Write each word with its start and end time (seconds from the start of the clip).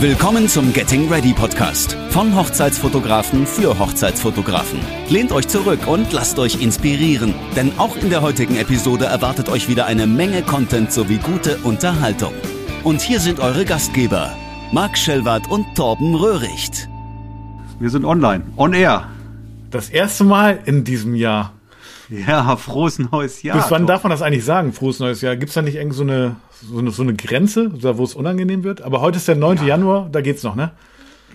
Willkommen 0.00 0.46
zum 0.46 0.72
Getting 0.72 1.12
Ready 1.12 1.32
Podcast 1.32 1.94
von 2.10 2.36
Hochzeitsfotografen 2.36 3.48
für 3.48 3.80
Hochzeitsfotografen. 3.80 4.78
Lehnt 5.08 5.32
euch 5.32 5.48
zurück 5.48 5.88
und 5.88 6.12
lasst 6.12 6.38
euch 6.38 6.62
inspirieren, 6.62 7.34
denn 7.56 7.76
auch 7.80 7.96
in 7.96 8.08
der 8.08 8.22
heutigen 8.22 8.54
Episode 8.54 9.06
erwartet 9.06 9.48
euch 9.48 9.68
wieder 9.68 9.86
eine 9.86 10.06
Menge 10.06 10.42
Content 10.42 10.92
sowie 10.92 11.16
gute 11.16 11.56
Unterhaltung. 11.64 12.32
Und 12.84 13.00
hier 13.00 13.18
sind 13.18 13.40
eure 13.40 13.64
Gastgeber, 13.64 14.36
Marc 14.70 14.96
Schellwart 14.96 15.50
und 15.50 15.74
Torben 15.74 16.14
Röhricht. 16.14 16.88
Wir 17.80 17.90
sind 17.90 18.04
online, 18.04 18.44
on 18.56 18.74
air. 18.74 19.08
Das 19.72 19.90
erste 19.90 20.22
Mal 20.22 20.60
in 20.64 20.84
diesem 20.84 21.16
Jahr. 21.16 21.57
Ja, 22.26 22.56
frohes 22.56 22.98
neues 22.98 23.42
Jahr. 23.42 23.58
Bis 23.58 23.70
wann 23.70 23.86
darf 23.86 24.02
man 24.02 24.10
das 24.10 24.22
eigentlich 24.22 24.44
sagen, 24.44 24.72
frohes 24.72 24.98
neues 24.98 25.20
Jahr? 25.20 25.36
Gibt 25.36 25.50
es 25.50 25.54
da 25.54 25.62
nicht 25.62 25.74
irgend 25.74 25.94
so 25.94 26.02
eine, 26.02 26.36
so 26.62 26.78
eine, 26.78 26.90
so 26.90 27.02
eine 27.02 27.14
Grenze, 27.14 27.70
wo 27.82 28.02
es 28.02 28.14
unangenehm 28.14 28.64
wird? 28.64 28.82
Aber 28.82 29.00
heute 29.00 29.18
ist 29.18 29.28
der 29.28 29.36
9. 29.36 29.58
Ja. 29.58 29.64
Januar, 29.64 30.08
da 30.10 30.20
geht's 30.20 30.42
noch, 30.42 30.54
ne? 30.54 30.72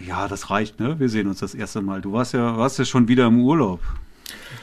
Ja, 0.05 0.27
das 0.27 0.49
reicht, 0.49 0.79
ne? 0.79 0.99
Wir 0.99 1.09
sehen 1.09 1.27
uns 1.27 1.39
das 1.39 1.53
erste 1.53 1.81
Mal. 1.81 2.01
Du 2.01 2.13
warst 2.13 2.33
ja, 2.33 2.57
warst 2.57 2.79
ja 2.79 2.85
schon 2.85 3.07
wieder 3.07 3.27
im 3.27 3.41
Urlaub. 3.41 3.79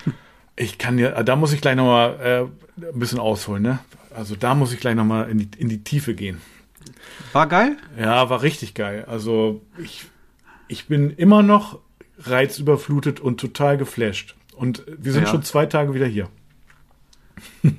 Ich 0.56 0.76
kann 0.76 0.98
ja, 0.98 1.22
da 1.22 1.36
muss 1.36 1.54
ich 1.54 1.62
gleich 1.62 1.74
nochmal 1.74 2.50
äh, 2.82 2.84
ein 2.86 2.98
bisschen 2.98 3.18
ausholen, 3.18 3.62
ne? 3.62 3.78
Also 4.14 4.36
da 4.36 4.54
muss 4.54 4.74
ich 4.74 4.80
gleich 4.80 4.94
nochmal 4.94 5.30
in 5.30 5.38
die, 5.38 5.48
in 5.56 5.70
die 5.70 5.82
Tiefe 5.82 6.12
gehen. 6.12 6.42
War 7.32 7.46
geil? 7.46 7.78
Ja, 7.98 8.28
war 8.28 8.42
richtig 8.42 8.74
geil. 8.74 9.06
Also 9.08 9.62
ich, 9.82 10.04
ich 10.68 10.86
bin 10.86 11.12
immer 11.12 11.42
noch 11.42 11.78
reizüberflutet 12.18 13.20
und 13.20 13.40
total 13.40 13.78
geflasht. 13.78 14.34
Und 14.60 14.84
wir 14.86 15.12
sind 15.12 15.22
ja. 15.22 15.30
schon 15.30 15.42
zwei 15.42 15.64
Tage 15.64 15.94
wieder 15.94 16.04
hier. 16.04 16.28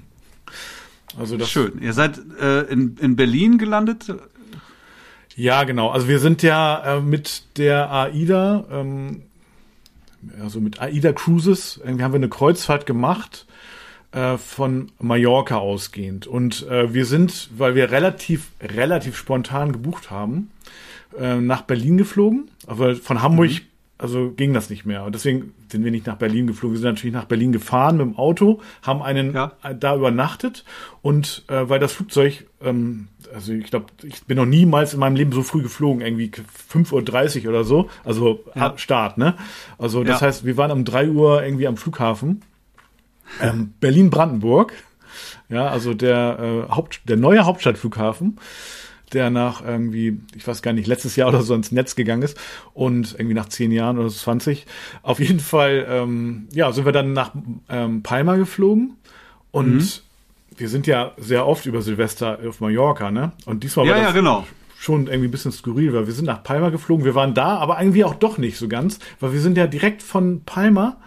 also 1.17 1.37
das 1.37 1.51
Schön. 1.51 1.79
Ihr 1.79 1.93
seid 1.93 2.19
äh, 2.39 2.61
in, 2.61 2.97
in 2.99 3.15
Berlin 3.15 3.59
gelandet? 3.59 4.11
Ja, 5.35 5.63
genau. 5.63 5.91
Also 5.91 6.07
wir 6.07 6.17
sind 6.17 6.41
ja 6.41 6.97
äh, 6.97 6.99
mit 6.99 7.43
der 7.57 7.91
AIDA, 7.91 8.65
ähm, 8.71 9.21
also 10.41 10.59
mit 10.59 10.81
AIDA 10.81 11.13
Cruises, 11.13 11.79
irgendwie 11.83 12.03
haben 12.03 12.13
wir 12.13 12.17
eine 12.17 12.29
Kreuzfahrt 12.29 12.87
gemacht 12.87 13.45
äh, 14.11 14.37
von 14.37 14.91
Mallorca 14.97 15.57
ausgehend. 15.57 16.25
Und 16.25 16.67
äh, 16.67 16.95
wir 16.95 17.05
sind, 17.05 17.51
weil 17.55 17.75
wir 17.75 17.91
relativ, 17.91 18.47
relativ 18.59 19.15
spontan 19.17 19.71
gebucht 19.71 20.09
haben, 20.09 20.49
äh, 21.15 21.35
nach 21.35 21.61
Berlin 21.61 21.99
geflogen. 21.99 22.49
Aber 22.65 22.95
von 22.95 23.21
Hamburg 23.21 23.51
mhm 23.51 23.71
also 24.01 24.31
ging 24.31 24.53
das 24.53 24.69
nicht 24.69 24.85
mehr. 24.85 25.03
Und 25.03 25.13
deswegen 25.13 25.53
sind 25.71 25.83
wir 25.83 25.91
nicht 25.91 26.07
nach 26.07 26.17
Berlin 26.17 26.47
geflogen. 26.47 26.75
Wir 26.75 26.79
sind 26.79 26.89
natürlich 26.89 27.13
nach 27.13 27.25
Berlin 27.25 27.51
gefahren 27.51 27.97
mit 27.97 28.05
dem 28.05 28.15
Auto, 28.17 28.61
haben 28.81 29.01
einen 29.01 29.33
ja. 29.33 29.53
da 29.79 29.95
übernachtet 29.95 30.65
und 31.01 31.43
äh, 31.47 31.69
weil 31.69 31.79
das 31.79 31.93
Flugzeug, 31.93 32.47
ähm, 32.61 33.07
also 33.33 33.53
ich 33.53 33.69
glaube, 33.69 33.87
ich 34.03 34.23
bin 34.25 34.37
noch 34.37 34.45
niemals 34.45 34.93
in 34.93 34.99
meinem 34.99 35.15
Leben 35.15 35.31
so 35.31 35.43
früh 35.43 35.61
geflogen, 35.61 36.01
irgendwie 36.01 36.29
5.30 36.29 37.43
Uhr 37.43 37.49
oder 37.49 37.63
so, 37.63 37.89
also 38.03 38.43
ja. 38.55 38.77
Start, 38.77 39.17
ne? 39.17 39.35
Also 39.77 40.03
das 40.03 40.21
ja. 40.21 40.27
heißt, 40.27 40.45
wir 40.45 40.57
waren 40.57 40.71
um 40.71 40.85
drei 40.85 41.09
Uhr 41.09 41.43
irgendwie 41.43 41.67
am 41.67 41.77
Flughafen, 41.77 42.41
ähm, 43.41 43.73
Berlin-Brandenburg, 43.79 44.73
ja, 45.49 45.67
also 45.67 45.93
der, 45.93 46.67
äh, 46.69 46.71
Haupt, 46.73 47.01
der 47.05 47.17
neue 47.17 47.45
Hauptstadtflughafen 47.45 48.37
der 49.13 49.29
nach 49.29 49.63
irgendwie, 49.63 50.19
ich 50.35 50.47
weiß 50.47 50.61
gar 50.61 50.73
nicht, 50.73 50.87
letztes 50.87 51.15
Jahr 51.15 51.29
oder 51.29 51.41
so 51.41 51.53
ins 51.53 51.71
Netz 51.71 51.95
gegangen 51.95 52.23
ist 52.23 52.37
und 52.73 53.13
irgendwie 53.13 53.33
nach 53.33 53.49
zehn 53.49 53.71
Jahren 53.71 53.97
oder 53.97 54.09
20. 54.09 54.65
Auf 55.03 55.19
jeden 55.19 55.39
Fall, 55.39 55.85
ähm, 55.89 56.47
ja, 56.53 56.71
sind 56.71 56.85
wir 56.85 56.91
dann 56.91 57.13
nach 57.13 57.31
ähm, 57.69 58.03
Palma 58.03 58.35
geflogen 58.35 58.97
und 59.51 59.75
mhm. 59.75 60.57
wir 60.57 60.69
sind 60.69 60.87
ja 60.87 61.11
sehr 61.17 61.47
oft 61.47 61.65
über 61.65 61.81
Silvester 61.81 62.39
auf 62.47 62.59
Mallorca, 62.61 63.11
ne? 63.11 63.33
Und 63.45 63.63
diesmal 63.63 63.85
ja, 63.85 63.91
war 63.93 63.99
das 63.99 64.09
ja, 64.09 64.13
genau. 64.13 64.47
schon 64.77 65.07
irgendwie 65.07 65.27
ein 65.27 65.31
bisschen 65.31 65.51
skurril, 65.51 65.93
weil 65.93 66.07
wir 66.07 66.13
sind 66.13 66.25
nach 66.25 66.43
Palma 66.43 66.69
geflogen, 66.69 67.05
wir 67.05 67.15
waren 67.15 67.33
da, 67.33 67.57
aber 67.57 67.79
irgendwie 67.79 68.05
auch 68.05 68.15
doch 68.15 68.37
nicht 68.37 68.57
so 68.57 68.67
ganz, 68.67 68.99
weil 69.19 69.33
wir 69.33 69.41
sind 69.41 69.57
ja 69.57 69.67
direkt 69.67 70.01
von 70.01 70.43
Palma 70.45 70.97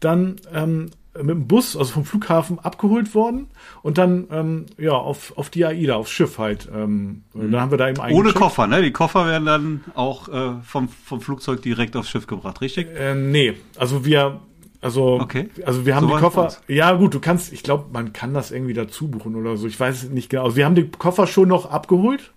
dann 0.00 0.36
ähm, 0.52 0.90
mit 1.14 1.28
dem 1.28 1.46
Bus, 1.46 1.76
also 1.76 1.92
vom 1.92 2.04
Flughafen 2.04 2.58
abgeholt 2.58 3.14
worden 3.14 3.48
und 3.82 3.98
dann 3.98 4.26
ähm, 4.30 4.66
ja 4.78 4.92
auf, 4.92 5.36
auf 5.36 5.50
die 5.50 5.64
AIDA, 5.64 5.96
aufs 5.96 6.10
Schiff 6.10 6.38
halt. 6.38 6.68
Ähm, 6.74 7.24
mhm. 7.34 7.52
Dann 7.52 7.60
haben 7.60 7.70
wir 7.70 7.78
da 7.78 7.88
eben 7.88 8.00
Ohne 8.00 8.32
Koffer, 8.32 8.66
ne? 8.66 8.82
Die 8.82 8.92
Koffer 8.92 9.26
werden 9.26 9.44
dann 9.44 9.84
auch 9.94 10.28
äh, 10.28 10.54
vom, 10.62 10.88
vom 10.88 11.20
Flugzeug 11.20 11.62
direkt 11.62 11.96
aufs 11.96 12.08
Schiff 12.08 12.26
gebracht, 12.26 12.60
richtig? 12.60 12.88
Äh, 12.96 13.14
nee, 13.14 13.54
also 13.76 14.04
wir 14.04 14.40
also, 14.80 15.20
okay. 15.20 15.48
also 15.64 15.86
wir 15.86 15.94
haben 15.94 16.08
so 16.08 16.14
die 16.14 16.20
Koffer. 16.20 16.52
Ja, 16.66 16.92
gut, 16.92 17.14
du 17.14 17.20
kannst, 17.20 17.52
ich 17.52 17.62
glaube, 17.62 17.86
man 17.92 18.12
kann 18.12 18.34
das 18.34 18.50
irgendwie 18.50 18.74
dazu 18.74 19.08
buchen 19.08 19.36
oder 19.36 19.56
so. 19.56 19.68
Ich 19.68 19.78
weiß 19.78 20.02
es 20.02 20.10
nicht 20.10 20.28
genau. 20.28 20.42
Also 20.44 20.56
wir 20.56 20.64
haben 20.64 20.74
die 20.74 20.90
Koffer 20.90 21.28
schon 21.28 21.48
noch 21.48 21.70
abgeholt. 21.70 22.32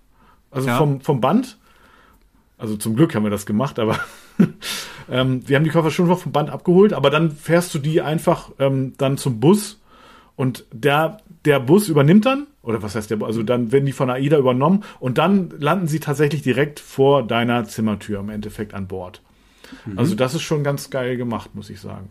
Also 0.52 0.68
ja. 0.68 0.78
vom, 0.78 1.00
vom 1.00 1.20
Band. 1.20 1.58
Also 2.56 2.76
zum 2.76 2.94
Glück 2.94 3.16
haben 3.16 3.24
wir 3.24 3.30
das 3.30 3.46
gemacht, 3.46 3.80
aber 3.80 3.98
ähm, 5.10 5.48
wir 5.48 5.56
haben 5.56 5.64
die 5.64 5.70
Koffer 5.70 5.90
schon 5.90 6.08
noch 6.08 6.20
vom 6.20 6.32
Band 6.32 6.50
abgeholt, 6.50 6.92
aber 6.92 7.10
dann 7.10 7.30
fährst 7.30 7.74
du 7.74 7.78
die 7.78 8.02
einfach 8.02 8.50
ähm, 8.58 8.94
dann 8.98 9.18
zum 9.18 9.40
Bus 9.40 9.80
und 10.36 10.64
der, 10.72 11.18
der 11.44 11.60
Bus 11.60 11.88
übernimmt 11.88 12.26
dann, 12.26 12.46
oder 12.62 12.82
was 12.82 12.94
heißt 12.94 13.10
der, 13.10 13.22
also 13.22 13.42
dann 13.42 13.72
werden 13.72 13.86
die 13.86 13.92
von 13.92 14.10
AIDA 14.10 14.38
übernommen 14.38 14.84
und 15.00 15.18
dann 15.18 15.50
landen 15.58 15.86
sie 15.86 16.00
tatsächlich 16.00 16.42
direkt 16.42 16.80
vor 16.80 17.26
deiner 17.26 17.64
Zimmertür 17.64 18.20
im 18.20 18.28
Endeffekt 18.28 18.74
an 18.74 18.86
Bord. 18.86 19.22
Mhm. 19.84 19.98
Also 19.98 20.14
das 20.14 20.34
ist 20.34 20.42
schon 20.42 20.64
ganz 20.64 20.90
geil 20.90 21.16
gemacht, 21.16 21.54
muss 21.54 21.70
ich 21.70 21.80
sagen. 21.80 22.10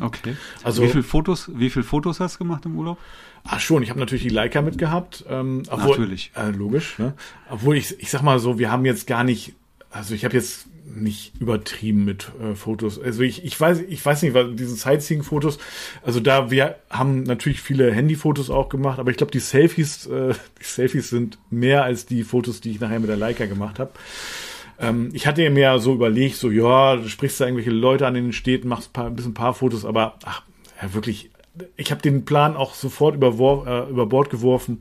Okay. 0.00 0.36
Also 0.62 0.82
wie 0.82 0.88
viele 0.88 1.02
Fotos, 1.02 1.50
wie 1.54 1.70
viele 1.70 1.84
Fotos 1.84 2.20
hast 2.20 2.34
du 2.34 2.38
gemacht 2.38 2.66
im 2.66 2.76
Urlaub? 2.76 2.98
Ach 3.44 3.60
schon, 3.60 3.82
ich 3.82 3.90
habe 3.90 4.00
natürlich 4.00 4.24
die 4.24 4.28
Leica 4.28 4.60
mitgehabt. 4.60 5.24
Ähm, 5.28 5.62
obwohl, 5.70 5.90
natürlich. 5.90 6.32
Äh, 6.34 6.50
logisch. 6.50 6.98
Ne? 6.98 7.14
Obwohl 7.50 7.76
ich, 7.76 7.98
ich 8.00 8.10
sag 8.10 8.22
mal 8.22 8.38
so, 8.38 8.58
wir 8.58 8.70
haben 8.70 8.84
jetzt 8.84 9.06
gar 9.06 9.24
nicht, 9.24 9.54
also 9.96 10.14
ich 10.14 10.24
habe 10.24 10.34
jetzt 10.34 10.66
nicht 10.94 11.32
übertrieben 11.40 12.04
mit 12.04 12.30
äh, 12.40 12.54
Fotos. 12.54 13.00
Also 13.00 13.22
ich, 13.22 13.44
ich 13.44 13.58
weiß, 13.58 13.80
ich 13.88 14.04
weiß 14.04 14.22
nicht, 14.22 14.34
weil 14.34 14.54
diese 14.54 14.74
Sightseeing-Fotos, 14.74 15.58
also 16.02 16.20
da 16.20 16.50
wir 16.50 16.76
haben 16.90 17.24
natürlich 17.24 17.60
viele 17.60 17.92
Handyfotos 17.92 18.50
auch 18.50 18.68
gemacht, 18.68 18.98
aber 18.98 19.10
ich 19.10 19.16
glaube, 19.16 19.32
die 19.32 19.40
Selfies, 19.40 20.06
äh, 20.06 20.34
die 20.60 20.64
Selfies 20.64 21.10
sind 21.10 21.38
mehr 21.50 21.84
als 21.84 22.06
die 22.06 22.22
Fotos, 22.22 22.60
die 22.60 22.70
ich 22.70 22.80
nachher 22.80 23.00
mit 23.00 23.08
der 23.08 23.16
Leica 23.16 23.46
gemacht 23.46 23.78
habe. 23.78 23.92
Ähm, 24.78 25.10
ich 25.12 25.26
hatte 25.26 25.48
mir 25.50 25.60
ja 25.60 25.78
so 25.78 25.94
überlegt, 25.94 26.36
so 26.36 26.50
ja, 26.50 26.96
du 26.96 27.08
sprichst 27.08 27.40
da 27.40 27.46
irgendwelche 27.46 27.70
Leute 27.70 28.06
an 28.06 28.14
den 28.14 28.32
Städten, 28.32 28.68
machst 28.68 28.92
paar, 28.92 29.06
ein 29.06 29.16
bisschen 29.16 29.34
paar 29.34 29.54
Fotos, 29.54 29.84
aber 29.84 30.18
ach, 30.24 30.42
ja, 30.80 30.94
wirklich, 30.94 31.30
ich 31.76 31.90
habe 31.90 32.02
den 32.02 32.24
Plan 32.24 32.56
auch 32.56 32.74
sofort 32.74 33.14
über, 33.14 33.28
äh, 33.66 33.90
über 33.90 34.06
Bord 34.06 34.30
geworfen. 34.30 34.80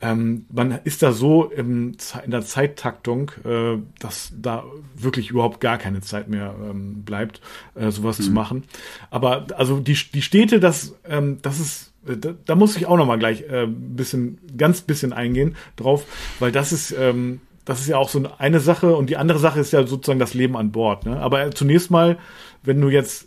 Ähm, 0.00 0.46
man 0.52 0.78
ist 0.84 1.02
da 1.02 1.12
so 1.12 1.46
im, 1.46 1.96
in 2.24 2.30
der 2.30 2.42
Zeittaktung, 2.42 3.32
äh, 3.44 3.78
dass 3.98 4.32
da 4.36 4.64
wirklich 4.94 5.30
überhaupt 5.30 5.60
gar 5.60 5.76
keine 5.76 6.00
Zeit 6.02 6.28
mehr 6.28 6.54
ähm, 6.62 7.02
bleibt, 7.02 7.40
äh, 7.74 7.90
sowas 7.90 8.18
mhm. 8.20 8.22
zu 8.22 8.30
machen. 8.30 8.64
Aber 9.10 9.46
also 9.56 9.80
die, 9.80 9.94
die 9.94 10.22
Städte, 10.22 10.60
das, 10.60 10.94
ähm, 11.08 11.38
das 11.42 11.58
ist 11.58 11.92
äh, 12.06 12.16
da, 12.16 12.34
da 12.44 12.54
muss 12.54 12.76
ich 12.76 12.86
auch 12.86 12.96
noch 12.96 13.06
mal 13.06 13.18
gleich 13.18 13.42
äh, 13.42 13.66
bisschen, 13.66 14.38
ganz 14.56 14.82
bisschen 14.82 15.12
eingehen 15.12 15.56
drauf, 15.74 16.04
weil 16.38 16.52
das 16.52 16.72
ist, 16.72 16.92
ähm, 16.92 17.40
das 17.64 17.80
ist 17.80 17.88
ja 17.88 17.96
auch 17.98 18.08
so 18.08 18.22
eine 18.38 18.60
Sache 18.60 18.94
und 18.94 19.10
die 19.10 19.16
andere 19.16 19.40
Sache 19.40 19.58
ist 19.58 19.72
ja 19.72 19.84
sozusagen 19.84 20.20
das 20.20 20.32
Leben 20.32 20.56
an 20.56 20.70
Bord. 20.70 21.06
Ne? 21.06 21.18
Aber 21.18 21.50
zunächst 21.50 21.90
mal, 21.90 22.18
wenn 22.62 22.80
du 22.80 22.88
jetzt, 22.88 23.26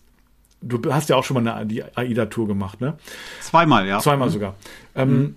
du 0.61 0.79
hast 0.93 1.09
ja 1.09 1.17
auch 1.17 1.25
schon 1.25 1.43
mal 1.43 1.51
eine 1.51 1.65
die 1.65 1.83
AIDA-Tour 1.83 2.47
gemacht, 2.47 2.79
ne? 2.79 2.97
Zweimal, 3.41 3.87
ja. 3.87 3.99
Zweimal 3.99 4.29
mhm. 4.29 4.33
sogar. 4.33 4.55
Ähm, 4.95 5.19
mhm 5.19 5.35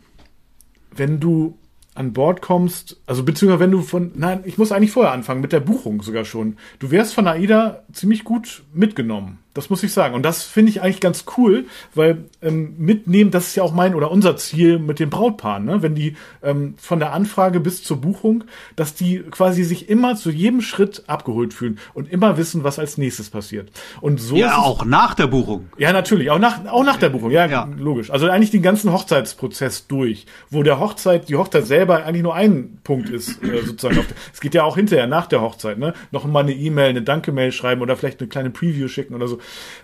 wenn 0.97 1.21
du 1.21 1.59
an 1.95 2.13
Bord 2.13 2.43
kommst, 2.43 3.01
also 3.07 3.23
beziehungsweise 3.23 3.61
wenn 3.61 3.71
du 3.71 3.83
von, 3.83 4.13
nein, 4.15 4.41
ich 4.45 4.59
muss 4.59 4.73
eigentlich 4.73 4.91
vorher 4.91 5.13
anfangen, 5.13 5.41
mit 5.41 5.53
der 5.53 5.61
Buchung 5.61 6.03
sogar 6.03 6.25
schon. 6.25 6.57
Du 6.81 6.91
wärst 6.91 7.15
von 7.15 7.29
AIDA 7.29 7.85
ziemlich 7.93 8.25
gut 8.25 8.65
mitgenommen. 8.73 9.39
Das 9.55 9.71
muss 9.71 9.83
ich 9.85 9.93
sagen. 9.93 10.15
Und 10.15 10.25
das 10.25 10.43
finde 10.43 10.71
ich 10.71 10.83
eigentlich 10.83 11.01
ganz 11.01 11.25
cool, 11.39 11.67
weil 11.95 12.25
ähm, 12.43 12.75
mitnehmen, 12.77 13.31
das 13.31 13.47
ist 13.49 13.55
ja 13.55 13.63
auch 13.63 13.73
mein 13.73 13.95
oder 13.95 14.11
unser 14.11 14.37
Ziel 14.37 14.81
mit 14.81 14.99
den 14.99 15.11
Brautpaaren, 15.11 15.65
ne? 15.65 15.81
wenn 15.81 15.95
die 15.95 16.17
ähm, 16.43 16.75
von 16.77 16.99
der 16.99 17.13
Anfrage 17.13 17.61
bis 17.61 17.85
zur 17.85 18.01
Buchung, 18.01 18.45
dass 18.75 18.95
die 18.95 19.21
quasi 19.31 19.63
sich 19.63 19.89
immer 19.89 20.17
zu 20.17 20.31
jedem 20.31 20.61
Schritt 20.61 21.05
abgeholt 21.07 21.55
fühlen 21.55 21.79
und 21.95 22.11
immer 22.11 22.37
wissen, 22.37 22.65
was 22.65 22.81
als 22.81 22.99
nächstes 22.99 23.31
passiert. 23.31 23.71
Und 24.01 24.21
so 24.21 24.37
ja, 24.37 24.59
auch 24.59 24.85
nach 24.85 25.15
der 25.15 25.29
Buchung. 25.29 25.69
Ja, 25.79 25.93
natürlich, 25.93 26.31
auch 26.31 26.41
nach, 26.41 26.67
auch 26.67 26.85
nach 26.85 26.97
der 26.97 27.11
Buchung, 27.11 27.31
ja, 27.31 27.47
ja, 27.47 27.69
logisch. 27.79 28.11
Also 28.11 28.29
eigentlich 28.29 28.51
den 28.51 28.63
ganzen 28.63 28.93
Hochzeitsprozess 28.93 29.87
durch, 29.87 30.27
wo 30.51 30.65
der 30.65 30.81
Hochzeit, 30.81 31.29
die 31.29 31.37
Hochzeit 31.37 31.67
selber 31.67 32.05
eigentlich 32.05 32.25
nur 32.25 32.35
ein 32.35 32.79
Punkt 32.83 33.09
ist, 33.09 33.41
äh, 33.45 33.63
sozusagen. 33.65 34.05
es 34.33 34.41
geht 34.41 34.55
ja 34.55 34.65
auch 34.65 34.75
hinterher, 34.75 35.07
nach 35.07 35.27
der 35.27 35.41
Hochzeit, 35.41 35.79
ne? 35.79 35.95
Noch 36.11 36.25
mal 36.25 36.41
eine 36.41 36.53
E-Mail, 36.53 36.91
eine 36.91 37.03
Danke-Mail 37.03 37.53
schreiben 37.53 37.83
oder 37.83 37.97
vielleicht 37.97 38.21
eine 38.21 38.29
kleine 38.29 38.51
Preview 38.51 38.89
schicken 38.89 39.15
oder 39.15 39.29
so. 39.29 39.39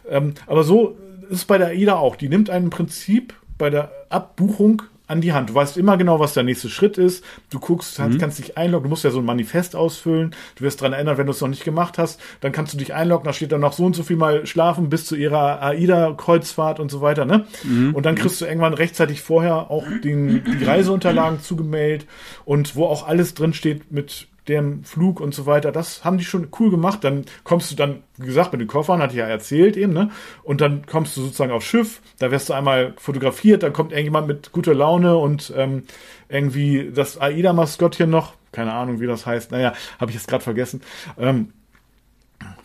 Ähm, 0.09 0.35
aber 0.47 0.65
so 0.65 0.97
ist 1.29 1.39
es 1.39 1.45
bei 1.45 1.59
der 1.59 1.69
AIDA 1.69 1.95
auch. 1.95 2.17
Die 2.17 2.29
nimmt 2.29 2.51
einen 2.51 2.67
im 2.67 2.71
Prinzip 2.71 3.35
bei 3.59 3.71
der 3.71 3.93
Abbuchung 4.09 4.83
an 5.11 5.21
die 5.21 5.33
Hand. 5.33 5.51
Du 5.51 5.55
weißt 5.55 5.77
immer 5.77 5.97
genau, 5.97 6.21
was 6.21 6.35
der 6.35 6.45
nächste 6.45 6.69
Schritt 6.71 6.97
ist. 6.97 7.25
Du 7.51 7.59
guckst, 7.59 7.99
mhm. 7.99 8.19
kannst 8.19 8.39
dich 8.39 8.57
einloggen. 8.57 8.85
Du 8.85 8.91
musst 8.91 9.03
ja 9.03 9.11
so 9.11 9.19
ein 9.19 9.25
Manifest 9.25 9.75
ausfüllen. 9.75 10.37
Du 10.55 10.63
wirst 10.63 10.81
daran 10.81 10.93
erinnern, 10.93 11.19
wenn 11.19 11.27
du 11.27 11.33
es 11.33 11.41
noch 11.41 11.49
nicht 11.49 11.65
gemacht 11.65 11.99
hast. 11.99 12.21
Dann 12.41 12.53
kannst 12.53 12.75
du 12.75 12.79
dich 12.79 12.95
einloggen. 12.95 13.25
Da 13.25 13.33
steht 13.33 13.51
dann 13.51 13.61
noch 13.61 13.73
so 13.73 13.85
und 13.85 13.97
so 13.97 14.05
viel 14.05 14.17
mal 14.17 14.47
schlafen 14.47 14.89
bis 14.89 15.07
zu 15.07 15.17
ihrer 15.17 15.61
AIDA-Kreuzfahrt 15.63 16.79
und 16.79 16.93
so 16.93 17.01
weiter. 17.01 17.25
Ne? 17.25 17.45
Mhm. 17.65 17.93
Und 17.93 18.07
dann 18.07 18.15
kriegst 18.15 18.41
du 18.41 18.45
irgendwann 18.45 18.73
rechtzeitig 18.73 19.21
vorher 19.21 19.71
auch 19.71 19.85
den, 20.05 20.45
die 20.45 20.65
Reiseunterlagen 20.65 21.41
zugemailt 21.41 22.07
und 22.45 22.77
wo 22.77 22.87
auch 22.87 23.07
alles 23.07 23.35
drin 23.35 23.53
steht 23.53 23.91
mit 23.91 24.29
dem 24.51 24.85
Flug 24.85 25.21
und 25.21 25.35
so 25.35 25.47
weiter. 25.47 25.73
Das 25.73 26.05
haben 26.05 26.19
die 26.19 26.25
schon 26.25 26.49
cool 26.59 26.71
gemacht. 26.71 27.05
Dann 27.05 27.25
kommst 27.45 27.71
du 27.71 27.77
dann, 27.77 28.03
wie 28.19 28.27
gesagt, 28.27 28.53
mit 28.53 28.61
den 28.61 28.69
Koffern, 28.69 29.01
hatte 29.01 29.15
ich 29.15 29.19
ja 29.19 29.27
erzählt 29.27 29.77
eben, 29.77 29.93
ne? 29.93 30.11
Und 30.43 30.61
dann 30.61 30.85
kommst 30.87 31.17
du 31.17 31.23
sozusagen 31.23 31.53
aufs 31.53 31.67
Schiff, 31.67 32.03
da 32.19 32.31
wirst 32.31 32.49
du 32.49 32.53
einmal 32.53 32.95
fotografiert, 32.99 33.63
dann 33.63 33.73
kommt 33.73 33.93
irgendjemand 33.93 34.29
mit 34.29 34.53
guter 34.53 34.75
Laune 34.75 35.17
und 35.17 35.53
ähm, 35.57 35.85
irgendwie 36.29 36.91
das 36.95 37.19
AIDA-Maskottchen 37.19 38.11
noch, 38.11 38.35
keine 38.53 38.73
Ahnung, 38.73 39.01
wie 39.01 39.07
das 39.07 39.27
heißt, 39.27 39.53
naja, 39.53 39.73
habe 39.99 40.11
ich 40.11 40.17
jetzt 40.17 40.29
gerade 40.29 40.45
vergessen. 40.45 40.83
Ähm, 41.19 41.53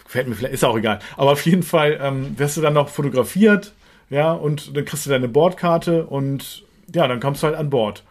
fällt 0.06 0.28
mir 0.28 0.36
vielleicht, 0.36 0.54
ist 0.54 0.64
auch 0.64 0.78
egal. 0.78 1.00
Aber 1.18 1.32
auf 1.32 1.46
jeden 1.46 1.64
Fall 1.64 2.00
ähm, 2.02 2.38
wirst 2.38 2.58
du 2.58 2.62
dann 2.62 2.74
noch 2.74 2.90
fotografiert, 2.90 3.74
ja, 4.10 4.32
und 4.32 4.76
dann 4.76 4.86
kriegst 4.86 5.06
du 5.06 5.10
deine 5.10 5.28
Bordkarte 5.28 6.06
und 6.06 6.64
ja, 6.94 7.08
dann 7.08 7.20
kommst 7.20 7.44
du 7.44 7.48
halt 7.48 7.58
an 7.58 7.70
Bord. 7.70 8.04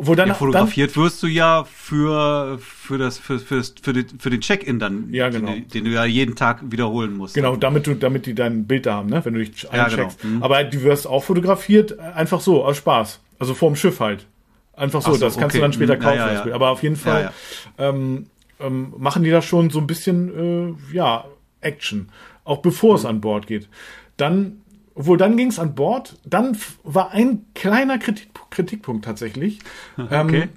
Obwohl 0.00 0.16
dann, 0.16 0.28
ja, 0.28 0.34
fotografiert 0.34 0.96
dann, 0.96 1.02
wirst 1.04 1.22
du 1.22 1.26
ja 1.26 1.64
für, 1.70 2.58
für, 2.58 2.96
das, 2.96 3.18
für, 3.18 3.38
für, 3.38 3.62
für, 3.62 3.92
den, 3.92 4.06
für 4.18 4.30
den 4.30 4.40
Check-in 4.40 4.78
dann, 4.78 5.12
ja, 5.12 5.28
genau. 5.28 5.52
den, 5.52 5.68
den, 5.68 5.84
du 5.84 5.90
ja 5.90 6.06
jeden 6.06 6.36
Tag 6.36 6.62
wiederholen 6.70 7.18
musst. 7.18 7.34
Genau, 7.34 7.54
damit 7.54 7.86
du, 7.86 7.94
damit 7.94 8.24
die 8.24 8.34
dein 8.34 8.66
Bild 8.66 8.86
da 8.86 8.94
haben, 8.94 9.10
ne? 9.10 9.22
wenn 9.22 9.34
du 9.34 9.44
dich 9.44 9.70
eincheckst. 9.70 10.22
Ja, 10.22 10.22
genau. 10.22 10.36
mhm. 10.36 10.42
Aber 10.42 10.64
du 10.64 10.82
wirst 10.84 11.06
auch 11.06 11.22
fotografiert, 11.22 11.98
einfach 11.98 12.40
so, 12.40 12.64
aus 12.64 12.78
Spaß. 12.78 13.20
Also 13.38 13.52
vorm 13.52 13.76
Schiff 13.76 14.00
halt. 14.00 14.24
Einfach 14.72 15.02
so, 15.02 15.12
so 15.12 15.18
das 15.20 15.36
kannst 15.36 15.54
okay. 15.54 15.58
du 15.58 15.62
dann 15.64 15.72
später 15.74 15.96
mhm. 15.96 16.00
kaufen. 16.00 16.16
Ja, 16.16 16.46
ja, 16.46 16.54
Aber 16.54 16.70
auf 16.70 16.82
jeden 16.82 16.96
Fall 16.96 17.34
ähm, 17.76 18.28
ähm, 18.58 18.94
machen 18.96 19.22
die 19.22 19.30
da 19.30 19.42
schon 19.42 19.68
so 19.68 19.80
ein 19.80 19.86
bisschen, 19.86 20.78
äh, 20.94 20.96
ja, 20.96 21.26
Action. 21.60 22.08
Auch 22.44 22.62
bevor 22.62 22.92
mhm. 22.92 22.96
es 22.96 23.04
an 23.04 23.20
Bord 23.20 23.46
geht. 23.46 23.68
Dann 24.16 24.59
obwohl, 25.00 25.16
dann 25.16 25.38
ging 25.38 25.48
es 25.48 25.58
an 25.58 25.74
Bord. 25.74 26.18
Dann 26.26 26.58
war 26.84 27.12
ein 27.12 27.46
kleiner 27.54 27.98
Kritik, 27.98 28.28
Kritikpunkt 28.50 29.02
tatsächlich. 29.02 29.60
Okay. 29.96 30.42
Ähm, 30.42 30.48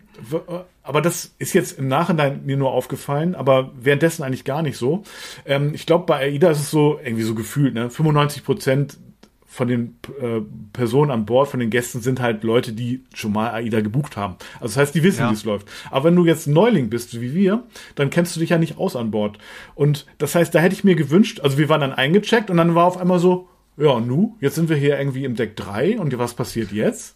aber 0.83 1.01
das 1.01 1.33
ist 1.39 1.53
jetzt 1.53 1.79
im 1.79 1.87
Nachhinein 1.87 2.45
mir 2.45 2.57
nur 2.57 2.71
aufgefallen, 2.71 3.35
aber 3.35 3.71
währenddessen 3.79 4.21
eigentlich 4.21 4.43
gar 4.43 4.61
nicht 4.61 4.77
so. 4.77 5.03
Ähm, 5.45 5.73
ich 5.73 5.85
glaube, 5.85 6.05
bei 6.05 6.17
AIDA 6.19 6.51
ist 6.51 6.59
es 6.59 6.71
so, 6.71 6.99
irgendwie 7.01 7.23
so 7.23 7.35
gefühlt, 7.35 7.73
ne? 7.73 7.89
95 7.89 8.43
Prozent 8.43 8.97
von 9.45 9.69
den 9.69 9.95
äh, 10.19 10.41
Personen 10.73 11.11
an 11.11 11.25
Bord, 11.25 11.47
von 11.47 11.61
den 11.61 11.69
Gästen 11.69 12.01
sind 12.01 12.19
halt 12.19 12.43
Leute, 12.43 12.73
die 12.73 13.05
schon 13.13 13.31
mal 13.31 13.51
AIDA 13.51 13.79
gebucht 13.79 14.17
haben. 14.17 14.35
Also 14.55 14.73
das 14.73 14.77
heißt, 14.77 14.95
die 14.95 15.03
wissen, 15.03 15.21
ja. 15.21 15.29
wie 15.29 15.35
es 15.35 15.45
läuft. 15.45 15.69
Aber 15.89 16.05
wenn 16.05 16.17
du 16.17 16.25
jetzt 16.25 16.47
Neuling 16.47 16.89
bist, 16.89 17.21
wie 17.21 17.33
wir, 17.33 17.63
dann 17.95 18.09
kennst 18.09 18.35
du 18.35 18.41
dich 18.41 18.49
ja 18.49 18.57
nicht 18.57 18.77
aus 18.77 18.97
an 18.97 19.11
Bord. 19.11 19.37
Und 19.73 20.05
das 20.17 20.35
heißt, 20.35 20.53
da 20.53 20.59
hätte 20.59 20.75
ich 20.75 20.83
mir 20.83 20.95
gewünscht, 20.95 21.39
also 21.39 21.57
wir 21.57 21.69
waren 21.69 21.79
dann 21.79 21.93
eingecheckt 21.93 22.49
und 22.49 22.57
dann 22.57 22.75
war 22.75 22.85
auf 22.85 22.97
einmal 22.97 23.19
so, 23.19 23.47
ja, 23.77 23.99
nu, 23.99 24.37
jetzt 24.39 24.55
sind 24.55 24.69
wir 24.69 24.77
hier 24.77 24.97
irgendwie 24.99 25.25
im 25.25 25.35
Deck 25.35 25.55
3 25.55 25.99
und 25.99 26.17
was 26.17 26.33
passiert 26.33 26.71
jetzt? 26.71 27.15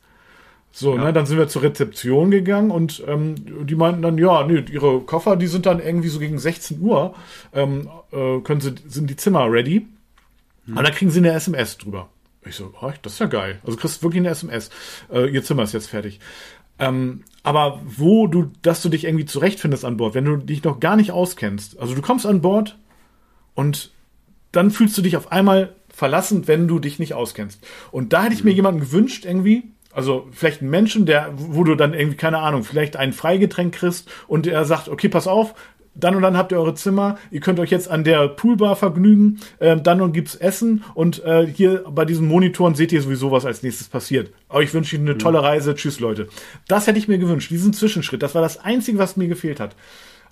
So, 0.71 0.95
ja. 0.95 1.05
ne, 1.05 1.13
dann 1.13 1.25
sind 1.25 1.37
wir 1.37 1.47
zur 1.47 1.63
Rezeption 1.63 2.29
gegangen 2.29 2.71
und 2.71 3.03
ähm, 3.07 3.35
die 3.65 3.75
meinten 3.75 4.01
dann, 4.01 4.17
ja, 4.17 4.45
nee, 4.45 4.63
ihre 4.71 5.01
Koffer, 5.01 5.35
die 5.35 5.47
sind 5.47 5.65
dann 5.65 5.79
irgendwie 5.79 6.09
so 6.09 6.19
gegen 6.19 6.37
16 6.37 6.81
Uhr, 6.81 7.15
ähm, 7.53 7.89
äh, 8.11 8.39
können 8.41 8.61
sie, 8.61 8.75
sind 8.87 9.09
die 9.09 9.15
Zimmer 9.15 9.51
ready. 9.51 9.87
Hm. 10.65 10.77
Und 10.77 10.83
dann 10.83 10.93
kriegen 10.93 11.09
sie 11.09 11.19
eine 11.19 11.31
SMS 11.31 11.77
drüber. 11.77 12.09
Ich 12.45 12.55
so, 12.55 12.73
oh, 12.81 12.91
das 13.01 13.13
ist 13.13 13.19
ja 13.19 13.25
geil. 13.25 13.59
Also 13.65 13.77
kriegst 13.77 14.03
wirklich 14.03 14.21
eine 14.21 14.29
SMS. 14.29 14.69
Äh, 15.11 15.29
ihr 15.29 15.43
Zimmer 15.43 15.63
ist 15.63 15.73
jetzt 15.73 15.89
fertig. 15.89 16.19
Ähm, 16.79 17.23
aber 17.43 17.81
wo 17.83 18.27
du, 18.27 18.51
dass 18.61 18.81
du 18.81 18.89
dich 18.89 19.05
irgendwie 19.05 19.25
zurechtfindest 19.25 19.83
an 19.83 19.97
Bord, 19.97 20.13
wenn 20.13 20.25
du 20.25 20.37
dich 20.37 20.63
noch 20.63 20.79
gar 20.79 20.95
nicht 20.95 21.11
auskennst. 21.11 21.79
Also 21.79 21.95
du 21.95 22.01
kommst 22.01 22.25
an 22.25 22.41
Bord 22.41 22.77
und 23.55 23.91
dann 24.51 24.71
fühlst 24.71 24.97
du 24.97 25.01
dich 25.01 25.17
auf 25.17 25.31
einmal 25.31 25.75
verlassen, 25.97 26.47
wenn 26.47 26.67
du 26.67 26.77
dich 26.77 26.99
nicht 26.99 27.15
auskennst. 27.15 27.59
Und 27.89 28.13
da 28.13 28.23
hätte 28.23 28.35
ich 28.35 28.43
mir 28.43 28.51
mhm. 28.51 28.55
jemanden 28.57 28.79
gewünscht, 28.81 29.25
irgendwie, 29.25 29.63
also 29.91 30.27
vielleicht 30.31 30.61
einen 30.61 30.69
Menschen, 30.69 31.07
der, 31.07 31.33
wo 31.35 31.63
du 31.63 31.73
dann 31.73 31.95
irgendwie, 31.95 32.17
keine 32.17 32.37
Ahnung, 32.37 32.63
vielleicht 32.63 32.95
ein 32.97 33.13
Freigetränk 33.13 33.73
kriegst 33.73 34.07
und 34.27 34.45
er 34.45 34.63
sagt, 34.65 34.89
okay, 34.89 35.09
pass 35.09 35.25
auf, 35.25 35.55
dann 35.95 36.15
und 36.15 36.21
dann 36.21 36.37
habt 36.37 36.51
ihr 36.51 36.59
eure 36.59 36.75
Zimmer, 36.75 37.17
ihr 37.31 37.39
könnt 37.39 37.59
euch 37.59 37.71
jetzt 37.71 37.89
an 37.89 38.03
der 38.03 38.27
Poolbar 38.27 38.75
vergnügen, 38.75 39.39
äh, 39.57 39.75
dann 39.75 39.99
und 40.01 40.13
gibt's 40.13 40.35
Essen 40.35 40.83
und 40.93 41.25
äh, 41.25 41.47
hier 41.47 41.83
bei 41.89 42.05
diesen 42.05 42.27
Monitoren 42.27 42.75
seht 42.75 42.91
ihr 42.91 43.01
sowieso, 43.01 43.31
was 43.31 43.47
als 43.47 43.63
nächstes 43.63 43.87
passiert. 43.87 44.31
Aber 44.49 44.61
ich 44.61 44.75
wünsche 44.75 44.95
Ihnen 44.95 45.07
eine 45.07 45.15
mhm. 45.15 45.19
tolle 45.19 45.41
Reise, 45.41 45.73
tschüss 45.73 45.99
Leute. 45.99 46.27
Das 46.67 46.85
hätte 46.85 46.99
ich 46.99 47.07
mir 47.07 47.17
gewünscht, 47.17 47.49
diesen 47.49 47.73
Zwischenschritt, 47.73 48.21
das 48.21 48.35
war 48.35 48.43
das 48.43 48.59
Einzige, 48.59 48.99
was 48.99 49.17
mir 49.17 49.27
gefehlt 49.27 49.59
hat. 49.59 49.75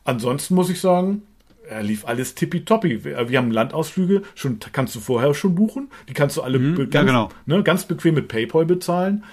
Ansonsten 0.04 0.54
muss 0.54 0.70
ich 0.70 0.80
sagen, 0.80 1.24
er 1.70 1.84
lief 1.84 2.06
alles 2.06 2.36
tippitoppi. 2.36 3.04
Wir, 3.04 3.30
wir 3.30 3.38
haben 3.38 3.52
Landausflüge, 3.52 4.24
schon 4.36 4.60
kannst 4.72 4.96
du 4.96 5.00
vorher 5.00 5.34
schon 5.34 5.56
buchen. 5.56 5.90
Die 6.10 6.14
kannst 6.14 6.38
du 6.38 6.42
alle 6.42 6.60
mhm, 6.60 6.76
ganz, 6.76 6.94
ja, 6.94 7.04
genau. 7.04 7.30
ne, 7.46 7.64
ganz 7.64 7.86
bequem 7.86 8.16
mit 8.16 8.28
PayPal 8.28 8.66
bezahlen. 8.66 9.24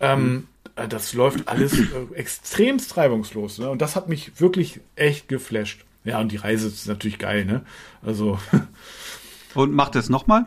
Ähm, 0.00 0.32
mhm. 0.74 0.88
Das 0.88 1.14
läuft 1.14 1.48
alles 1.48 1.78
äh, 1.78 1.84
extremst 2.14 2.96
reibungslos. 2.96 3.58
Ne? 3.58 3.70
Und 3.70 3.80
das 3.80 3.96
hat 3.96 4.08
mich 4.08 4.40
wirklich 4.40 4.80
echt 4.94 5.28
geflasht. 5.28 5.84
Ja, 6.04 6.20
und 6.20 6.30
die 6.30 6.36
Reise 6.36 6.68
ist 6.68 6.86
natürlich 6.86 7.18
geil, 7.18 7.44
ne? 7.44 7.62
Also. 8.00 8.38
Und 9.54 9.72
macht 9.72 9.96
es 9.96 10.08
nochmal? 10.08 10.46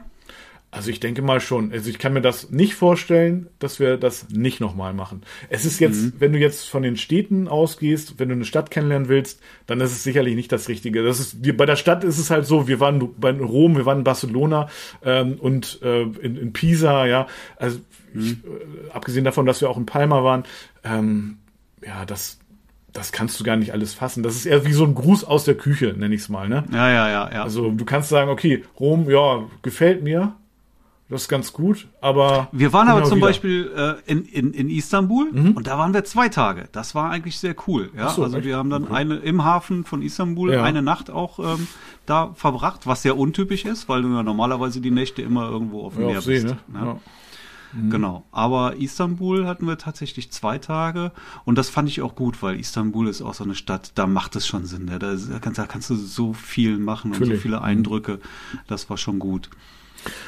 Also 0.71 0.92
ich 0.92 1.00
denke 1.00 1.24
mal 1.24 1.39
schon. 1.39 1.71
Also 1.71 1.89
ich 1.89 1.98
kann 1.98 2.13
mir 2.13 2.21
das 2.21 2.51
nicht 2.51 2.75
vorstellen, 2.75 3.48
dass 3.57 3.80
wir 3.80 3.98
das 3.98 4.30
nicht 4.30 4.60
nochmal 4.60 4.94
machen. 4.94 5.24
Es 5.50 5.66
ist 5.66 5.80
jetzt, 5.80 6.01
mhm. 6.01 6.13
wenn 6.19 6.31
du 6.31 6.38
jetzt 6.38 6.69
von 6.69 6.83
den 6.83 6.95
Städten 6.95 7.48
ausgehst, 7.48 8.19
wenn 8.19 8.30
du 8.30 8.36
eine 8.36 8.45
Stadt 8.45 8.69
kennenlernen 8.69 9.10
willst, 9.10 9.42
dann 9.66 9.81
ist 9.81 9.92
es 9.92 10.04
sicherlich 10.04 10.36
nicht 10.36 10.51
das 10.51 10.69
Richtige. 10.69 11.04
Das 11.04 11.19
ist, 11.19 11.38
bei 11.57 11.66
der 11.66 11.75
Stadt 11.75 12.04
ist 12.04 12.19
es 12.19 12.30
halt 12.30 12.45
so, 12.45 12.68
wir 12.68 12.80
waren 12.80 13.16
bei 13.18 13.31
Rom, 13.31 13.77
wir 13.77 13.88
waren 13.88 14.00
in 14.00 14.04
Barcelona 14.04 14.69
ähm, 15.04 15.38
und 15.39 15.81
äh, 15.81 16.04
in, 16.04 16.38
in, 16.38 16.54
Pisa, 16.54 17.07
ja. 17.07 17.25
Also 17.56 17.80
mhm. 18.13 18.21
ich, 18.21 18.31
äh, 18.33 18.92
abgesehen 18.94 19.25
davon, 19.25 19.48
dass 19.48 19.62
wir 19.62 19.71
auch 19.71 19.77
in 19.77 19.88
Palma 19.88 20.24
waren, 20.24 20.44
ähm, 20.83 21.39
ja, 21.83 22.06
das, 22.06 22.38
das 22.94 23.12
kannst 23.12 23.39
du 23.39 23.44
gar 23.44 23.56
nicht 23.56 23.74
alles 23.74 23.95
fassen. 23.95 24.21
Das 24.21 24.36
ist 24.36 24.45
eher 24.45 24.66
wie 24.66 24.74
so 24.74 24.86
ein 24.86 24.94
Gruß 24.94 25.24
aus 25.24 25.45
der 25.45 25.56
Küche, 25.56 25.95
nenne 25.98 26.13
ich 26.13 26.21
es 26.21 26.30
mal, 26.30 26.48
ne? 26.48 26.66
Ja, 26.71 26.92
ja, 26.92 27.10
ja, 27.10 27.31
ja. 27.33 27.44
Also 27.44 27.71
du 27.71 27.86
kannst 27.86 28.10
sagen, 28.10 28.30
okay, 28.30 28.63
Rom, 28.80 29.10
ja, 29.10 29.48
gefällt 29.63 30.04
mir, 30.04 30.36
das 31.09 31.23
ist 31.23 31.27
ganz 31.27 31.53
gut, 31.53 31.88
aber. 32.01 32.50
Wir 32.51 32.71
waren 32.71 32.88
aber 32.88 33.03
zum 33.03 33.17
wieder. 33.17 33.27
Beispiel 33.27 33.71
äh, 33.75 34.11
in, 34.11 34.25
in, 34.25 34.53
in 34.53 34.69
Istanbul 34.69 35.31
mhm. 35.31 35.51
und 35.53 35.65
da 35.65 35.77
waren 35.79 35.91
wir 35.91 36.03
zwei 36.03 36.29
Tage. 36.29 36.69
Das 36.71 36.94
war 36.94 37.09
eigentlich 37.09 37.39
sehr 37.39 37.56
cool. 37.67 37.89
Ja? 37.97 38.09
So, 38.09 38.23
also 38.23 38.38
echt? 38.38 38.45
wir 38.45 38.57
haben 38.57 38.69
dann 38.69 38.83
okay. 38.83 38.94
eine 38.94 39.15
im 39.15 39.44
Hafen 39.44 39.85
von 39.85 40.03
Istanbul 40.03 40.53
ja. 40.53 40.63
eine 40.63 40.83
Nacht 40.83 41.09
auch 41.09 41.39
ähm, 41.39 41.67
da 42.06 42.33
verbracht, 42.35 42.85
was 42.85 43.01
sehr 43.01 43.17
untypisch 43.17 43.65
ist, 43.65 43.89
weil 43.89 44.03
du 44.03 44.09
ja 44.09 44.21
normalerweise 44.21 44.81
die 44.81 44.91
Nächte 44.91 45.23
immer 45.23 45.50
irgendwo 45.50 45.81
auf 45.83 45.95
dem 45.95 46.03
ja, 46.03 46.07
Meer 46.09 46.21
See, 46.21 46.33
bist. 46.33 46.45
Ne? 46.45 46.57
Ne? 46.67 46.79
Ja. 46.85 47.00
Mhm. 47.73 47.89
Genau. 47.89 48.25
Aber 48.31 48.75
Istanbul 48.75 49.47
hatten 49.47 49.65
wir 49.65 49.79
tatsächlich 49.79 50.31
zwei 50.31 50.59
Tage 50.59 51.11
und 51.44 51.57
das 51.57 51.69
fand 51.69 51.89
ich 51.89 52.04
auch 52.04 52.13
gut, 52.13 52.44
weil 52.44 52.59
Istanbul 52.59 53.07
ist 53.07 53.23
auch 53.23 53.33
so 53.33 53.44
eine 53.44 53.56
Stadt, 53.56 53.94
da 53.95 54.06
macht 54.06 54.35
es 54.35 54.45
schon 54.45 54.66
Sinn. 54.66 54.85
Ne? 54.85 54.99
Da, 54.99 55.16
kannst, 55.42 55.57
da 55.57 55.66
kannst 55.66 55.89
du 55.89 55.95
so 55.95 56.33
viel 56.33 56.78
machen 56.78 57.11
Natürlich. 57.11 57.31
und 57.31 57.37
so 57.37 57.42
viele 57.42 57.61
Eindrücke. 57.63 58.19
Das 58.68 58.92
war 58.92 58.97
schon 58.97 59.18
gut. 59.18 59.49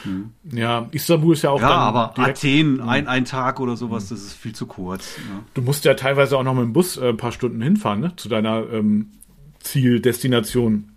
Mhm. 0.04 0.32
Ja, 0.52 0.88
Istanbul 0.92 1.34
ist 1.34 1.42
ja 1.44 1.50
auch. 1.52 1.62
Ja, 1.62 1.70
aber 1.70 2.18
Athen, 2.20 2.76
mhm. 2.76 2.90
ein, 2.90 3.08
ein 3.08 3.26
Tag 3.26 3.60
oder 3.60 3.76
sowas, 3.76 4.10
das 4.10 4.22
ist 4.22 4.34
viel 4.34 4.54
zu 4.54 4.66
kurz. 4.66 5.18
Ne? 5.18 5.44
Du 5.54 5.62
musst 5.62 5.86
ja 5.86 5.94
teilweise 5.94 6.38
auch 6.38 6.44
noch 6.44 6.54
mit 6.54 6.64
dem 6.64 6.74
Bus 6.74 6.98
äh, 6.98 7.10
ein 7.10 7.18
paar 7.18 7.32
Stunden 7.32 7.62
hinfahren, 7.62 8.00
ne? 8.00 8.14
Zu 8.16 8.30
deiner 8.30 8.70
ähm, 8.72 9.12
Zieldestination. 9.60 10.90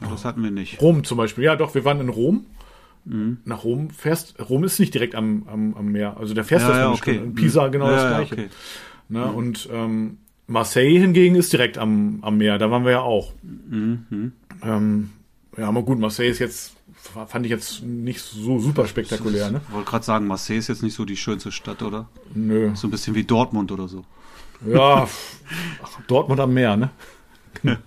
Das 0.00 0.24
hatten 0.24 0.42
wir 0.42 0.50
nicht. 0.50 0.80
Rom 0.80 1.04
zum 1.04 1.18
Beispiel. 1.18 1.44
Ja, 1.44 1.56
doch, 1.56 1.74
wir 1.74 1.84
waren 1.84 2.00
in 2.00 2.08
Rom. 2.08 2.46
Mhm. 3.04 3.38
Nach 3.44 3.64
Rom 3.64 3.90
fährst. 3.90 4.34
Rom 4.48 4.64
ist 4.64 4.78
nicht 4.80 4.94
direkt 4.94 5.14
am, 5.14 5.46
am, 5.46 5.74
am 5.74 5.86
Meer. 5.86 6.16
Also 6.18 6.34
der 6.34 6.44
fährst 6.44 6.68
ja, 6.68 6.78
ja, 6.78 6.90
okay. 6.90 7.16
In 7.16 7.34
Pisa 7.34 7.68
genau 7.68 7.86
ja, 7.86 7.92
das 7.92 8.08
gleiche. 8.08 8.34
Okay. 8.34 8.48
Ne? 9.08 9.20
Mhm. 9.20 9.34
Und 9.34 9.68
ähm, 9.72 10.18
Marseille 10.46 10.98
hingegen 10.98 11.36
ist 11.36 11.52
direkt 11.52 11.78
am, 11.78 12.18
am 12.22 12.38
Meer. 12.38 12.58
Da 12.58 12.70
waren 12.70 12.84
wir 12.84 12.92
ja 12.92 13.00
auch. 13.00 13.32
Mhm. 13.42 14.32
Ähm, 14.62 15.10
ja, 15.56 15.68
aber 15.68 15.82
gut, 15.82 15.98
Marseille 15.98 16.30
ist 16.30 16.38
jetzt 16.38 16.74
fand 17.26 17.46
ich 17.46 17.50
jetzt 17.50 17.82
nicht 17.82 18.20
so 18.20 18.58
super 18.58 18.86
spektakulär. 18.86 19.50
Ne? 19.50 19.60
Ich 19.66 19.74
wollte 19.74 19.90
gerade 19.90 20.04
sagen, 20.04 20.26
Marseille 20.26 20.58
ist 20.58 20.68
jetzt 20.68 20.82
nicht 20.82 20.94
so 20.94 21.04
die 21.04 21.16
schönste 21.16 21.52
Stadt, 21.52 21.82
oder? 21.82 22.08
Nö. 22.34 22.70
So 22.74 22.88
ein 22.88 22.90
bisschen 22.90 23.14
wie 23.14 23.24
Dortmund 23.24 23.72
oder 23.72 23.88
so. 23.88 24.04
Ja, 24.66 25.06
Dortmund 26.06 26.40
am 26.40 26.54
Meer, 26.54 26.76
ne? 26.76 26.90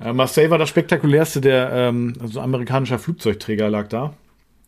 äh, 0.00 0.12
Marseille 0.12 0.50
war 0.50 0.58
das 0.58 0.68
spektakulärste, 0.68 1.40
der 1.40 1.70
ähm, 1.72 2.14
also 2.20 2.40
amerikanischer 2.40 2.98
Flugzeugträger 2.98 3.68
lag 3.68 3.88
da. 3.88 4.14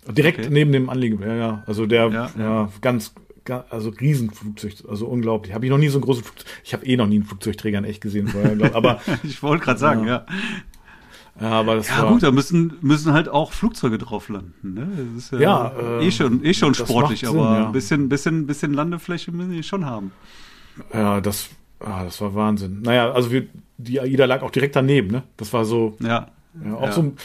Direkt 0.08 0.40
okay. 0.40 0.48
neben 0.50 0.72
dem 0.72 0.90
Anliegen. 0.90 1.22
Ja, 1.22 1.34
ja. 1.34 1.62
Also 1.66 1.86
der, 1.86 2.08
ja, 2.08 2.30
ja. 2.36 2.72
ganz, 2.80 3.14
also 3.70 3.90
Riesenflugzeug, 3.90 4.74
also 4.88 5.06
unglaublich. 5.06 5.54
Habe 5.54 5.64
ich 5.64 5.70
noch 5.70 5.78
nie 5.78 5.88
so 5.88 5.98
ein 5.98 6.02
großes 6.02 6.24
Flugzeug. 6.24 6.46
Ich 6.64 6.74
habe 6.74 6.84
eh 6.84 6.96
noch 6.96 7.06
nie 7.06 7.16
einen 7.16 7.24
Flugzeugträger 7.24 7.78
in 7.78 7.84
echt 7.84 8.00
gesehen 8.00 8.28
vorher, 8.28 8.74
aber 8.74 9.00
ich 9.22 9.42
wollte 9.42 9.64
gerade 9.64 9.78
sagen, 9.78 10.06
ja. 10.06 10.26
ja. 10.26 10.26
Ja, 11.40 11.50
aber 11.50 11.76
das 11.76 11.88
ja 11.88 12.02
war, 12.02 12.12
gut, 12.12 12.22
da 12.22 12.30
müssen, 12.30 12.74
müssen 12.82 13.12
halt 13.12 13.28
auch 13.28 13.52
Flugzeuge 13.52 13.98
drauf 13.98 14.28
landen. 14.28 14.74
Ne? 14.74 14.88
Das 15.14 15.24
ist 15.24 15.32
ja, 15.32 15.40
ja 15.40 15.72
äh, 16.00 16.06
eh 16.06 16.10
schon, 16.10 16.44
eh 16.44 16.54
schon 16.54 16.74
sportlich, 16.74 17.20
Sinn, 17.20 17.30
aber 17.30 17.58
ja. 17.58 17.66
ein 17.66 17.72
bisschen, 17.72 18.08
bisschen, 18.08 18.46
bisschen 18.46 18.74
Landefläche 18.74 19.32
müssen 19.32 19.52
die 19.52 19.62
schon 19.62 19.86
haben. 19.86 20.12
Ja, 20.92 21.20
das, 21.20 21.48
ah, 21.80 22.04
das 22.04 22.20
war 22.20 22.34
Wahnsinn. 22.34 22.82
Naja, 22.82 23.12
also 23.12 23.30
wir, 23.30 23.46
die 23.78 24.00
AIDA 24.00 24.26
lag 24.26 24.42
auch 24.42 24.50
direkt 24.50 24.76
daneben, 24.76 25.10
ne? 25.10 25.22
Das 25.36 25.52
war 25.52 25.64
so. 25.64 25.96
Ja. 26.00 26.28
ja 26.64 26.74
auch 26.74 26.92
so 26.92 27.02
ein, 27.02 27.16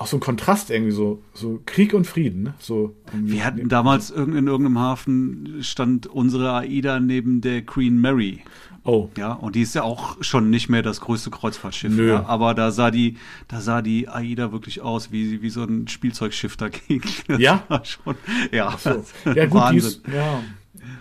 auch 0.00 0.06
so 0.06 0.16
ein 0.16 0.20
Kontrast 0.20 0.70
irgendwie 0.70 0.92
so, 0.92 1.22
so 1.34 1.60
Krieg 1.66 1.92
und 1.92 2.06
Frieden. 2.06 2.44
Ne? 2.44 2.54
So 2.58 2.96
wir 3.12 3.44
hatten 3.44 3.68
damals 3.68 4.10
in 4.10 4.46
irgendeinem 4.46 4.78
Hafen 4.78 5.58
stand 5.60 6.06
unsere 6.06 6.54
AIDA 6.54 7.00
neben 7.00 7.42
der 7.42 7.62
Queen 7.62 8.00
Mary. 8.00 8.42
Oh. 8.84 9.08
Ja, 9.16 9.32
und 9.32 9.56
die 9.56 9.62
ist 9.62 9.74
ja 9.74 9.82
auch 9.82 10.16
schon 10.22 10.50
nicht 10.50 10.68
mehr 10.68 10.82
das 10.82 11.00
größte 11.00 11.30
Kreuzfahrtschiff. 11.30 11.92
Nö. 11.92 12.10
Ja, 12.10 12.26
aber 12.26 12.54
da 12.54 12.70
sah 12.70 12.90
die, 12.90 13.16
da 13.48 13.60
sah 13.60 13.82
die 13.82 14.08
AIDA 14.08 14.52
wirklich 14.52 14.80
aus 14.80 15.12
wie, 15.12 15.42
wie 15.42 15.50
so 15.50 15.62
ein 15.62 15.88
Spielzeugschiff 15.88 16.56
dagegen. 16.56 17.00
Das 17.26 17.38
ja. 17.40 17.62
schon, 17.84 18.16
ja. 18.50 18.76
So. 18.78 19.04
Ja, 19.34 19.46
gut, 19.46 19.60
Wahnsinn. 19.60 19.80
die 19.80 19.86
ist, 19.86 20.02
ja. 20.08 20.40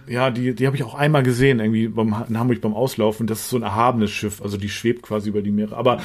Ja, 0.07 0.31
die, 0.31 0.55
die 0.55 0.65
habe 0.65 0.75
ich 0.75 0.83
auch 0.83 0.95
einmal 0.95 1.21
gesehen, 1.21 1.59
irgendwie 1.59 1.87
beim, 1.87 2.15
in 2.27 2.37
Hamburg 2.37 2.61
beim 2.61 2.73
Auslaufen. 2.73 3.27
Das 3.27 3.41
ist 3.41 3.49
so 3.49 3.57
ein 3.57 3.63
erhabenes 3.63 4.09
Schiff, 4.09 4.41
also 4.41 4.57
die 4.57 4.69
schwebt 4.69 5.03
quasi 5.03 5.29
über 5.29 5.43
die 5.43 5.51
Meere. 5.51 5.77
Aber 5.77 6.01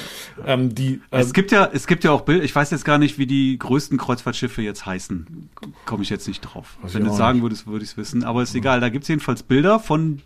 ähm, 0.47 0.75
die. 0.75 1.01
Äh, 1.11 1.21
es 1.21 1.33
gibt 1.33 1.53
ja, 1.53 1.71
es 1.73 1.87
gibt 1.87 2.05
ja 2.05 2.13
auch 2.13 2.21
Bilder. 2.21 2.45
Ich 2.45 2.55
weiß 2.55 2.71
jetzt 2.71 2.85
gar 2.85 2.99
nicht, 2.99 3.19
wie 3.19 3.27
die 3.27 3.59
größten 3.59 3.97
Kreuzfahrtschiffe 3.97 4.61
jetzt 4.61 4.85
heißen. 4.85 5.49
Komme 5.87 6.03
ich 6.03 6.11
jetzt 6.11 6.29
nicht 6.29 6.43
drauf. 6.43 6.77
Weiß 6.83 6.95
Wenn 6.95 7.05
du 7.05 7.13
sagen 7.13 7.41
würdest, 7.41 7.67
würde 7.67 7.85
ich 7.85 7.93
es 7.93 7.97
wissen. 7.97 8.25
Aber 8.25 8.43
ist 8.43 8.53
ja. 8.53 8.59
egal. 8.59 8.81
Da 8.81 8.91
gibt's 8.91 9.09
jedenfalls 9.09 9.43
Bilder 9.43 9.81
von. 9.81 10.21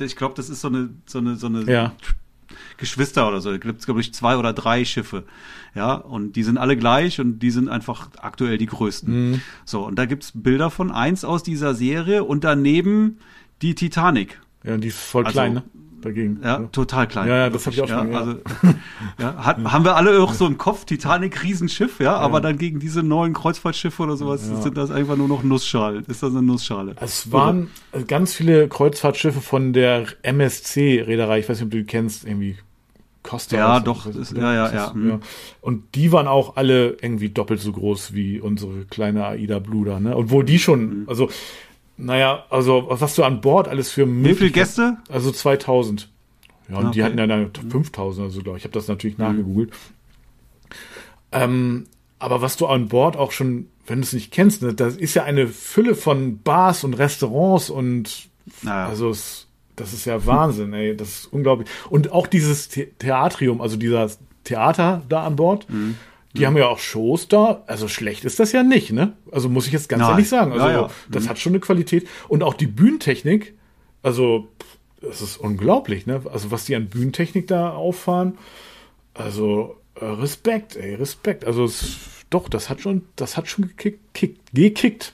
Ich 0.00 0.16
glaube, 0.16 0.34
das 0.34 0.48
ist 0.48 0.60
so 0.60 0.68
eine, 0.68 0.90
so 1.06 1.18
eine, 1.18 1.36
so 1.36 1.46
eine 1.46 1.62
ja. 1.70 1.92
Geschwister 2.76 3.28
oder 3.28 3.40
so. 3.40 3.50
Da 3.50 3.58
gibt 3.58 3.80
es, 3.80 3.86
glaube 3.86 4.00
ich, 4.00 4.12
zwei 4.14 4.36
oder 4.36 4.52
drei 4.52 4.84
Schiffe. 4.84 5.24
Ja, 5.74 5.94
und 5.94 6.36
die 6.36 6.42
sind 6.42 6.58
alle 6.58 6.76
gleich 6.76 7.20
und 7.20 7.40
die 7.40 7.50
sind 7.50 7.68
einfach 7.68 8.08
aktuell 8.18 8.58
die 8.58 8.66
größten. 8.66 9.30
Mhm. 9.30 9.40
So, 9.64 9.84
und 9.84 9.98
da 9.98 10.06
gibt 10.06 10.24
es 10.24 10.32
Bilder 10.34 10.70
von 10.70 10.90
eins 10.90 11.24
aus 11.24 11.42
dieser 11.42 11.74
Serie 11.74 12.24
und 12.24 12.44
daneben 12.44 13.18
die 13.62 13.74
Titanic. 13.74 14.40
Ja, 14.64 14.76
die 14.76 14.88
ist 14.88 14.98
voll 14.98 15.24
also, 15.24 15.34
klein, 15.34 15.54
ne? 15.54 15.62
Dagegen. 16.06 16.38
Ja, 16.40 16.60
ja, 16.60 16.68
total 16.70 17.08
klein. 17.08 17.26
Ja, 17.26 17.36
ja 17.36 17.50
das 17.50 17.66
habe 17.66 17.74
ich 17.74 17.82
auch 17.82 17.88
schon. 17.88 18.12
Ja, 18.12 18.18
also, 18.20 18.38
ja, 19.18 19.44
hat, 19.44 19.58
haben 19.64 19.84
wir 19.84 19.96
alle 19.96 20.22
auch 20.22 20.34
so 20.34 20.46
im 20.46 20.56
Kopf, 20.56 20.84
Titanic, 20.84 21.42
Riesenschiff, 21.42 21.98
ja, 21.98 22.16
aber 22.16 22.40
dann 22.40 22.58
gegen 22.58 22.78
diese 22.78 23.02
neuen 23.02 23.32
Kreuzfahrtschiffe 23.32 24.04
oder 24.04 24.16
sowas 24.16 24.48
sind 24.62 24.76
das 24.76 24.92
einfach 24.92 25.16
nur 25.16 25.26
noch 25.26 25.42
Nussschalen. 25.42 26.04
Ist 26.04 26.22
das 26.22 26.30
eine 26.30 26.42
Nussschale? 26.42 26.94
Es 27.00 27.32
waren 27.32 27.70
oder? 27.92 28.04
ganz 28.04 28.34
viele 28.34 28.68
Kreuzfahrtschiffe 28.68 29.40
von 29.40 29.72
der 29.72 30.06
MSC-Reederei, 30.22 31.40
ich 31.40 31.48
weiß 31.48 31.58
nicht, 31.58 31.64
ob 31.64 31.70
du 31.72 31.78
die 31.78 31.84
kennst, 31.84 32.24
irgendwie 32.24 32.56
Costa. 33.24 33.56
Ja, 33.56 33.80
doch, 33.80 34.06
ist, 34.06 34.36
ja, 34.36 34.54
ja, 34.54 34.72
ja. 34.72 34.94
ja. 34.96 35.20
Und 35.60 35.96
die 35.96 36.12
waren 36.12 36.28
auch 36.28 36.54
alle 36.54 36.96
irgendwie 37.02 37.30
doppelt 37.30 37.60
so 37.60 37.72
groß 37.72 38.14
wie 38.14 38.40
unsere 38.40 38.84
kleine 38.84 39.26
Aida 39.26 39.58
Bluder, 39.58 39.98
ne? 39.98 40.16
Obwohl 40.16 40.44
die 40.44 40.60
schon, 40.60 41.00
mhm. 41.00 41.08
also, 41.08 41.28
naja, 41.96 42.44
also, 42.50 42.86
was 42.88 43.14
du 43.14 43.24
an 43.24 43.40
Bord 43.40 43.68
alles 43.68 43.90
für 43.90 44.06
Wie 44.06 44.34
viele 44.34 44.50
Gäste? 44.50 44.98
Also 45.08 45.30
2000. 45.30 46.08
Ja, 46.68 46.78
und 46.78 46.86
okay. 46.86 46.92
die 46.94 47.04
hatten 47.04 47.18
ja 47.18 47.26
dann 47.26 47.50
5000 47.54 48.26
also, 48.26 48.42
glaube 48.42 48.58
ich. 48.58 48.62
Ich 48.62 48.64
habe 48.64 48.74
das 48.74 48.88
natürlich 48.88 49.18
mhm. 49.18 49.24
nachgegoogelt. 49.24 49.72
Ähm, 51.32 51.84
aber 52.18 52.42
was 52.42 52.56
du 52.56 52.66
an 52.66 52.88
Bord 52.88 53.16
auch 53.16 53.32
schon, 53.32 53.68
wenn 53.86 54.00
du 54.00 54.04
es 54.04 54.12
nicht 54.12 54.32
kennst, 54.32 54.62
ne, 54.62 54.74
das 54.74 54.96
ist 54.96 55.14
ja 55.14 55.24
eine 55.24 55.48
Fülle 55.48 55.94
von 55.94 56.42
Bars 56.42 56.84
und 56.84 56.94
Restaurants 56.94 57.70
und 57.70 58.28
naja. 58.62 58.86
also 58.86 59.10
es 59.10 59.46
das 59.76 59.92
ist 59.92 60.06
ja 60.06 60.24
Wahnsinn, 60.24 60.72
ey. 60.72 60.96
Das 60.96 61.08
ist 61.08 61.32
unglaublich. 61.32 61.68
Und 61.90 62.10
auch 62.10 62.26
dieses 62.26 62.70
The 62.70 62.86
Theatrium, 62.98 63.60
also 63.60 63.76
dieser 63.76 64.10
Theater 64.44 65.02
da 65.08 65.24
an 65.24 65.36
Bord, 65.36 65.68
mhm. 65.68 65.96
Die 66.36 66.42
mhm. 66.42 66.46
haben 66.46 66.56
ja 66.56 66.68
auch 66.68 66.78
Shows 66.78 67.28
da. 67.28 67.62
Also 67.66 67.88
schlecht 67.88 68.24
ist 68.24 68.38
das 68.38 68.52
ja 68.52 68.62
nicht, 68.62 68.92
ne? 68.92 69.14
Also 69.30 69.48
muss 69.48 69.66
ich 69.66 69.72
jetzt 69.72 69.88
ganz 69.88 70.02
Nein. 70.02 70.10
ehrlich 70.12 70.28
sagen. 70.28 70.52
Also 70.52 70.66
ja, 70.66 70.72
ja. 70.72 70.90
das 71.10 71.24
mhm. 71.24 71.28
hat 71.28 71.38
schon 71.38 71.52
eine 71.52 71.60
Qualität. 71.60 72.08
Und 72.28 72.42
auch 72.42 72.54
die 72.54 72.66
Bühnentechnik, 72.66 73.54
also 74.02 74.48
das 75.00 75.22
ist 75.22 75.36
unglaublich, 75.36 76.06
ne? 76.06 76.22
Also 76.32 76.50
was 76.50 76.64
die 76.64 76.76
an 76.76 76.86
Bühnentechnik 76.86 77.46
da 77.46 77.70
auffahren, 77.70 78.38
also 79.14 79.76
äh, 79.94 80.04
Respekt, 80.04 80.76
ey, 80.76 80.94
Respekt. 80.94 81.44
Also 81.44 81.64
es, 81.64 81.96
doch, 82.30 82.48
das 82.48 82.68
hat 82.68 82.80
schon, 82.80 83.02
das 83.16 83.36
hat 83.36 83.48
schon 83.48 83.68
gekickt, 83.68 84.14
gekickt, 84.14 84.40
gekickt. 84.52 85.12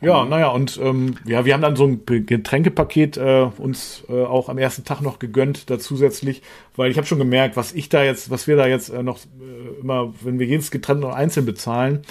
Ja, 0.00 0.24
naja, 0.26 0.48
und 0.48 0.78
ähm, 0.82 1.16
ja, 1.24 1.44
wir 1.44 1.54
haben 1.54 1.62
dann 1.62 1.76
so 1.76 1.86
ein 1.86 2.04
Getränkepaket 2.04 3.16
äh, 3.16 3.48
uns 3.56 4.04
äh, 4.08 4.24
auch 4.24 4.48
am 4.48 4.58
ersten 4.58 4.84
Tag 4.84 5.00
noch 5.00 5.18
gegönnt, 5.18 5.70
da 5.70 5.78
zusätzlich, 5.78 6.42
weil 6.76 6.90
ich 6.90 6.98
habe 6.98 7.06
schon 7.06 7.18
gemerkt, 7.18 7.56
was 7.56 7.72
ich 7.72 7.88
da 7.88 8.04
jetzt, 8.04 8.30
was 8.30 8.46
wir 8.46 8.56
da 8.56 8.66
jetzt 8.66 8.90
äh, 8.90 9.02
noch 9.02 9.18
äh, 9.18 9.80
immer, 9.80 10.12
wenn 10.22 10.38
wir 10.38 10.46
jedes 10.46 10.70
Getränk 10.70 11.00
noch 11.00 11.14
einzeln 11.14 11.46
bezahlen, 11.46 12.02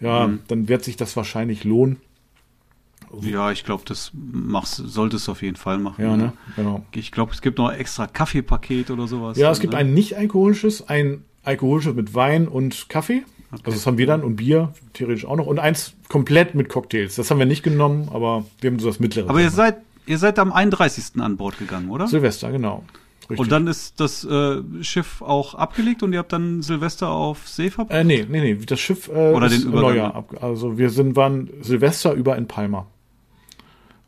ja, 0.00 0.28
mhm. 0.28 0.40
dann 0.46 0.68
wird 0.68 0.84
sich 0.84 0.96
das 0.96 1.16
wahrscheinlich 1.16 1.64
lohnen. 1.64 2.00
Ja, 3.20 3.50
ich 3.50 3.64
glaube, 3.64 3.82
das 3.86 4.12
machst, 4.14 4.76
solltest 4.76 5.28
du 5.28 5.32
auf 5.32 5.42
jeden 5.42 5.56
Fall 5.56 5.78
machen. 5.78 6.02
Ja, 6.02 6.16
ne? 6.16 6.32
Genau. 6.56 6.84
Ich 6.92 7.12
glaube, 7.12 7.32
es 7.32 7.42
gibt 7.42 7.58
noch 7.58 7.70
extra 7.70 8.06
Kaffeepaket 8.06 8.90
oder 8.90 9.06
sowas. 9.06 9.36
Ja, 9.36 9.50
es 9.50 9.60
gibt 9.60 9.74
ne? 9.74 9.80
ein 9.80 9.92
nicht 9.92 10.16
alkoholisches, 10.16 10.88
ein 10.88 11.24
alkoholisches 11.42 11.94
mit 11.94 12.14
Wein 12.14 12.48
und 12.48 12.88
Kaffee. 12.88 13.24
Okay. 13.52 13.62
Also 13.66 13.76
das 13.76 13.86
haben 13.86 13.98
wir 13.98 14.06
dann 14.06 14.22
und 14.22 14.36
Bier 14.36 14.72
theoretisch 14.94 15.26
auch 15.26 15.36
noch 15.36 15.46
und 15.46 15.58
eins 15.58 15.94
komplett 16.08 16.54
mit 16.54 16.68
Cocktails. 16.70 17.16
Das 17.16 17.30
haben 17.30 17.38
wir 17.38 17.46
nicht 17.46 17.62
genommen, 17.62 18.08
aber 18.12 18.44
wir 18.60 18.70
haben 18.70 18.78
so 18.78 18.88
das 18.88 18.98
mittlere. 18.98 19.28
Aber 19.28 19.40
ihr 19.40 19.50
seid 19.50 19.76
ihr 20.06 20.18
seid 20.18 20.38
am 20.38 20.52
31. 20.52 21.20
an 21.20 21.36
Bord 21.36 21.58
gegangen, 21.58 21.90
oder? 21.90 22.06
Silvester, 22.08 22.50
genau. 22.50 22.82
Richtig. 23.22 23.38
Und 23.38 23.52
dann 23.52 23.66
ist 23.66 24.00
das 24.00 24.24
äh, 24.24 24.62
Schiff 24.82 25.22
auch 25.22 25.54
abgelegt 25.54 26.02
und 26.02 26.12
ihr 26.12 26.18
habt 26.18 26.32
dann 26.32 26.62
Silvester 26.62 27.10
auf 27.10 27.48
See 27.48 27.70
verbracht? 27.70 27.96
Äh, 27.96 28.04
nee, 28.04 28.26
nee, 28.28 28.40
nee. 28.40 28.64
Das 28.66 28.80
Schiff 28.80 29.08
äh, 29.08 29.32
Oder 29.32 29.46
ist 29.46 29.64
den 29.64 29.70
Neujahr. 29.70 30.14
Ab, 30.14 30.34
also 30.42 30.76
wir 30.76 30.90
sind 30.90 31.14
waren 31.14 31.48
Silvester 31.60 32.12
über 32.14 32.36
in 32.36 32.48
Palma. 32.48 32.86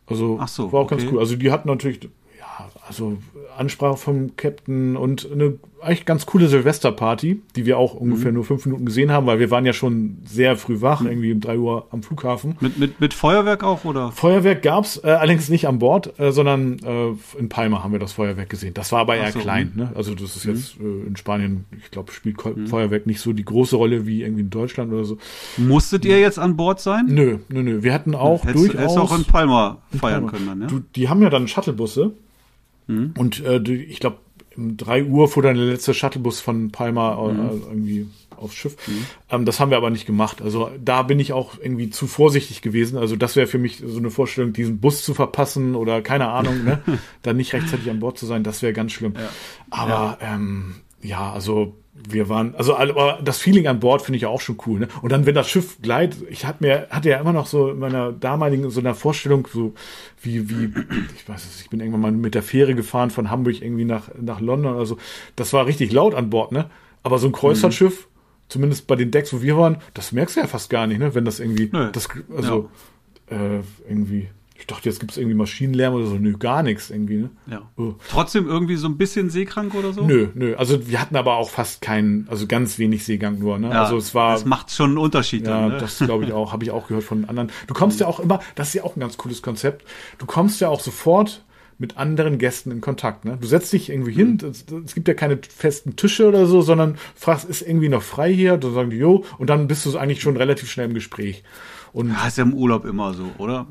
Also 0.06 0.38
Ach 0.40 0.48
so, 0.48 0.72
war 0.72 0.80
auch 0.80 0.84
okay. 0.84 0.96
ganz 0.96 1.12
cool. 1.12 1.20
Also 1.20 1.36
die 1.36 1.50
hatten 1.50 1.68
natürlich 1.68 2.00
also 2.86 3.16
Ansprache 3.56 3.96
vom 3.96 4.36
Captain 4.36 4.96
und 4.96 5.30
eine 5.30 5.54
eigentlich 5.80 6.06
ganz 6.06 6.24
coole 6.26 6.48
Silvesterparty, 6.48 7.42
die 7.56 7.66
wir 7.66 7.78
auch 7.78 7.94
ungefähr 7.94 8.30
mhm. 8.30 8.36
nur 8.36 8.44
fünf 8.44 8.64
Minuten 8.64 8.86
gesehen 8.86 9.10
haben, 9.10 9.26
weil 9.26 9.38
wir 9.38 9.50
waren 9.50 9.66
ja 9.66 9.72
schon 9.72 10.18
sehr 10.24 10.56
früh 10.56 10.80
wach, 10.80 11.00
mhm. 11.00 11.08
irgendwie 11.08 11.32
um 11.32 11.40
drei 11.40 11.58
Uhr 11.58 11.86
am 11.90 12.02
Flughafen. 12.02 12.56
Mit, 12.60 12.78
mit, 12.78 13.00
mit 13.00 13.14
Feuerwerk 13.14 13.62
auch, 13.62 13.84
oder? 13.84 14.10
Feuerwerk 14.12 14.62
gab's 14.62 15.00
äh, 15.04 15.08
allerdings 15.08 15.48
nicht 15.48 15.68
an 15.68 15.78
Bord, 15.78 16.18
äh, 16.18 16.32
sondern 16.32 16.78
äh, 16.78 17.38
in 17.38 17.48
Palma 17.48 17.84
haben 17.84 17.92
wir 17.92 17.98
das 17.98 18.12
Feuerwerk 18.12 18.48
gesehen. 18.48 18.74
Das 18.74 18.92
war 18.92 19.00
aber 19.00 19.16
eher 19.16 19.32
so, 19.32 19.40
klein, 19.40 19.72
mhm. 19.74 19.82
ne? 19.82 19.92
Also 19.94 20.14
das 20.14 20.36
ist 20.36 20.44
jetzt 20.44 20.80
mhm. 20.80 21.02
äh, 21.02 21.06
in 21.08 21.16
Spanien, 21.16 21.64
ich 21.78 21.90
glaube, 21.90 22.12
spielt 22.12 22.42
mhm. 22.44 22.66
Feuerwerk 22.66 23.06
nicht 23.06 23.20
so 23.20 23.32
die 23.32 23.44
große 23.44 23.76
Rolle 23.76 24.06
wie 24.06 24.22
irgendwie 24.22 24.42
in 24.42 24.50
Deutschland 24.50 24.92
oder 24.92 25.04
so. 25.04 25.18
Musstet 25.58 26.04
ihr 26.04 26.18
jetzt 26.18 26.38
an 26.38 26.56
Bord 26.56 26.80
sein? 26.80 27.06
Nö, 27.08 27.38
nö, 27.48 27.62
nö. 27.62 27.82
Wir 27.82 27.92
hatten 27.92 28.14
auch 28.14 28.44
Hättest, 28.44 28.56
durchaus... 28.56 28.80
Hättest 28.80 28.98
auch 28.98 29.16
in 29.16 29.24
Palma 29.24 29.78
feiern 29.90 30.26
Palma. 30.26 30.30
können 30.30 30.46
dann, 30.46 30.60
ja? 30.62 30.66
Du, 30.66 30.80
die 30.94 31.08
haben 31.08 31.22
ja 31.22 31.30
dann 31.30 31.46
Shuttlebusse 31.46 32.12
Mhm. 32.86 33.14
Und 33.16 33.44
äh, 33.44 33.60
ich 33.72 34.00
glaube, 34.00 34.18
um 34.56 34.76
drei 34.76 35.04
Uhr 35.04 35.28
fuhr 35.28 35.42
dann 35.42 35.56
der 35.56 35.66
letzte 35.66 35.94
Shuttlebus 35.94 36.40
von 36.40 36.70
Palma 36.70 37.14
äh, 37.14 37.32
mhm. 37.32 37.62
irgendwie 37.68 38.06
aufs 38.36 38.54
Schiff. 38.54 38.76
Mhm. 38.86 39.06
Ähm, 39.30 39.44
das 39.44 39.60
haben 39.60 39.70
wir 39.70 39.76
aber 39.76 39.90
nicht 39.90 40.06
gemacht. 40.06 40.42
Also 40.42 40.70
da 40.82 41.02
bin 41.02 41.18
ich 41.20 41.32
auch 41.32 41.58
irgendwie 41.60 41.90
zu 41.90 42.06
vorsichtig 42.06 42.62
gewesen. 42.62 42.98
Also 42.98 43.16
das 43.16 43.36
wäre 43.36 43.46
für 43.46 43.58
mich 43.58 43.82
so 43.84 43.98
eine 43.98 44.10
Vorstellung, 44.10 44.52
diesen 44.52 44.80
Bus 44.80 45.04
zu 45.04 45.14
verpassen 45.14 45.74
oder 45.74 46.02
keine 46.02 46.28
Ahnung, 46.28 46.64
ne? 46.64 46.82
dann 47.22 47.36
nicht 47.36 47.52
rechtzeitig 47.52 47.90
an 47.90 48.00
Bord 48.00 48.18
zu 48.18 48.26
sein, 48.26 48.44
das 48.44 48.62
wäre 48.62 48.72
ganz 48.72 48.92
schlimm. 48.92 49.14
Ja. 49.16 49.28
Aber 49.70 50.18
ja. 50.20 50.34
Ähm, 50.34 50.76
ja, 51.02 51.32
also 51.32 51.76
wir 51.94 52.28
waren, 52.28 52.54
also 52.56 52.76
aber 52.76 53.20
das 53.22 53.38
Feeling 53.38 53.68
an 53.68 53.78
Bord 53.78 54.02
finde 54.02 54.16
ich 54.16 54.26
auch 54.26 54.40
schon 54.40 54.58
cool. 54.66 54.80
Ne? 54.80 54.88
Und 55.02 55.12
dann, 55.12 55.26
wenn 55.26 55.34
das 55.34 55.48
Schiff 55.48 55.80
gleitet, 55.80 56.24
ich 56.28 56.44
hatte 56.44 56.64
mir, 56.64 56.88
hatte 56.90 57.08
ja 57.08 57.20
immer 57.20 57.32
noch 57.32 57.46
so 57.46 57.70
in 57.70 57.78
meiner 57.78 58.12
damaligen 58.12 58.68
so 58.70 58.80
einer 58.80 58.94
Vorstellung, 58.94 59.46
so 59.52 59.74
wie, 60.20 60.50
wie, 60.50 60.72
ich 61.16 61.28
weiß 61.28 61.44
es, 61.44 61.60
ich 61.62 61.70
bin 61.70 61.80
irgendwann 61.80 62.00
mal 62.00 62.12
mit 62.12 62.34
der 62.34 62.42
Fähre 62.42 62.74
gefahren 62.74 63.10
von 63.10 63.30
Hamburg 63.30 63.62
irgendwie 63.62 63.84
nach, 63.84 64.10
nach 64.20 64.40
London. 64.40 64.76
Also 64.76 64.98
das 65.36 65.52
war 65.52 65.66
richtig 65.66 65.92
laut 65.92 66.14
an 66.14 66.30
Bord, 66.30 66.50
ne? 66.50 66.68
Aber 67.04 67.18
so 67.18 67.28
ein 67.28 67.32
Kreuzfahrtschiff, 67.32 68.06
mhm. 68.06 68.10
zumindest 68.48 68.86
bei 68.86 68.96
den 68.96 69.10
Decks, 69.10 69.32
wo 69.32 69.40
wir 69.40 69.56
waren, 69.56 69.76
das 69.94 70.10
merkst 70.10 70.36
du 70.36 70.40
ja 70.40 70.46
fast 70.48 70.70
gar 70.70 70.88
nicht, 70.88 70.98
ne? 70.98 71.14
Wenn 71.14 71.24
das 71.24 71.38
irgendwie, 71.38 71.70
Nö. 71.72 71.90
das, 71.92 72.08
also 72.36 72.70
ja. 73.30 73.36
äh, 73.36 73.60
irgendwie 73.88 74.28
ich 74.56 74.68
dachte, 74.68 74.88
jetzt 74.88 75.00
gibt 75.00 75.10
es 75.10 75.18
irgendwie 75.18 75.34
Maschinenlärm 75.34 75.94
oder 75.94 76.06
so. 76.06 76.14
Nö, 76.14 76.36
gar 76.38 76.62
nichts 76.62 76.88
irgendwie. 76.88 77.16
Ne? 77.16 77.30
Ja. 77.46 77.62
Oh. 77.76 77.94
Trotzdem 78.08 78.46
irgendwie 78.46 78.76
so 78.76 78.86
ein 78.86 78.96
bisschen 78.96 79.28
seekrank 79.28 79.74
oder 79.74 79.92
so? 79.92 80.04
Nö, 80.04 80.28
nö. 80.34 80.54
Also 80.54 80.86
wir 80.86 81.00
hatten 81.00 81.16
aber 81.16 81.36
auch 81.36 81.50
fast 81.50 81.80
keinen, 81.80 82.28
also 82.28 82.46
ganz 82.46 82.78
wenig 82.78 83.04
Seegang 83.04 83.40
nur. 83.40 83.58
Ne? 83.58 83.70
Ja, 83.70 83.82
also 83.82 83.96
es 83.96 84.14
war. 84.14 84.32
Das 84.34 84.44
macht 84.44 84.70
schon 84.70 84.90
einen 84.90 84.98
Unterschied. 84.98 85.46
Ja, 85.46 85.60
dann, 85.60 85.72
ne? 85.72 85.78
das 85.78 85.98
glaube 85.98 86.24
ich 86.24 86.32
auch, 86.32 86.52
habe 86.52 86.62
ich 86.62 86.70
auch 86.70 86.86
gehört 86.86 87.04
von 87.04 87.24
anderen. 87.24 87.50
Du 87.66 87.74
kommst 87.74 87.98
mhm. 87.98 88.02
ja 88.02 88.06
auch 88.06 88.20
immer, 88.20 88.40
das 88.54 88.68
ist 88.68 88.74
ja 88.74 88.84
auch 88.84 88.94
ein 88.96 89.00
ganz 89.00 89.16
cooles 89.16 89.42
Konzept. 89.42 89.84
Du 90.18 90.26
kommst 90.26 90.60
ja 90.60 90.68
auch 90.68 90.80
sofort 90.80 91.44
mit 91.78 91.96
anderen 91.96 92.38
Gästen 92.38 92.70
in 92.70 92.80
Kontakt. 92.80 93.24
Ne? 93.24 93.36
Du 93.40 93.48
setzt 93.48 93.72
dich 93.72 93.90
irgendwie 93.90 94.12
hin, 94.12 94.38
mhm. 94.40 94.48
es, 94.48 94.64
es, 94.86 94.94
gibt 94.94 95.08
ja 95.08 95.14
keine 95.14 95.38
festen 95.42 95.96
Tische 95.96 96.28
oder 96.28 96.46
so, 96.46 96.62
sondern 96.62 96.96
fragst, 97.16 97.48
ist 97.48 97.62
irgendwie 97.62 97.88
noch 97.88 98.02
frei 98.02 98.32
hier? 98.32 98.56
Dann 98.56 98.72
sagen 98.72 98.90
die, 98.90 98.98
jo, 98.98 99.24
und 99.38 99.50
dann 99.50 99.66
bist 99.66 99.84
du 99.84 99.98
eigentlich 99.98 100.22
schon 100.22 100.36
relativ 100.36 100.70
schnell 100.70 100.86
im 100.86 100.94
Gespräch. 100.94 101.42
Und 101.92 102.10
ja, 102.10 102.26
ist 102.26 102.38
ja 102.38 102.44
im 102.44 102.54
Urlaub 102.54 102.84
immer 102.84 103.14
so, 103.14 103.24
oder? 103.38 103.66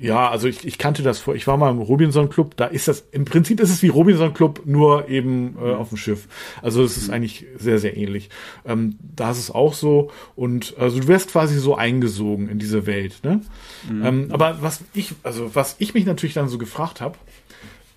Ja, 0.00 0.30
also 0.30 0.48
ich, 0.48 0.66
ich 0.66 0.78
kannte 0.78 1.02
das 1.02 1.18
vor. 1.18 1.34
Ich 1.34 1.46
war 1.46 1.58
mal 1.58 1.70
im 1.70 1.78
Robinson 1.78 2.30
Club. 2.30 2.56
Da 2.56 2.66
ist 2.66 2.88
das 2.88 3.04
im 3.12 3.26
Prinzip 3.26 3.60
ist 3.60 3.70
es 3.70 3.82
wie 3.82 3.88
Robinson 3.88 4.32
Club 4.32 4.62
nur 4.64 5.08
eben 5.08 5.56
äh, 5.60 5.74
auf 5.74 5.90
dem 5.90 5.98
Schiff. 5.98 6.26
Also 6.62 6.82
es 6.82 6.96
ist 6.96 7.08
mhm. 7.08 7.14
eigentlich 7.14 7.46
sehr 7.58 7.78
sehr 7.78 7.96
ähnlich. 7.96 8.30
Ähm, 8.64 8.96
da 9.14 9.30
ist 9.30 9.38
es 9.38 9.50
auch 9.50 9.74
so 9.74 10.10
und 10.36 10.74
also 10.78 11.00
du 11.00 11.08
wirst 11.08 11.32
quasi 11.32 11.58
so 11.58 11.74
eingesogen 11.74 12.48
in 12.48 12.58
diese 12.58 12.86
Welt. 12.86 13.20
Ne? 13.22 13.42
Mhm. 13.90 14.04
Ähm, 14.04 14.28
aber 14.30 14.62
was 14.62 14.80
ich 14.94 15.12
also 15.22 15.54
was 15.54 15.76
ich 15.78 15.92
mich 15.92 16.06
natürlich 16.06 16.34
dann 16.34 16.48
so 16.48 16.56
gefragt 16.56 17.02
habe, 17.02 17.18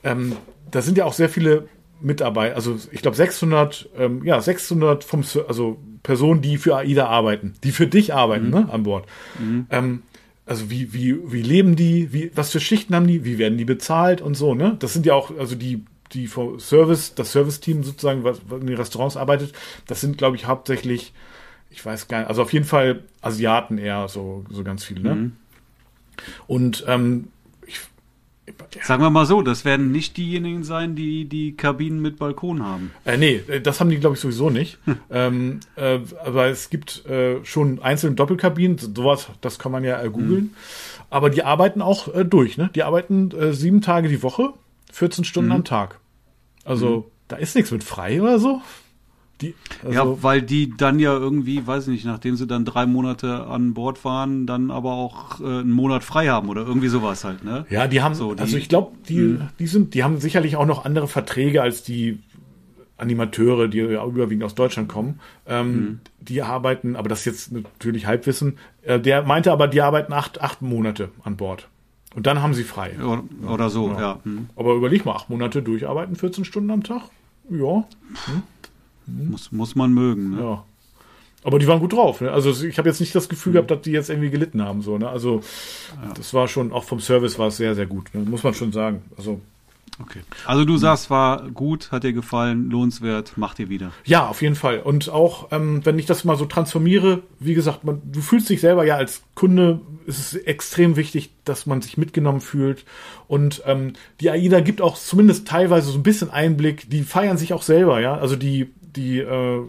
ähm, 0.03 0.35
da 0.69 0.81
sind 0.81 0.97
ja 0.97 1.05
auch 1.05 1.13
sehr 1.13 1.29
viele 1.29 1.69
Mitarbeiter. 2.01 2.55
Also 2.55 2.77
ich 2.91 3.01
glaube 3.01 3.15
600 3.15 3.89
ähm, 3.97 4.25
ja 4.25 4.41
600 4.41 5.05
vom 5.05 5.23
also 5.47 5.79
Personen, 6.03 6.41
die 6.41 6.57
für 6.57 6.75
AIDA 6.75 7.07
arbeiten, 7.07 7.53
die 7.63 7.71
für 7.71 7.87
dich 7.87 8.13
arbeiten, 8.13 8.47
mhm. 8.47 8.51
ne, 8.51 8.67
an 8.69 8.83
Bord. 8.83 9.05
Mhm. 9.39 9.67
Ähm, 9.69 10.03
also 10.45 10.69
wie, 10.69 10.93
wie, 10.93 11.31
wie 11.31 11.41
leben 11.41 11.75
die, 11.75 12.11
wie, 12.11 12.31
was 12.35 12.51
für 12.51 12.59
Schichten 12.59 12.95
haben 12.95 13.07
die, 13.07 13.23
wie 13.23 13.37
werden 13.37 13.57
die 13.57 13.65
bezahlt 13.65 14.21
und 14.21 14.35
so, 14.35 14.55
ne? 14.55 14.75
Das 14.79 14.93
sind 14.93 15.05
ja 15.05 15.13
auch, 15.13 15.37
also 15.37 15.55
die, 15.55 15.85
die 16.11 16.29
Service, 16.59 17.15
das 17.15 17.31
Service-Team 17.31 17.83
sozusagen, 17.83 18.23
was 18.23 18.41
in 18.51 18.67
den 18.67 18.75
Restaurants 18.75 19.17
arbeitet, 19.17 19.53
das 19.87 20.01
sind, 20.01 20.17
glaube 20.17 20.35
ich, 20.35 20.45
hauptsächlich, 20.45 21.13
ich 21.69 21.85
weiß 21.85 22.07
gar 22.07 22.19
nicht, 22.19 22.27
also 22.27 22.41
auf 22.41 22.53
jeden 22.53 22.65
Fall 22.65 23.03
Asiaten 23.21 23.77
eher, 23.77 24.07
so, 24.07 24.43
so 24.49 24.63
ganz 24.63 24.83
viele, 24.83 25.01
ne? 25.01 25.15
Mhm. 25.15 25.31
Und 26.45 26.83
ähm, 26.87 27.29
Sagen 28.81 29.01
wir 29.01 29.09
mal 29.09 29.25
so, 29.25 29.41
das 29.41 29.63
werden 29.63 29.91
nicht 29.91 30.17
diejenigen 30.17 30.63
sein, 30.63 30.95
die 30.95 31.25
die 31.25 31.55
Kabinen 31.55 32.01
mit 32.01 32.19
Balkon 32.19 32.63
haben. 32.63 32.91
Äh, 33.05 33.17
nee, 33.17 33.41
äh, 33.47 33.61
das 33.61 33.79
haben 33.79 33.89
die, 33.89 33.97
glaube 33.97 34.15
ich, 34.15 34.21
sowieso 34.21 34.49
nicht. 34.49 34.79
ähm, 35.11 35.61
äh, 35.77 35.99
aber 36.25 36.47
es 36.47 36.69
gibt 36.69 37.05
äh, 37.05 37.43
schon 37.45 37.81
einzelne 37.81 38.15
Doppelkabinen, 38.15 38.77
sowas, 38.77 39.29
das 39.39 39.59
kann 39.59 39.71
man 39.71 39.83
ja 39.85 40.01
äh, 40.01 40.09
googeln. 40.09 40.43
Mhm. 40.43 40.55
Aber 41.09 41.29
die 41.29 41.43
arbeiten 41.43 41.81
auch 41.81 42.13
äh, 42.13 42.25
durch, 42.25 42.57
ne? 42.57 42.69
Die 42.75 42.83
arbeiten 42.83 43.31
äh, 43.31 43.53
sieben 43.53 43.81
Tage 43.81 44.09
die 44.09 44.23
Woche, 44.23 44.53
14 44.91 45.23
Stunden 45.23 45.49
mhm. 45.49 45.57
am 45.57 45.63
Tag. 45.63 45.99
Also, 46.65 46.97
mhm. 46.97 47.03
da 47.29 47.35
ist 47.37 47.55
nichts 47.55 47.71
mit 47.71 47.83
frei 47.83 48.21
oder 48.21 48.39
so. 48.39 48.61
Die, 49.43 49.55
also 49.83 49.93
ja, 49.93 50.23
weil 50.23 50.41
die 50.41 50.73
dann 50.75 50.99
ja 50.99 51.13
irgendwie, 51.13 51.65
weiß 51.65 51.87
ich 51.87 51.93
nicht, 51.93 52.05
nachdem 52.05 52.35
sie 52.35 52.47
dann 52.47 52.65
drei 52.65 52.85
Monate 52.85 53.45
an 53.45 53.73
Bord 53.73 54.03
waren, 54.05 54.47
dann 54.47 54.71
aber 54.71 54.93
auch 54.93 55.39
äh, 55.41 55.43
einen 55.43 55.71
Monat 55.71 56.03
frei 56.03 56.27
haben 56.27 56.49
oder 56.49 56.65
irgendwie 56.65 56.87
sowas 56.87 57.23
halt, 57.23 57.43
ne? 57.43 57.65
Ja, 57.69 57.87
die 57.87 58.01
haben, 58.01 58.15
so, 58.15 58.33
die, 58.33 58.41
also 58.41 58.57
ich 58.57 58.69
glaube, 58.69 58.93
die, 59.07 59.19
mh. 59.19 59.49
die 59.59 59.67
sind, 59.67 59.93
die 59.93 60.03
haben 60.03 60.17
sicherlich 60.19 60.55
auch 60.55 60.65
noch 60.65 60.85
andere 60.85 61.07
Verträge 61.07 61.61
als 61.61 61.83
die 61.83 62.19
Animateure, 62.97 63.67
die 63.67 63.79
ja 63.79 64.05
überwiegend 64.05 64.43
aus 64.43 64.55
Deutschland 64.55 64.87
kommen. 64.87 65.19
Ähm, 65.45 65.75
mhm. 65.75 65.99
Die 66.19 66.41
arbeiten, 66.41 66.95
aber 66.95 67.09
das 67.09 67.19
ist 67.19 67.25
jetzt 67.25 67.51
natürlich 67.51 68.05
Halbwissen. 68.05 68.57
Äh, 68.83 68.99
der 68.99 69.23
meinte 69.23 69.51
aber, 69.51 69.67
die 69.67 69.81
arbeiten 69.81 70.13
acht, 70.13 70.41
acht 70.41 70.61
Monate 70.61 71.09
an 71.23 71.35
Bord. 71.37 71.67
Und 72.15 72.27
dann 72.27 72.41
haben 72.41 72.53
sie 72.53 72.63
frei. 72.63 72.95
Oder, 72.97 73.23
oder 73.47 73.69
so, 73.69 73.89
ja. 73.89 73.99
ja. 73.99 74.19
Mhm. 74.23 74.49
Aber 74.55 74.75
überleg 74.75 75.05
mal, 75.05 75.15
acht 75.15 75.29
Monate 75.29 75.61
durcharbeiten, 75.61 76.15
14 76.15 76.45
Stunden 76.45 76.71
am 76.71 76.83
Tag. 76.83 77.03
Ja. 77.49 77.85
Hm. 79.05 79.31
Muss, 79.31 79.51
muss 79.51 79.75
man 79.75 79.93
mögen. 79.93 80.31
Ne? 80.31 80.41
Ja. 80.41 80.63
Aber 81.43 81.59
die 81.59 81.67
waren 81.67 81.79
gut 81.79 81.93
drauf. 81.93 82.21
Ne? 82.21 82.31
Also 82.31 82.65
ich 82.65 82.77
habe 82.77 82.87
jetzt 82.87 83.01
nicht 83.01 83.13
das 83.13 83.27
Gefühl 83.27 83.51
mhm. 83.51 83.53
gehabt, 83.55 83.71
dass 83.71 83.81
die 83.81 83.91
jetzt 83.91 84.09
irgendwie 84.09 84.29
gelitten 84.29 84.61
haben. 84.61 84.81
So, 84.81 84.97
ne? 84.97 85.09
Also 85.09 85.41
ja. 86.01 86.13
das 86.13 86.33
war 86.33 86.47
schon, 86.47 86.71
auch 86.71 86.85
vom 86.85 86.99
Service 86.99 87.37
war 87.37 87.47
es 87.47 87.57
sehr, 87.57 87.75
sehr 87.75 87.85
gut. 87.85 88.13
Ne? 88.13 88.21
Muss 88.21 88.43
man 88.43 88.53
schon 88.53 88.71
sagen. 88.71 89.01
Also 89.17 89.41
Okay. 90.01 90.21
Also 90.45 90.65
du 90.65 90.77
sagst, 90.77 91.09
war 91.09 91.49
gut, 91.51 91.91
hat 91.91 92.03
dir 92.03 92.13
gefallen, 92.13 92.69
lohnenswert, 92.71 93.37
macht 93.37 93.59
dir 93.59 93.69
wieder. 93.69 93.91
Ja, 94.05 94.27
auf 94.27 94.41
jeden 94.41 94.55
Fall. 94.55 94.79
Und 94.79 95.09
auch, 95.09 95.51
ähm, 95.51 95.85
wenn 95.85 95.99
ich 95.99 96.07
das 96.07 96.23
mal 96.23 96.35
so 96.35 96.45
transformiere, 96.45 97.21
wie 97.39 97.53
gesagt, 97.53 97.83
man, 97.83 98.01
du 98.03 98.21
fühlst 98.21 98.49
dich 98.49 98.59
selber 98.59 98.85
ja 98.85 98.95
als 98.95 99.21
Kunde, 99.35 99.81
ist 100.05 100.19
es 100.19 100.33
extrem 100.33 100.95
wichtig, 100.95 101.31
dass 101.45 101.67
man 101.67 101.81
sich 101.81 101.97
mitgenommen 101.97 102.41
fühlt. 102.41 102.85
Und 103.27 103.61
ähm, 103.67 103.93
die 104.19 104.31
AIDA 104.31 104.61
gibt 104.61 104.81
auch 104.81 104.97
zumindest 104.97 105.47
teilweise 105.47 105.91
so 105.91 105.99
ein 105.99 106.03
bisschen 106.03 106.31
Einblick. 106.31 106.89
Die 106.89 107.03
feiern 107.03 107.37
sich 107.37 107.53
auch 107.53 107.61
selber, 107.61 107.99
ja. 107.99 108.17
Also 108.17 108.35
die 108.35 108.71
die, 108.95 109.19
äh, 109.19 109.57
äh 109.57 109.63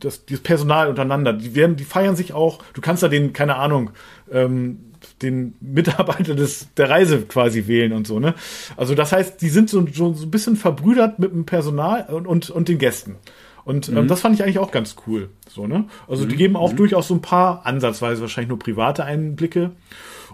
das, 0.00 0.24
dieses 0.24 0.42
Personal 0.42 0.88
untereinander, 0.88 1.32
die 1.32 1.54
werden, 1.54 1.76
die 1.76 1.84
feiern 1.84 2.16
sich 2.16 2.32
auch. 2.32 2.60
Du 2.74 2.80
kannst 2.80 3.02
da 3.02 3.08
den, 3.08 3.32
keine 3.32 3.56
Ahnung, 3.56 3.90
ähm, 4.30 4.78
den 5.22 5.54
Mitarbeiter 5.60 6.34
des, 6.34 6.68
der 6.76 6.90
Reise 6.90 7.22
quasi 7.22 7.66
wählen 7.66 7.92
und 7.92 8.06
so, 8.06 8.18
ne? 8.20 8.34
Also 8.76 8.94
das 8.94 9.12
heißt, 9.12 9.40
die 9.40 9.48
sind 9.48 9.70
so, 9.70 9.86
so, 9.92 10.12
so 10.12 10.26
ein 10.26 10.30
bisschen 10.30 10.56
verbrüdert 10.56 11.18
mit 11.18 11.32
dem 11.32 11.46
Personal 11.46 12.06
und, 12.08 12.26
und, 12.26 12.50
und 12.50 12.68
den 12.68 12.78
Gästen. 12.78 13.16
Und 13.64 13.88
ähm, 13.88 14.04
mhm. 14.04 14.08
das 14.08 14.22
fand 14.22 14.34
ich 14.34 14.42
eigentlich 14.42 14.58
auch 14.58 14.70
ganz 14.70 14.96
cool. 15.06 15.28
So, 15.48 15.66
ne? 15.66 15.84
Also 16.08 16.24
mhm. 16.24 16.30
die 16.30 16.36
geben 16.36 16.56
auch 16.56 16.72
mhm. 16.72 16.76
durchaus 16.76 17.08
so 17.08 17.14
ein 17.14 17.20
paar, 17.20 17.66
ansatzweise 17.66 18.22
wahrscheinlich 18.22 18.48
nur 18.48 18.58
private 18.58 19.04
Einblicke. 19.04 19.72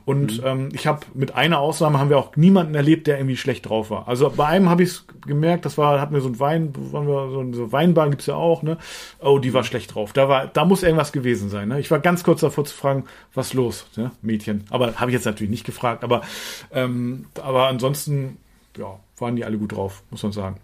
Und 0.04 0.40
mhm. 0.40 0.46
ähm, 0.46 0.68
ich 0.72 0.86
habe 0.86 1.00
mit 1.14 1.34
einer 1.34 1.58
Ausnahme 1.60 1.98
haben 1.98 2.10
wir 2.10 2.18
auch 2.18 2.36
niemanden 2.36 2.74
erlebt, 2.74 3.06
der 3.06 3.18
irgendwie 3.18 3.36
schlecht 3.36 3.68
drauf 3.68 3.90
war. 3.90 4.06
Also 4.06 4.30
bei 4.30 4.46
einem 4.46 4.68
habe 4.68 4.82
ich 4.82 5.00
gemerkt, 5.26 5.64
das 5.64 5.78
war, 5.78 6.00
hatten 6.00 6.12
wir 6.12 6.20
so 6.20 6.28
ein 6.28 6.38
Wein, 6.40 6.72
waren 6.92 7.06
wir 7.06 7.30
so 7.30 7.40
eine 7.40 7.72
Weinbahn 7.72 8.10
gibt's 8.10 8.26
ja 8.26 8.34
auch, 8.34 8.62
ne? 8.62 8.76
Oh, 9.20 9.38
die 9.38 9.54
war 9.54 9.64
schlecht 9.64 9.94
drauf. 9.94 10.12
Da 10.12 10.28
war, 10.28 10.46
da 10.46 10.64
muss 10.64 10.82
irgendwas 10.82 11.12
gewesen 11.12 11.48
sein. 11.48 11.68
Ne? 11.68 11.80
Ich 11.80 11.90
war 11.90 12.00
ganz 12.00 12.22
kurz 12.22 12.40
davor 12.40 12.64
zu 12.64 12.74
fragen, 12.74 13.04
was 13.32 13.54
los, 13.54 13.86
ne? 13.96 14.10
Mädchen. 14.20 14.64
Aber 14.70 14.94
habe 14.96 15.10
ich 15.10 15.14
jetzt 15.14 15.24
natürlich 15.24 15.50
nicht 15.50 15.64
gefragt. 15.64 16.04
Aber 16.04 16.20
ähm, 16.72 17.26
aber 17.42 17.68
ansonsten, 17.68 18.36
ja, 18.76 18.98
waren 19.18 19.36
die 19.36 19.44
alle 19.44 19.56
gut 19.56 19.72
drauf, 19.72 20.02
muss 20.10 20.22
man 20.22 20.32
sagen. 20.32 20.56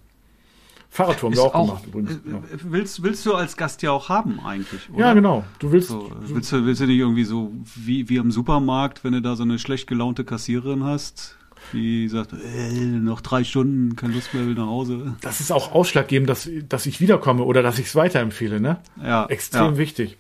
Fahrradtour 0.92 1.31
haben 1.31 1.37
wir 1.37 1.42
auch, 1.44 1.55
auch, 1.55 1.66
gemacht 1.66 1.87
übrigens. 1.87 2.11
Äh, 2.11 2.31
ja. 2.33 2.42
Willst, 2.64 3.03
willst 3.05 3.24
du 3.24 3.35
als 3.35 3.57
Gast 3.57 3.81
ja 3.83 3.92
auch 3.92 4.09
haben 4.09 4.40
eigentlich, 4.40 4.90
oder? 4.92 5.07
Ja, 5.07 5.14
genau. 5.14 5.44
Du 5.61 5.70
willst, 5.70 5.88
so, 5.88 6.11
willst, 6.20 6.50
du, 6.50 6.66
willst 6.66 6.81
du 6.81 6.87
nicht 6.87 6.98
irgendwie 6.98 7.24
so 7.24 7.53
wie, 7.76 8.09
wie 8.09 8.18
am 8.18 8.33
Supermarkt, 8.33 9.05
wenn 9.05 9.12
du 9.12 9.22
da 9.22 9.37
so 9.37 9.44
eine 9.44 9.61
schlecht 9.61 9.87
gelaunte 9.87 10.24
Kassiererin 10.24 10.83
hast, 10.83 11.37
die 11.72 12.09
sagt, 12.09 12.33
äh, 12.33 12.72
noch 12.72 13.20
drei 13.20 13.44
Stunden, 13.44 13.94
keine 13.94 14.14
Lust 14.14 14.35
mehr, 14.35 14.44
will 14.46 14.55
nach 14.55 14.66
Hause. 14.66 15.14
Das 15.20 15.40
ist 15.40 15.53
auch 15.53 15.72
ausschlaggebend, 15.72 16.29
dass, 16.29 16.50
dass 16.68 16.87
ich 16.87 17.00
wiederkomme 17.00 17.44
oder 17.44 17.62
dass 17.62 17.79
ich 17.79 17.87
es 17.87 17.94
weiterempfehle, 17.94 18.61
ne? 18.61 18.79
Ja. 19.00 19.26
Extrem 19.26 19.74
ja. 19.74 19.79
wichtig. 19.79 20.16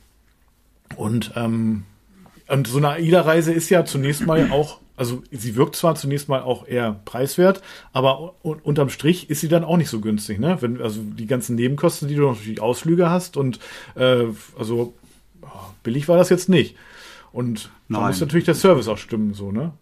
Und, 0.94 1.32
ähm, 1.34 1.82
und 2.46 2.68
so 2.68 2.78
eine 2.78 2.90
AIDA-Reise 2.90 3.52
ist 3.52 3.70
ja 3.70 3.84
zunächst 3.84 4.24
mal 4.24 4.48
auch 4.52 4.78
also 5.00 5.22
sie 5.30 5.56
wirkt 5.56 5.76
zwar 5.76 5.94
zunächst 5.94 6.28
mal 6.28 6.42
auch 6.42 6.68
eher 6.68 7.00
preiswert, 7.06 7.62
aber 7.94 8.34
unterm 8.42 8.90
Strich 8.90 9.30
ist 9.30 9.40
sie 9.40 9.48
dann 9.48 9.64
auch 9.64 9.78
nicht 9.78 9.88
so 9.88 10.00
günstig, 10.00 10.38
ne? 10.38 10.58
Wenn, 10.60 10.78
also 10.82 11.00
die 11.02 11.24
ganzen 11.24 11.56
Nebenkosten, 11.56 12.06
die 12.06 12.16
du 12.16 12.28
natürlich 12.28 12.60
Ausflüge 12.60 13.08
hast 13.08 13.38
und 13.38 13.60
äh, 13.94 14.26
also 14.58 14.92
billig 15.82 16.06
war 16.06 16.18
das 16.18 16.28
jetzt 16.28 16.50
nicht. 16.50 16.76
Und 17.32 17.70
da 17.88 18.06
muss 18.06 18.20
natürlich 18.20 18.44
der 18.44 18.54
Service 18.54 18.88
auch 18.88 18.98
stimmen, 18.98 19.32
so, 19.32 19.50
ne? 19.50 19.72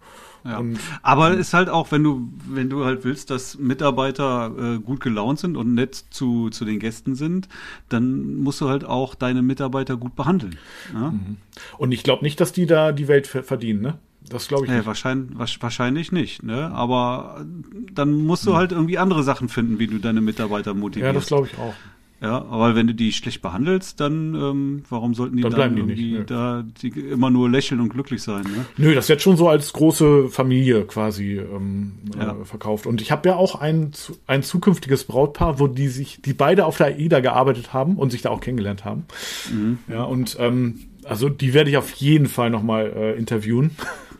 Ja. 0.44 0.58
Und, 0.58 0.78
aber 1.02 1.34
ist 1.34 1.52
halt 1.52 1.68
auch, 1.68 1.90
wenn 1.90 2.04
du, 2.04 2.28
wenn 2.48 2.70
du 2.70 2.84
halt 2.84 3.02
willst, 3.02 3.30
dass 3.30 3.58
Mitarbeiter 3.58 4.52
äh, 4.56 4.78
gut 4.78 5.00
gelaunt 5.00 5.40
sind 5.40 5.56
und 5.56 5.74
nett 5.74 5.96
zu, 6.10 6.48
zu 6.50 6.64
den 6.64 6.78
Gästen 6.78 7.16
sind, 7.16 7.48
dann 7.88 8.36
musst 8.36 8.60
du 8.60 8.68
halt 8.68 8.84
auch 8.84 9.16
deine 9.16 9.42
Mitarbeiter 9.42 9.96
gut 9.96 10.14
behandeln. 10.14 10.56
Ja? 10.94 11.10
Mhm. 11.10 11.38
Und 11.76 11.90
ich 11.90 12.04
glaube 12.04 12.22
nicht, 12.22 12.40
dass 12.40 12.52
die 12.52 12.66
da 12.66 12.92
die 12.92 13.08
Welt 13.08 13.26
verdienen, 13.26 13.80
ne? 13.80 13.98
Das 14.20 14.48
glaube 14.48 14.66
ich 14.66 14.70
nicht. 14.70 14.86
wahrscheinlich, 14.86 15.62
wahrscheinlich 15.62 16.12
nicht, 16.12 16.42
ne? 16.42 16.70
Aber 16.72 17.44
dann 17.92 18.12
musst 18.12 18.46
du 18.46 18.50
hm. 18.50 18.56
halt 18.56 18.72
irgendwie 18.72 18.98
andere 18.98 19.22
Sachen 19.22 19.48
finden, 19.48 19.78
wie 19.78 19.86
du 19.86 19.98
deine 19.98 20.20
Mitarbeiter 20.20 20.74
motivierst. 20.74 21.06
Ja, 21.06 21.12
das 21.12 21.26
glaube 21.26 21.48
ich 21.50 21.58
auch. 21.58 21.74
Ja, 22.20 22.44
aber 22.50 22.74
wenn 22.74 22.88
du 22.88 22.94
die 22.94 23.12
schlecht 23.12 23.42
behandelst, 23.42 24.00
dann 24.00 24.34
ähm, 24.34 24.82
warum 24.88 25.14
sollten 25.14 25.36
die 25.36 25.42
dann, 25.42 25.52
dann 25.52 25.76
irgendwie 25.76 25.94
die 25.94 26.12
nicht, 26.14 26.30
da 26.30 26.64
die 26.82 26.88
immer 26.88 27.30
nur 27.30 27.48
lächeln 27.48 27.80
und 27.80 27.90
glücklich 27.90 28.22
sein? 28.22 28.42
Ne? 28.42 28.64
Nö, 28.76 28.94
das 28.94 29.08
wird 29.08 29.22
schon 29.22 29.36
so 29.36 29.48
als 29.48 29.72
große 29.72 30.28
Familie 30.28 30.84
quasi 30.84 31.38
ähm, 31.38 31.92
ja. 32.18 32.32
äh, 32.32 32.44
verkauft. 32.44 32.86
Und 32.86 33.00
ich 33.00 33.12
habe 33.12 33.28
ja 33.28 33.36
auch 33.36 33.60
ein, 33.60 33.92
ein 34.26 34.42
zukünftiges 34.42 35.04
Brautpaar, 35.04 35.60
wo 35.60 35.68
die 35.68 35.86
sich, 35.86 36.20
die 36.20 36.32
beide 36.32 36.66
auf 36.66 36.76
der 36.76 36.88
AIDA 36.88 37.20
gearbeitet 37.20 37.72
haben 37.72 37.96
und 37.96 38.10
sich 38.10 38.22
da 38.22 38.30
auch 38.30 38.40
kennengelernt 38.40 38.84
haben. 38.84 39.04
Mhm. 39.52 39.78
Ja, 39.88 40.02
und 40.02 40.36
ähm, 40.40 40.80
also 41.04 41.28
die 41.28 41.54
werde 41.54 41.70
ich 41.70 41.76
auf 41.76 41.92
jeden 41.92 42.26
Fall 42.26 42.50
nochmal 42.50 42.92
äh, 42.96 43.16
interviewen. 43.16 43.70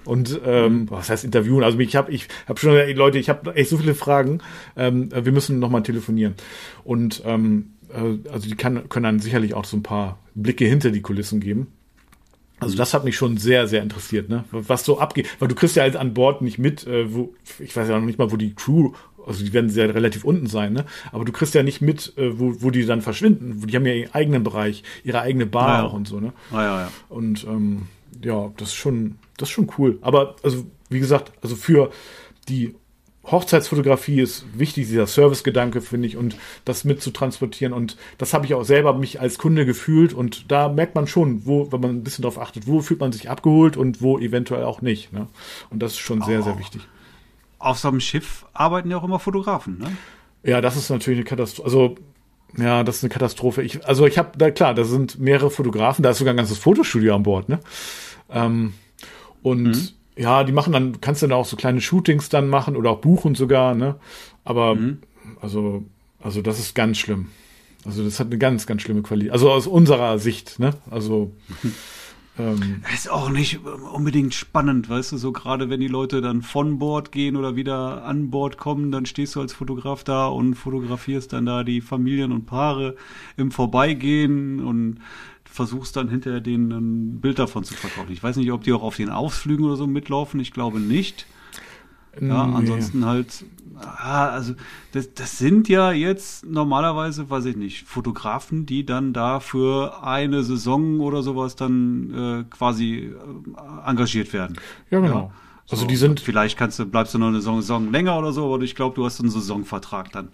Und 0.09 0.41
ähm, 0.43 0.87
was 0.91 1.11
heißt 1.11 1.23
interviewen? 1.25 1.63
Also 1.63 1.79
ich 1.81 1.95
habe 1.95 2.11
ich 2.11 2.29
hab 2.47 2.59
schon 2.59 2.75
ey, 2.75 2.95
Leute, 2.95 3.19
ich 3.19 3.29
habe 3.29 3.55
echt 3.55 3.69
so 3.69 3.77
viele 3.77 3.95
Fragen. 3.95 4.41
Ähm, 4.75 5.11
wir 5.13 5.33
müssen 5.33 5.59
nochmal 5.59 5.83
telefonieren. 5.83 6.33
Und 6.83 7.23
ähm, 7.27 7.75
äh, 7.91 8.31
also 8.33 8.49
die 8.49 8.57
kann, 8.57 8.89
können 8.89 9.05
dann 9.05 9.21
sicherlich 9.21 9.53
auch 9.53 9.67
so 9.67 9.77
ein 9.77 9.83
paar 9.83 10.19
Blicke 10.35 10.65
hinter 10.65 10.93
die 10.93 11.03
Kulissen 11.03 11.41
geben. 11.41 11.67
Also 12.59 12.75
das 12.75 12.95
hat 12.95 13.05
mich 13.05 13.17
schon 13.17 13.37
sehr, 13.37 13.69
sehr 13.69 13.83
interessiert, 13.83 14.31
ne? 14.31 14.45
Was 14.51 14.83
so 14.83 14.99
abgeht. 14.99 15.29
Weil 15.41 15.49
du 15.49 15.55
kriegst 15.55 15.77
ja 15.77 15.83
halt 15.83 15.95
an 15.95 16.15
Bord 16.15 16.41
nicht 16.41 16.59
mit, 16.59 16.87
äh, 16.87 17.15
wo, 17.15 17.35
ich 17.59 17.77
weiß 17.77 17.87
ja 17.87 17.99
noch 17.99 18.07
nicht 18.07 18.19
mal, 18.19 18.33
wo 18.33 18.37
die 18.39 18.55
Crew, 18.55 18.93
also 19.27 19.45
die 19.45 19.53
werden 19.53 19.69
sehr 19.69 19.95
relativ 19.95 20.25
unten 20.25 20.47
sein, 20.47 20.73
ne? 20.73 20.87
Aber 21.13 21.27
du 21.27 21.33
kriegst 21.33 21.55
ja 21.55 21.63
nicht 21.63 21.83
mit, 21.83 22.15
äh, 22.17 22.41
wo, 22.41 22.63
wo 22.63 22.71
die 22.71 22.87
dann 22.87 23.03
verschwinden. 23.03 23.67
Die 23.67 23.77
haben 23.77 23.85
ja 23.85 23.93
ihren 23.93 24.15
eigenen 24.15 24.43
Bereich, 24.43 24.85
ihre 25.05 25.21
eigene 25.21 25.45
Bar 25.45 25.81
ja. 25.81 25.85
auch 25.85 25.93
und 25.93 26.09
so, 26.09 26.19
ne? 26.19 26.33
Ja, 26.51 26.63
ja, 26.63 26.81
ja. 26.81 26.93
Und 27.11 27.45
ähm, 27.45 27.83
ja, 28.25 28.51
das 28.57 28.71
ist 28.71 28.75
schon, 28.75 29.19
das 29.39 29.49
ist 29.49 29.55
schon 29.55 29.71
cool. 29.79 29.99
Aber 30.03 30.37
also, 30.43 30.67
wie 30.91 31.01
gesagt, 31.01 31.33
also 31.43 31.57
für 31.57 31.91
die 32.49 32.75
Hochzeitsfotografie 33.31 34.21
ist 34.21 34.47
wichtig, 34.55 34.87
dieser 34.87 35.07
Servicegedanke, 35.07 35.81
finde 35.81 36.09
ich, 36.09 36.17
und 36.17 36.37
das 36.65 36.85
mit 36.85 37.03
zu 37.03 37.11
transportieren. 37.11 37.73
Und 37.73 37.97
das 38.17 38.33
habe 38.33 38.47
ich 38.47 38.55
auch 38.55 38.65
selber 38.65 38.95
mich 38.95 39.21
als 39.21 39.39
Kunde 39.39 39.67
gefühlt. 39.67 40.13
Und 40.15 40.51
da 40.51 40.69
merkt 40.69 40.95
man 40.95 41.07
schon, 41.07 41.45
wo, 41.47 41.71
wenn 41.71 41.81
man 41.81 41.91
ein 41.91 42.05
bisschen 42.05 42.23
darauf 42.23 42.39
achtet, 42.39 42.67
wo 42.67 42.81
fühlt 42.81 43.01
man 43.01 43.13
sich 43.13 43.29
abgeholt 43.31 43.77
und 43.77 44.01
wo 44.01 44.19
eventuell 44.19 44.65
auch 44.65 44.83
nicht. 44.83 45.13
Ne? 45.13 45.29
Und 45.71 45.83
das 45.83 45.93
ist 45.93 45.99
schon 45.99 46.23
sehr, 46.23 46.41
oh. 46.41 46.43
sehr 46.43 46.59
wichtig. 46.59 46.83
Auf 47.59 47.79
so 47.79 47.89
einem 47.89 48.01
Schiff 48.01 48.47
arbeiten 48.53 48.91
ja 48.91 48.99
auch 48.99 49.05
immer 49.05 49.19
Fotografen, 49.19 49.79
ne? 49.79 49.97
Ja, 50.45 50.61
das 50.61 50.77
ist 50.77 50.89
natürlich 50.89 51.19
eine 51.19 51.25
Katastrophe. 51.25 51.65
Also, 51.67 51.97
ja, 52.57 52.85
das 52.85 52.99
ist 52.99 53.03
eine 53.03 53.11
Katastrophe. 53.11 53.63
Ich, 53.63 53.85
also 53.85 54.07
ich 54.07 54.17
habe, 54.17 54.39
da 54.39 54.53
klar, 54.53 54.73
da 54.73 54.85
sind 54.85 55.19
mehrere 55.19 55.51
Fotografen, 55.51 56.05
da 56.05 56.11
ist 56.11 56.19
sogar 56.19 56.33
ein 56.33 56.37
ganzes 56.37 56.59
Fotostudio 56.59 57.17
an 57.17 57.25
Bord, 57.25 57.49
ne? 57.49 57.59
Ähm, 58.31 58.75
und 59.51 59.63
mhm. 59.63 59.89
ja, 60.17 60.45
die 60.45 60.53
machen 60.53 60.73
dann, 60.73 61.01
kannst 61.01 61.23
du 61.23 61.27
dann 61.27 61.39
auch 61.39 61.47
so 61.47 61.57
kleine 61.57 61.81
Shootings 61.81 62.29
dann 62.29 62.49
machen 62.49 62.77
oder 62.77 62.91
auch 62.91 63.01
buchen 63.01 63.35
sogar, 63.35 63.75
ne? 63.75 63.97
Aber 64.45 64.75
mhm. 64.75 64.99
also, 65.41 65.85
also 66.21 66.43
das 66.43 66.59
ist 66.59 66.75
ganz 66.75 66.99
schlimm. 66.99 67.29
Also 67.85 68.05
das 68.05 68.19
hat 68.21 68.27
eine 68.27 68.39
ganz, 68.39 68.67
ganz 68.67 68.83
schlimme 68.83 69.03
Qualität. 69.03 69.33
Also 69.33 69.51
aus 69.51 69.67
unserer 69.67 70.19
Sicht, 70.19 70.59
ne? 70.59 70.75
Also 70.91 71.33
ähm, 72.39 72.83
ist 72.93 73.11
auch 73.11 73.31
nicht 73.31 73.61
unbedingt 73.65 74.35
spannend, 74.35 74.89
weißt 74.89 75.13
du, 75.13 75.17
so 75.17 75.33
gerade 75.33 75.71
wenn 75.71 75.81
die 75.81 75.89
Leute 75.89 76.21
dann 76.21 76.43
von 76.43 76.79
Bord 76.79 77.13
gehen 77.13 77.37
oder 77.37 77.57
wieder 77.57 78.05
an 78.05 78.31
Bord 78.31 78.59
kommen, 78.59 78.91
dann 78.91 79.07
stehst 79.07 79.37
du 79.37 79.41
als 79.41 79.53
Fotograf 79.53 80.05
da 80.05 80.27
und 80.27 80.55
fotografierst 80.55 81.33
dann 81.33 81.47
da 81.47 81.65
die 81.65 81.81
Familien 81.81 82.33
und 82.33 82.47
Paare 82.47 82.97
im 83.37 83.51
Vorbeigehen 83.51 84.65
und 84.65 84.99
versuchst 85.59 85.97
dann 85.97 86.09
hinterher 86.09 86.41
denen 86.41 86.71
ein 86.71 87.21
Bild 87.21 87.41
davon 87.41 87.65
zu 87.65 87.75
verkaufen. 87.75 88.13
Ich 88.13 88.23
weiß 88.23 88.37
nicht, 88.37 88.53
ob 88.53 88.63
die 88.63 88.73
auch 88.73 88.85
auf 88.85 88.95
den 88.95 89.11
Ausflügen 89.11 89.65
oder 89.67 89.75
so 89.75 89.89
mitlaufen, 89.89 90.39
ich 90.39 90.53
glaube 90.53 90.79
nicht. 90.79 91.27
Ja, 92.21 92.47
nee. 92.47 92.55
ansonsten 92.55 93.05
halt, 93.05 93.45
ah, 93.77 94.29
also 94.29 94.55
das, 94.93 95.15
das 95.15 95.37
sind 95.39 95.69
ja 95.69 95.91
jetzt 95.91 96.47
normalerweise, 96.47 97.29
weiß 97.29 97.47
ich 97.47 97.57
nicht, 97.57 97.89
Fotografen, 97.89 98.67
die 98.67 98.87
dann 98.87 99.13
da 99.13 99.41
für 99.41 100.05
eine 100.05 100.45
Saison 100.45 101.01
oder 101.01 101.23
sowas 101.23 101.57
dann 101.57 102.15
äh, 102.15 102.45
quasi 102.49 103.13
äh, 103.13 103.91
engagiert 103.91 104.33
werden. 104.33 104.59
Ja, 104.91 105.01
genau. 105.01 105.15
Ja, 105.17 105.31
also 105.71 105.87
die 105.87 105.97
sind. 105.97 106.21
Vielleicht 106.21 106.57
kannst 106.57 106.79
du, 106.79 106.87
bleibst 106.87 107.15
du 107.15 107.19
noch 107.19 107.29
eine 107.29 107.41
Saison 107.41 107.91
länger 107.91 108.17
oder 108.17 108.31
so, 108.31 108.55
aber 108.55 108.63
ich 108.63 108.77
glaube, 108.77 108.95
du 108.95 109.05
hast 109.05 109.19
einen 109.19 109.31
Saisonvertrag 109.31 110.13
dann. 110.13 110.29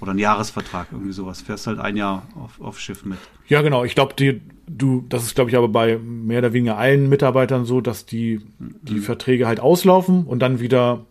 Oder 0.00 0.10
einen 0.10 0.18
Jahresvertrag, 0.18 0.88
irgendwie 0.90 1.12
sowas. 1.12 1.42
Fährst 1.42 1.68
halt 1.68 1.78
ein 1.78 1.96
Jahr 1.96 2.26
auf, 2.34 2.60
auf 2.60 2.80
Schiff 2.80 3.04
mit. 3.04 3.18
Ja, 3.46 3.62
genau. 3.62 3.84
Ich 3.84 3.94
glaube, 3.94 4.14
die, 4.18 4.40
du, 4.76 5.04
das 5.08 5.24
ist, 5.24 5.34
glaube 5.34 5.50
ich, 5.50 5.56
aber 5.56 5.68
bei 5.68 5.98
mehr 5.98 6.38
oder 6.38 6.52
weniger 6.52 6.78
allen 6.78 7.08
Mitarbeitern 7.08 7.64
so, 7.64 7.80
dass 7.80 8.06
die, 8.06 8.40
die 8.58 8.94
mhm. 8.94 9.02
Verträge 9.02 9.46
halt 9.46 9.60
auslaufen 9.60 10.24
und 10.24 10.40
dann 10.40 10.60
wieder 10.60 11.04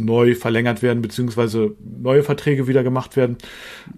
neu 0.00 0.34
verlängert 0.34 0.82
werden, 0.82 1.02
beziehungsweise 1.02 1.74
neue 1.80 2.22
Verträge 2.22 2.66
wieder 2.66 2.82
gemacht 2.82 3.16
werden. 3.16 3.36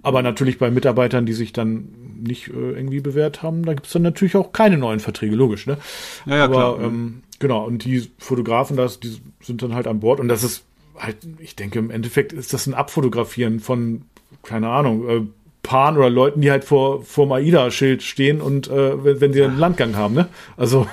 Aber 0.02 0.22
natürlich 0.22 0.58
bei 0.58 0.70
Mitarbeitern, 0.70 1.26
die 1.26 1.32
sich 1.32 1.52
dann 1.52 1.88
nicht 2.20 2.48
äh, 2.48 2.72
irgendwie 2.72 3.00
bewährt 3.00 3.42
haben, 3.42 3.64
da 3.64 3.74
gibt 3.74 3.86
es 3.86 3.92
dann 3.92 4.02
natürlich 4.02 4.36
auch 4.36 4.52
keine 4.52 4.78
neuen 4.78 5.00
Verträge, 5.00 5.36
logisch, 5.36 5.66
ne? 5.66 5.78
Ja, 6.26 6.36
ja, 6.36 6.44
Aber, 6.44 6.76
klar. 6.76 6.80
Ähm, 6.82 7.22
genau, 7.38 7.64
und 7.64 7.84
die 7.84 8.10
Fotografen, 8.18 8.76
das, 8.76 9.00
die 9.00 9.16
sind 9.40 9.62
dann 9.62 9.74
halt 9.74 9.86
an 9.86 10.00
Bord 10.00 10.20
und 10.20 10.28
das 10.28 10.42
ist 10.42 10.64
halt, 10.96 11.18
ich 11.38 11.54
denke, 11.56 11.78
im 11.78 11.90
Endeffekt 11.90 12.32
ist 12.32 12.52
das 12.52 12.66
ein 12.66 12.74
Abfotografieren 12.74 13.60
von, 13.60 14.02
keine 14.42 14.68
Ahnung, 14.68 15.08
äh, 15.08 15.20
Paaren 15.64 15.96
oder 15.96 16.10
Leuten, 16.10 16.40
die 16.40 16.52
halt 16.52 16.64
vor, 16.64 17.02
vor 17.02 17.26
dem 17.26 17.32
AIDA-Schild 17.32 18.04
stehen 18.04 18.40
und 18.40 18.68
äh, 18.68 19.02
wenn, 19.02 19.20
wenn 19.20 19.32
sie 19.32 19.42
einen 19.42 19.58
Landgang 19.58 19.96
haben, 19.96 20.14
ne? 20.14 20.28
Also 20.56 20.86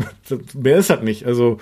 mehr 0.54 0.78
ist 0.78 0.88
das 0.88 1.02
nicht. 1.02 1.26
Also 1.26 1.58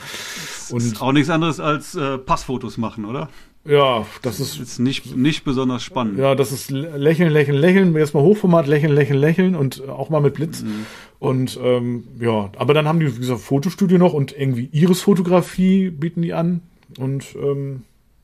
und 0.70 0.82
ist 0.82 1.02
auch 1.02 1.10
nichts 1.10 1.30
anderes 1.30 1.58
als 1.58 1.96
äh, 1.96 2.18
Passfotos 2.18 2.78
machen, 2.78 3.04
oder? 3.04 3.28
Ja, 3.64 4.06
das 4.22 4.40
ist, 4.40 4.58
ist 4.58 4.78
nicht, 4.78 5.16
nicht 5.16 5.44
besonders 5.44 5.82
spannend. 5.82 6.18
Ja, 6.18 6.34
das 6.34 6.50
ist 6.52 6.70
lächeln, 6.70 7.30
lächeln, 7.30 7.58
lächeln, 7.58 7.94
erstmal 7.94 8.22
Hochformat, 8.22 8.66
lächeln, 8.66 8.94
lächeln, 8.94 9.18
lächeln 9.18 9.54
und 9.54 9.86
auch 9.88 10.08
mal 10.08 10.20
mit 10.20 10.34
Blitz. 10.34 10.62
Mhm. 10.62 10.86
Und 11.18 11.58
ähm, 11.62 12.04
ja, 12.18 12.50
aber 12.56 12.72
dann 12.72 12.88
haben 12.88 13.00
die, 13.00 13.14
wie 13.14 13.20
gesagt, 13.20 13.40
Fotostudio 13.40 13.98
noch 13.98 14.14
und 14.14 14.32
irgendwie 14.36 14.70
Iris-Fotografie 14.72 15.90
bieten 15.90 16.22
die 16.22 16.32
an. 16.32 16.62
Und 16.98 17.34
ähm, 17.36 17.82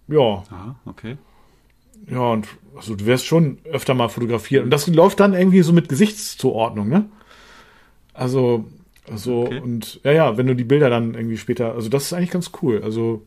ja. 0.08 0.42
Aha, 0.50 0.76
okay. 0.86 1.16
Ja, 2.10 2.32
und 2.32 2.46
also 2.76 2.94
du 2.94 3.06
wirst 3.06 3.26
schon 3.26 3.58
öfter 3.64 3.94
mal 3.94 4.08
fotografiert. 4.08 4.64
Und 4.64 4.70
das 4.70 4.86
läuft 4.86 5.20
dann 5.20 5.34
irgendwie 5.34 5.62
so 5.62 5.72
mit 5.72 5.88
Gesichtszuordnung, 5.88 6.88
ne? 6.88 7.06
Also, 8.12 8.64
also, 9.10 9.42
okay. 9.42 9.60
und 9.60 10.00
ja, 10.04 10.12
ja, 10.12 10.36
wenn 10.36 10.46
du 10.46 10.54
die 10.54 10.64
Bilder 10.64 10.90
dann 10.90 11.14
irgendwie 11.14 11.36
später, 11.36 11.74
also 11.74 11.88
das 11.88 12.04
ist 12.04 12.12
eigentlich 12.12 12.30
ganz 12.30 12.50
cool. 12.62 12.82
Also 12.82 13.26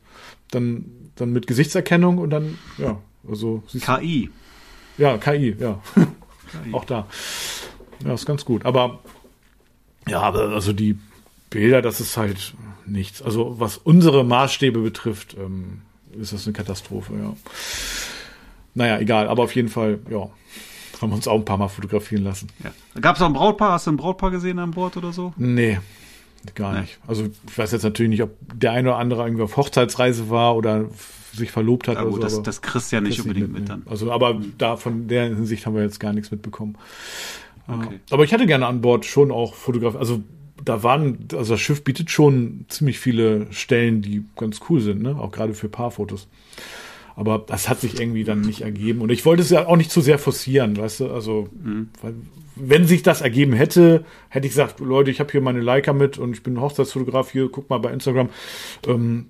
dann, 0.51 0.85
dann 1.15 1.31
mit 1.31 1.47
Gesichtserkennung 1.47 2.17
und 2.17 2.31
dann, 2.31 2.57
ja, 2.77 2.97
also 3.27 3.63
KI. 3.79 4.29
Ja, 4.97 5.17
KI, 5.17 5.55
ja. 5.59 5.79
KI. 5.93 6.73
Auch 6.73 6.85
da. 6.85 7.07
Ja, 8.03 8.13
ist 8.13 8.25
ganz 8.25 8.45
gut. 8.45 8.65
Aber 8.65 8.99
ja, 10.07 10.21
aber 10.21 10.49
also 10.49 10.73
die 10.73 10.97
Bilder, 11.49 11.81
das 11.81 11.99
ist 11.99 12.17
halt 12.17 12.53
nichts. 12.85 13.21
Also 13.21 13.59
was 13.59 13.77
unsere 13.77 14.23
Maßstäbe 14.23 14.79
betrifft, 14.79 15.35
ähm, 15.37 15.81
ist 16.19 16.33
das 16.33 16.45
eine 16.45 16.53
Katastrophe, 16.53 17.13
ja. 17.13 17.35
Naja, 18.73 18.99
egal, 18.99 19.27
aber 19.27 19.43
auf 19.43 19.55
jeden 19.55 19.69
Fall, 19.69 19.99
ja, 20.09 20.29
haben 21.01 21.11
wir 21.11 21.15
uns 21.15 21.27
auch 21.27 21.35
ein 21.35 21.45
paar 21.45 21.57
Mal 21.57 21.69
fotografieren 21.69 22.23
lassen. 22.23 22.47
Ja. 22.63 22.71
Gab 23.01 23.15
es 23.15 23.21
auch 23.21 23.27
ein 23.27 23.33
Brautpaar? 23.33 23.73
Hast 23.73 23.87
du 23.87 23.91
ein 23.91 23.97
Brautpaar 23.97 24.31
gesehen 24.31 24.59
an 24.59 24.71
Bord 24.71 24.97
oder 24.97 25.13
so? 25.13 25.33
Nee, 25.37 25.79
gar 26.55 26.73
nee. 26.73 26.81
nicht. 26.81 26.99
Also 27.07 27.25
ich 27.25 27.57
weiß 27.57 27.71
jetzt 27.71 27.83
natürlich 27.83 28.09
nicht, 28.09 28.23
ob 28.23 28.35
der 28.53 28.71
eine 28.71 28.89
oder 28.89 28.97
andere 28.97 29.23
irgendwie 29.23 29.43
auf 29.43 29.57
Hochzeitsreise 29.57 30.29
war 30.29 30.55
oder 30.55 30.85
sich 31.33 31.51
verlobt 31.51 31.87
hat. 31.87 31.95
Ja, 31.95 32.03
gut, 32.03 32.15
oder 32.15 32.29
so, 32.29 32.37
das, 32.37 32.43
das 32.43 32.61
kriegst 32.61 32.91
du 32.91 32.97
ja 32.97 33.01
nicht 33.01 33.21
unbedingt 33.21 33.51
mit, 33.51 33.61
mit 33.61 33.69
dann. 33.69 33.83
Also, 33.85 34.11
aber 34.11 34.35
mhm. 34.35 34.53
da 34.57 34.75
von 34.77 35.07
der 35.07 35.25
Hinsicht 35.25 35.65
haben 35.65 35.75
wir 35.75 35.83
jetzt 35.83 35.99
gar 35.99 36.13
nichts 36.13 36.31
mitbekommen. 36.31 36.77
Okay. 37.67 37.99
Aber 38.09 38.23
ich 38.23 38.33
hatte 38.33 38.47
gerne 38.47 38.65
an 38.65 38.81
Bord 38.81 39.05
schon 39.05 39.31
auch 39.31 39.53
Fotografie. 39.53 39.97
Also 39.97 40.23
da 40.65 40.83
waren, 40.83 41.27
also 41.33 41.53
das 41.53 41.61
Schiff 41.61 41.83
bietet 41.83 42.09
schon 42.09 42.65
ziemlich 42.67 42.99
viele 42.99 43.51
Stellen, 43.51 44.01
die 44.01 44.25
ganz 44.35 44.59
cool 44.69 44.81
sind, 44.81 45.01
ne? 45.01 45.15
Auch 45.17 45.31
gerade 45.31 45.53
für 45.53 45.69
Paarfotos. 45.69 46.27
Aber 47.19 47.43
das 47.45 47.67
hat 47.67 47.81
sich 47.81 47.99
irgendwie 47.99 48.23
dann 48.23 48.39
nicht 48.39 48.61
ergeben. 48.61 49.01
Und 49.01 49.11
ich 49.11 49.25
wollte 49.25 49.41
es 49.41 49.49
ja 49.49 49.67
auch 49.67 49.75
nicht 49.75 49.91
zu 49.91 49.99
sehr 49.99 50.17
forcieren, 50.17 50.77
weißt 50.77 51.01
du? 51.01 51.11
Also, 51.11 51.49
mhm. 51.51 51.89
weil, 52.01 52.13
wenn 52.55 52.87
sich 52.87 53.03
das 53.03 53.19
ergeben 53.19 53.51
hätte, 53.51 54.05
hätte 54.29 54.47
ich 54.47 54.53
gesagt, 54.53 54.79
Leute, 54.79 55.11
ich 55.11 55.19
habe 55.19 55.29
hier 55.29 55.41
meine 55.41 55.59
Leica 55.59 55.91
mit 55.91 56.17
und 56.17 56.31
ich 56.31 56.43
bin 56.43 56.61
Hochzeitsfotograf 56.61 57.29
hier, 57.29 57.49
guck 57.51 57.69
mal 57.69 57.77
bei 57.79 57.91
Instagram. 57.91 58.29
Ähm, 58.87 59.25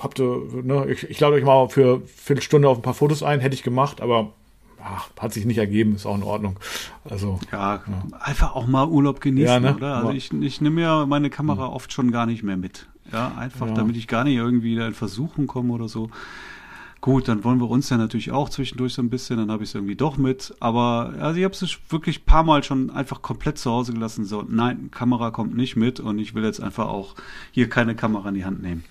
habt 0.00 0.18
ihr, 0.18 0.40
ne, 0.62 0.86
ich, 0.90 1.10
ich 1.10 1.20
lade 1.20 1.34
euch 1.34 1.44
mal 1.44 1.68
für 1.68 1.96
eine 1.96 2.02
Viertelstunde 2.06 2.70
auf 2.70 2.78
ein 2.78 2.82
paar 2.82 2.94
Fotos 2.94 3.22
ein, 3.22 3.40
hätte 3.40 3.54
ich 3.54 3.62
gemacht, 3.62 4.00
aber 4.00 4.32
ach, 4.82 5.10
hat 5.20 5.34
sich 5.34 5.44
nicht 5.44 5.58
ergeben, 5.58 5.94
ist 5.94 6.06
auch 6.06 6.16
in 6.16 6.22
Ordnung. 6.22 6.58
Also 7.04 7.38
ja, 7.52 7.82
ja. 7.86 8.18
einfach 8.18 8.54
auch 8.54 8.66
mal 8.66 8.88
Urlaub 8.88 9.20
genießen, 9.20 9.46
ja, 9.46 9.60
ne? 9.60 9.76
oder? 9.76 9.96
Also 9.96 10.12
ich, 10.12 10.32
ich 10.32 10.62
nehme 10.62 10.80
ja 10.80 11.04
meine 11.04 11.28
Kamera 11.28 11.68
mhm. 11.68 11.74
oft 11.74 11.92
schon 11.92 12.12
gar 12.12 12.24
nicht 12.24 12.42
mehr 12.42 12.56
mit. 12.56 12.86
Ja, 13.12 13.34
einfach, 13.36 13.72
damit 13.74 13.96
ich 13.96 14.08
gar 14.08 14.24
nicht 14.24 14.36
irgendwie 14.36 14.74
in 14.74 14.94
Versuchen 14.94 15.46
komme 15.46 15.74
oder 15.74 15.86
so. 15.88 16.10
Gut, 17.02 17.28
dann 17.28 17.44
wollen 17.44 17.60
wir 17.60 17.70
uns 17.70 17.90
ja 17.90 17.98
natürlich 17.98 18.32
auch 18.32 18.48
zwischendurch 18.48 18.94
so 18.94 19.02
ein 19.02 19.10
bisschen, 19.10 19.36
dann 19.36 19.50
habe 19.50 19.62
ich 19.62 19.70
es 19.70 19.74
irgendwie 19.74 19.96
doch 19.96 20.16
mit. 20.16 20.54
Aber 20.60 21.12
also 21.20 21.38
ich 21.38 21.44
habe 21.44 21.54
es 21.54 21.78
wirklich 21.88 22.20
ein 22.20 22.24
paar 22.24 22.42
Mal 22.42 22.64
schon 22.64 22.90
einfach 22.90 23.22
komplett 23.22 23.58
zu 23.58 23.70
Hause 23.70 23.92
gelassen. 23.92 24.24
So, 24.24 24.44
nein, 24.48 24.90
Kamera 24.90 25.30
kommt 25.30 25.56
nicht 25.56 25.76
mit 25.76 26.00
und 26.00 26.18
ich 26.18 26.34
will 26.34 26.42
jetzt 26.42 26.60
einfach 26.60 26.86
auch 26.86 27.14
hier 27.52 27.68
keine 27.68 27.94
Kamera 27.94 28.28
in 28.30 28.34
die 28.34 28.44
Hand 28.44 28.62
nehmen. 28.62 28.84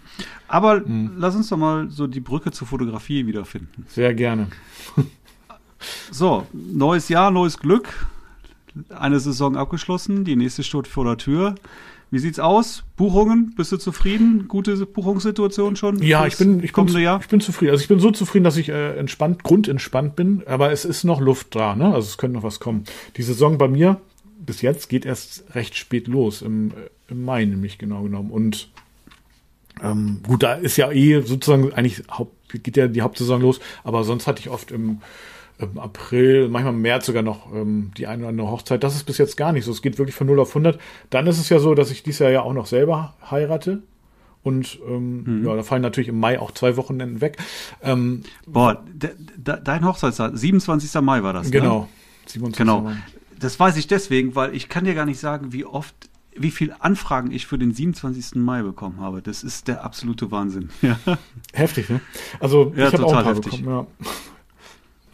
Aber 0.47 0.79
mhm. 0.79 1.13
lass 1.17 1.35
uns 1.35 1.49
doch 1.49 1.57
mal 1.57 1.89
so 1.89 2.07
die 2.07 2.19
Brücke 2.19 2.51
zur 2.51 2.67
Fotografie 2.67 3.25
wiederfinden. 3.25 3.85
Sehr 3.89 4.13
gerne. 4.13 4.47
so, 6.11 6.45
neues 6.53 7.09
Jahr, 7.09 7.31
neues 7.31 7.57
Glück. 7.57 8.07
Eine 8.89 9.19
Saison 9.19 9.55
abgeschlossen, 9.55 10.25
die 10.25 10.35
nächste 10.35 10.63
steht 10.63 10.87
vor 10.87 11.05
der 11.05 11.17
Tür. 11.17 11.55
Wie 12.11 12.19
sieht's 12.19 12.39
aus? 12.39 12.83
Buchungen? 12.95 13.53
Bist 13.55 13.71
du 13.71 13.77
zufrieden? 13.77 14.47
Gute 14.47 14.85
Buchungssituation 14.85 15.75
schon? 15.75 16.01
Ja, 16.01 16.25
ich 16.27 16.37
bin, 16.37 16.63
ich 16.63 16.71
bin, 16.71 16.87
Jahr? 16.99 17.19
ich 17.19 17.27
bin 17.27 17.41
zufrieden. 17.41 17.71
Also 17.71 17.81
ich 17.81 17.87
bin 17.87 17.99
so 17.99 18.11
zufrieden, 18.11 18.43
dass 18.43 18.57
ich 18.57 18.69
äh, 18.69 18.97
entspannt, 18.97 19.43
grundentspannt 19.43 20.15
bin. 20.15 20.43
Aber 20.45 20.71
es 20.71 20.85
ist 20.85 21.03
noch 21.03 21.19
Luft 21.19 21.55
da, 21.55 21.75
ne? 21.75 21.87
Also 21.87 22.07
es 22.07 22.17
könnte 22.17 22.37
noch 22.37 22.43
was 22.43 22.59
kommen. 22.59 22.83
Die 23.17 23.23
Saison 23.23 23.57
bei 23.57 23.67
mir 23.67 23.99
bis 24.45 24.61
jetzt 24.61 24.89
geht 24.89 25.05
erst 25.05 25.43
recht 25.55 25.75
spät 25.75 26.07
los, 26.07 26.41
im, 26.41 26.71
äh, 26.71 26.73
im 27.09 27.23
Mai 27.23 27.45
nämlich 27.45 27.77
genau 27.77 28.03
genommen. 28.03 28.31
Und 28.31 28.69
ähm, 29.81 30.21
gut, 30.25 30.43
da 30.43 30.53
ist 30.53 30.77
ja 30.77 30.91
eh 30.91 31.21
sozusagen 31.21 31.73
eigentlich 31.73 32.03
Haupt, 32.09 32.63
geht 32.63 32.77
ja 32.77 32.87
die 32.87 33.01
Hauptsaison 33.01 33.41
los. 33.41 33.59
Aber 33.83 34.03
sonst 34.03 34.27
hatte 34.27 34.39
ich 34.39 34.49
oft 34.49 34.71
im 34.71 35.01
im 35.57 35.79
April, 35.79 36.49
manchmal 36.49 36.73
im 36.73 36.81
März 36.81 37.05
sogar 37.05 37.23
noch 37.23 37.53
ähm, 37.53 37.91
die 37.97 38.07
eine 38.07 38.23
oder 38.23 38.29
andere 38.29 38.51
Hochzeit. 38.51 38.83
Das 38.83 38.95
ist 38.95 39.05
bis 39.05 39.17
jetzt 39.17 39.37
gar 39.37 39.53
nicht 39.53 39.65
so. 39.65 39.71
Es 39.71 39.81
geht 39.81 39.97
wirklich 39.97 40.15
von 40.15 40.27
0 40.27 40.39
auf 40.39 40.49
100. 40.49 40.79
Dann 41.09 41.27
ist 41.27 41.39
es 41.39 41.49
ja 41.49 41.59
so, 41.59 41.75
dass 41.75 41.91
ich 41.91 42.03
dieses 42.03 42.19
Jahr 42.19 42.31
ja 42.31 42.41
auch 42.41 42.53
noch 42.53 42.65
selber 42.65 43.15
heirate. 43.29 43.81
Und 44.43 44.79
ähm, 44.87 45.23
mhm. 45.23 45.45
ja, 45.45 45.55
da 45.55 45.63
fallen 45.63 45.81
natürlich 45.81 46.09
im 46.09 46.19
Mai 46.19 46.39
auch 46.39 46.51
zwei 46.51 46.77
Wochenenden 46.77 47.19
weg. 47.19 47.37
Ähm, 47.81 48.23
Boah, 48.45 48.83
de, 48.93 49.11
de, 49.37 49.57
dein 49.63 49.85
Hochzeitstag, 49.85 50.33
27. 50.35 51.01
Mai 51.01 51.23
war 51.23 51.33
das, 51.33 51.49
Genau. 51.49 51.81
Ne? 51.81 51.87
27. 52.27 52.57
Genau. 52.57 52.81
Mai. 52.81 52.97
Das 53.39 53.59
weiß 53.59 53.77
ich 53.77 53.87
deswegen, 53.87 54.35
weil 54.35 54.53
ich 54.55 54.69
kann 54.69 54.85
dir 54.85 54.93
gar 54.93 55.05
nicht 55.05 55.19
sagen, 55.19 55.51
wie 55.51 55.65
oft 55.65 55.95
wie 56.37 56.51
viele 56.51 56.81
Anfragen 56.81 57.31
ich 57.31 57.47
für 57.47 57.57
den 57.57 57.73
27. 57.73 58.35
Mai 58.35 58.61
bekommen 58.61 58.99
habe. 58.99 59.21
Das 59.21 59.43
ist 59.43 59.67
der 59.67 59.83
absolute 59.83 60.31
Wahnsinn. 60.31 60.69
Ja. 60.81 60.99
Heftig, 61.53 61.89
ne? 61.89 62.01
Also 62.39 62.73
ja, 62.75 62.87
ich 62.87 62.93
habe 62.93 63.05
auch 63.05 63.13
ein 63.13 63.23
paar 63.23 63.33
heftig. 63.33 63.63
bekommen, 63.63 63.87
ja. 64.01 64.07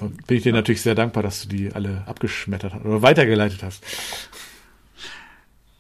Bin 0.10 0.38
ich 0.38 0.44
dir 0.44 0.54
natürlich 0.54 0.82
sehr 0.82 0.96
dankbar, 0.96 1.24
dass 1.24 1.44
du 1.44 1.50
die 1.50 1.74
alle 1.74 2.04
abgeschmettert 2.08 2.74
hast 2.74 2.86
oder 2.86 3.02
weitergeleitet 3.02 3.64
hast. 3.64 3.84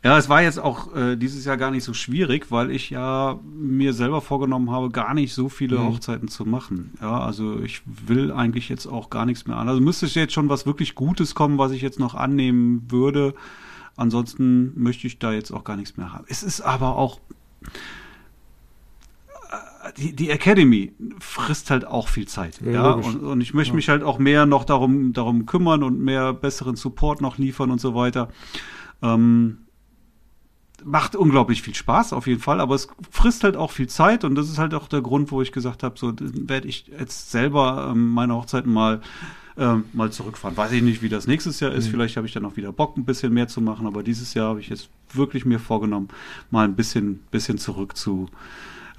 Ja, 0.03 0.17
es 0.17 0.29
war 0.29 0.41
jetzt 0.41 0.59
auch 0.59 0.95
äh, 0.95 1.15
dieses 1.15 1.45
Jahr 1.45 1.57
gar 1.57 1.69
nicht 1.69 1.83
so 1.83 1.93
schwierig, 1.93 2.49
weil 2.49 2.71
ich 2.71 2.89
ja 2.89 3.39
mir 3.43 3.93
selber 3.93 4.21
vorgenommen 4.21 4.71
habe, 4.71 4.89
gar 4.89 5.13
nicht 5.13 5.31
so 5.33 5.47
viele 5.47 5.77
mhm. 5.77 5.89
Hochzeiten 5.89 6.27
zu 6.27 6.43
machen. 6.43 6.93
Ja, 6.99 7.19
also 7.19 7.59
ich 7.59 7.83
will 7.85 8.31
eigentlich 8.31 8.67
jetzt 8.67 8.87
auch 8.87 9.11
gar 9.11 9.27
nichts 9.27 9.45
mehr 9.45 9.57
an. 9.57 9.69
Also 9.69 9.79
müsste 9.79 10.07
jetzt 10.07 10.33
schon 10.33 10.49
was 10.49 10.65
wirklich 10.65 10.95
Gutes 10.95 11.35
kommen, 11.35 11.59
was 11.59 11.71
ich 11.71 11.83
jetzt 11.83 11.99
noch 11.99 12.15
annehmen 12.15 12.89
würde. 12.89 13.35
Ansonsten 13.95 14.73
möchte 14.81 15.05
ich 15.05 15.19
da 15.19 15.33
jetzt 15.33 15.51
auch 15.51 15.63
gar 15.63 15.77
nichts 15.77 15.97
mehr 15.97 16.11
haben. 16.11 16.25
Es 16.27 16.41
ist 16.41 16.61
aber 16.61 16.95
auch 16.95 17.19
die, 19.97 20.15
die 20.15 20.29
Academy 20.29 20.93
frisst 21.19 21.71
halt 21.71 21.85
auch 21.85 22.07
viel 22.07 22.27
Zeit. 22.27 22.61
Ja, 22.61 22.71
ja? 22.71 22.91
Und, 22.91 23.21
und, 23.21 23.41
ich 23.41 23.53
möchte 23.53 23.71
ja. 23.71 23.75
mich 23.75 23.89
halt 23.89 24.03
auch 24.03 24.19
mehr 24.19 24.45
noch 24.45 24.63
darum, 24.63 25.13
darum 25.13 25.45
kümmern 25.45 25.83
und 25.83 25.99
mehr 25.99 26.33
besseren 26.33 26.75
Support 26.75 27.21
noch 27.21 27.37
liefern 27.37 27.71
und 27.71 27.81
so 27.81 27.95
weiter. 27.95 28.29
Ähm, 29.01 29.59
macht 30.83 31.15
unglaublich 31.15 31.61
viel 31.61 31.75
Spaß 31.75 32.13
auf 32.13 32.27
jeden 32.27 32.41
Fall, 32.41 32.59
aber 32.59 32.75
es 32.75 32.87
frisst 33.09 33.43
halt 33.43 33.55
auch 33.55 33.71
viel 33.71 33.87
Zeit 33.87 34.23
und 34.23 34.35
das 34.35 34.49
ist 34.49 34.57
halt 34.57 34.73
auch 34.73 34.87
der 34.87 35.01
Grund, 35.01 35.31
wo 35.31 35.41
ich 35.41 35.51
gesagt 35.51 35.83
habe, 35.83 35.97
so 35.97 36.13
werde 36.17 36.67
ich 36.67 36.87
jetzt 36.87 37.31
selber 37.31 37.89
ähm, 37.91 38.09
meine 38.09 38.35
Hochzeiten 38.35 38.71
mal 38.71 39.01
ähm, 39.57 39.85
mal 39.93 40.11
zurückfahren. 40.11 40.55
Weiß 40.55 40.71
ich 40.71 40.81
nicht, 40.81 41.01
wie 41.01 41.09
das 41.09 41.27
nächstes 41.27 41.59
Jahr 41.59 41.71
ist. 41.71 41.87
Mhm. 41.87 41.91
Vielleicht 41.91 42.17
habe 42.17 42.25
ich 42.25 42.33
dann 42.33 42.45
auch 42.45 42.55
wieder 42.55 42.71
Bock, 42.71 42.97
ein 42.97 43.05
bisschen 43.05 43.33
mehr 43.33 43.47
zu 43.47 43.61
machen, 43.61 43.85
aber 43.85 44.01
dieses 44.01 44.33
Jahr 44.33 44.49
habe 44.49 44.61
ich 44.61 44.69
jetzt 44.69 44.89
wirklich 45.13 45.45
mir 45.45 45.59
vorgenommen, 45.59 46.07
mal 46.51 46.63
ein 46.65 46.75
bisschen, 46.75 47.19
bisschen 47.31 47.57
zurück 47.57 47.97
zu 47.97 48.27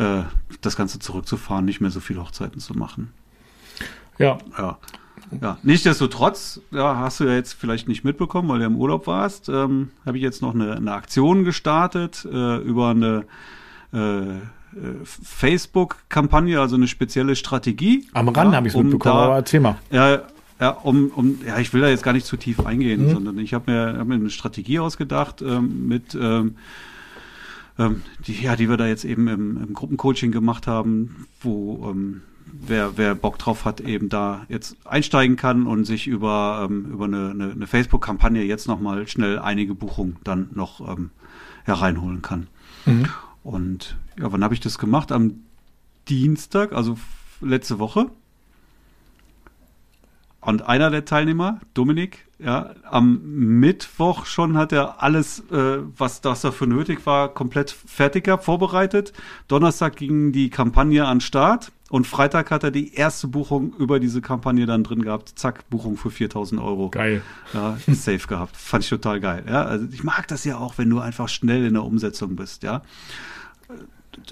äh, 0.03 0.23
das 0.61 0.77
Ganze 0.77 0.99
zurückzufahren, 0.99 1.65
nicht 1.65 1.81
mehr 1.81 1.91
so 1.91 2.01
viele 2.01 2.21
Hochzeiten 2.21 2.61
zu 2.61 2.75
machen. 2.75 3.13
Ja. 4.19 4.39
Ja. 4.59 4.79
Ja, 5.41 5.57
nichtsdestotrotz, 5.63 6.61
ja, 6.73 6.97
hast 6.99 7.21
du 7.21 7.25
ja 7.25 7.35
jetzt 7.35 7.55
vielleicht 7.55 7.89
nicht 7.89 8.05
mitbekommen, 8.05 8.49
weil 8.51 8.59
du 8.59 8.67
im 8.67 8.77
Urlaub 8.77 9.07
warst, 9.07 9.49
ähm, 9.49 9.91
habe 10.05 10.19
ich 10.19 10.23
jetzt 10.23 10.43
noch 10.43 10.55
eine, 10.55 10.77
eine 10.77 10.93
Aktion 10.93 11.45
gestartet 11.45 12.27
äh, 12.31 12.57
über 12.59 12.91
eine 12.91 13.25
äh, 13.93 14.41
Facebook-Kampagne, 15.03 16.61
also 16.61 16.77
eine 16.77 16.87
spezielle 16.87 17.37
Strategie. 17.37 18.07
Am 18.13 18.29
Rand 18.29 18.53
ja, 18.53 18.57
habe 18.57 18.67
ich 18.67 18.75
es 18.75 18.77
um 18.77 18.85
mitbekommen, 18.85 19.15
da, 19.15 19.25
aber 19.25 19.45
Thema. 19.45 19.79
Ja, 19.91 20.23
ja, 20.61 20.71
um, 20.71 21.11
um, 21.15 21.39
ja, 21.47 21.59
ich 21.59 21.73
will 21.73 21.81
da 21.81 21.89
jetzt 21.89 22.03
gar 22.03 22.13
nicht 22.13 22.27
zu 22.27 22.37
tief 22.37 22.65
eingehen, 22.65 23.07
mhm. 23.07 23.11
sondern 23.13 23.39
ich 23.39 23.55
habe 23.55 23.71
mir, 23.71 23.99
hab 23.99 24.07
mir 24.07 24.15
eine 24.15 24.31
Strategie 24.31 24.79
ausgedacht 24.81 25.41
ähm, 25.41 25.89
mit 25.89 26.15
ähm, 26.15 26.57
ähm, 27.79 28.03
die, 28.27 28.41
ja, 28.41 28.57
die 28.57 28.69
wir 28.69 28.77
da 28.77 28.87
jetzt 28.87 29.05
eben 29.05 29.29
im, 29.29 29.57
im 29.57 29.75
Gruppencoaching 29.75 30.33
gemacht 30.33 30.67
haben, 30.67 31.27
wo 31.41 31.91
ähm, 31.91 32.23
wer, 32.53 32.97
wer 32.97 33.15
Bock 33.15 33.39
drauf 33.39 33.65
hat, 33.65 33.81
eben 33.81 34.09
da 34.09 34.45
jetzt 34.49 34.77
einsteigen 34.85 35.37
kann 35.37 35.67
und 35.67 35.85
sich 35.85 36.07
über, 36.07 36.67
ähm, 36.69 36.87
über 36.93 37.07
eine, 37.07 37.31
eine, 37.31 37.51
eine 37.53 37.67
Facebook-Kampagne 37.67 38.43
jetzt 38.43 38.69
nochmal 38.69 39.09
schnell 39.09 39.39
einige 39.39 39.75
Buchungen 39.75 40.17
dann 40.25 40.51
noch 40.55 40.87
ähm, 40.87 41.11
hereinholen 41.65 42.23
kann. 42.23 42.47
Mhm. 42.87 43.09
Und 43.43 43.97
ja, 44.19 44.31
wann 44.31 44.45
habe 44.45 44.55
ich 44.55 44.61
das 44.61 44.79
gemacht? 44.79 45.13
Am 45.13 45.43
Dienstag, 46.09 46.73
also 46.73 46.97
letzte 47.41 47.79
Woche. 47.79 48.11
Und 50.41 50.63
einer 50.63 50.91
der 50.91 51.05
Teilnehmer, 51.05 51.61
Dominik, 51.73 52.27
ja, 52.45 52.71
am 52.91 53.21
Mittwoch 53.61 54.27
schon 54.27 54.57
hat 54.57 54.73
er 54.73 55.03
alles, 55.03 55.41
äh, 55.51 55.79
was 55.97 56.21
das 56.21 56.41
dafür 56.41 56.67
nötig 56.67 57.07
war, 57.07 57.29
komplett 57.29 57.71
fertig 57.71 58.25
gehabt, 58.25 58.45
vorbereitet. 58.45 59.13
Donnerstag 59.49 59.97
ging 59.97 60.33
die 60.33 60.51
Kampagne 60.51 61.07
an 61.07 61.21
Start 61.21 61.73
und 61.91 62.07
Freitag 62.07 62.51
hat 62.51 62.65
er 62.65 62.71
die 62.71 62.95
erste 62.95 63.29
Buchung 63.29 63.75
über 63.79 64.01
diese 64.01 64.21
Kampagne 64.21 64.67
dann 64.67 64.83
drin 64.83 65.03
gehabt. 65.03 65.39
Zack, 65.39 65.69
Buchung 65.71 65.97
für 65.97 66.11
4000 66.11 66.61
Euro. 66.61 66.91
Geil. 66.91 67.23
Ja, 67.53 67.77
safe 67.89 68.27
gehabt. 68.27 68.57
Fand 68.57 68.85
ich 68.85 68.91
total 68.91 69.21
geil. 69.21 69.45
Ja, 69.47 69.65
also 69.65 69.87
ich 69.93 70.03
mag 70.03 70.27
das 70.29 70.45
ja 70.45 70.59
auch, 70.59 70.79
wenn 70.79 70.91
du 70.91 71.01
einfach 71.01 71.29
schnell 71.29 71.65
in 71.65 71.75
der 71.75 71.85
Umsetzung 71.85 72.35
bist, 72.35 72.63
ja. 72.63 72.83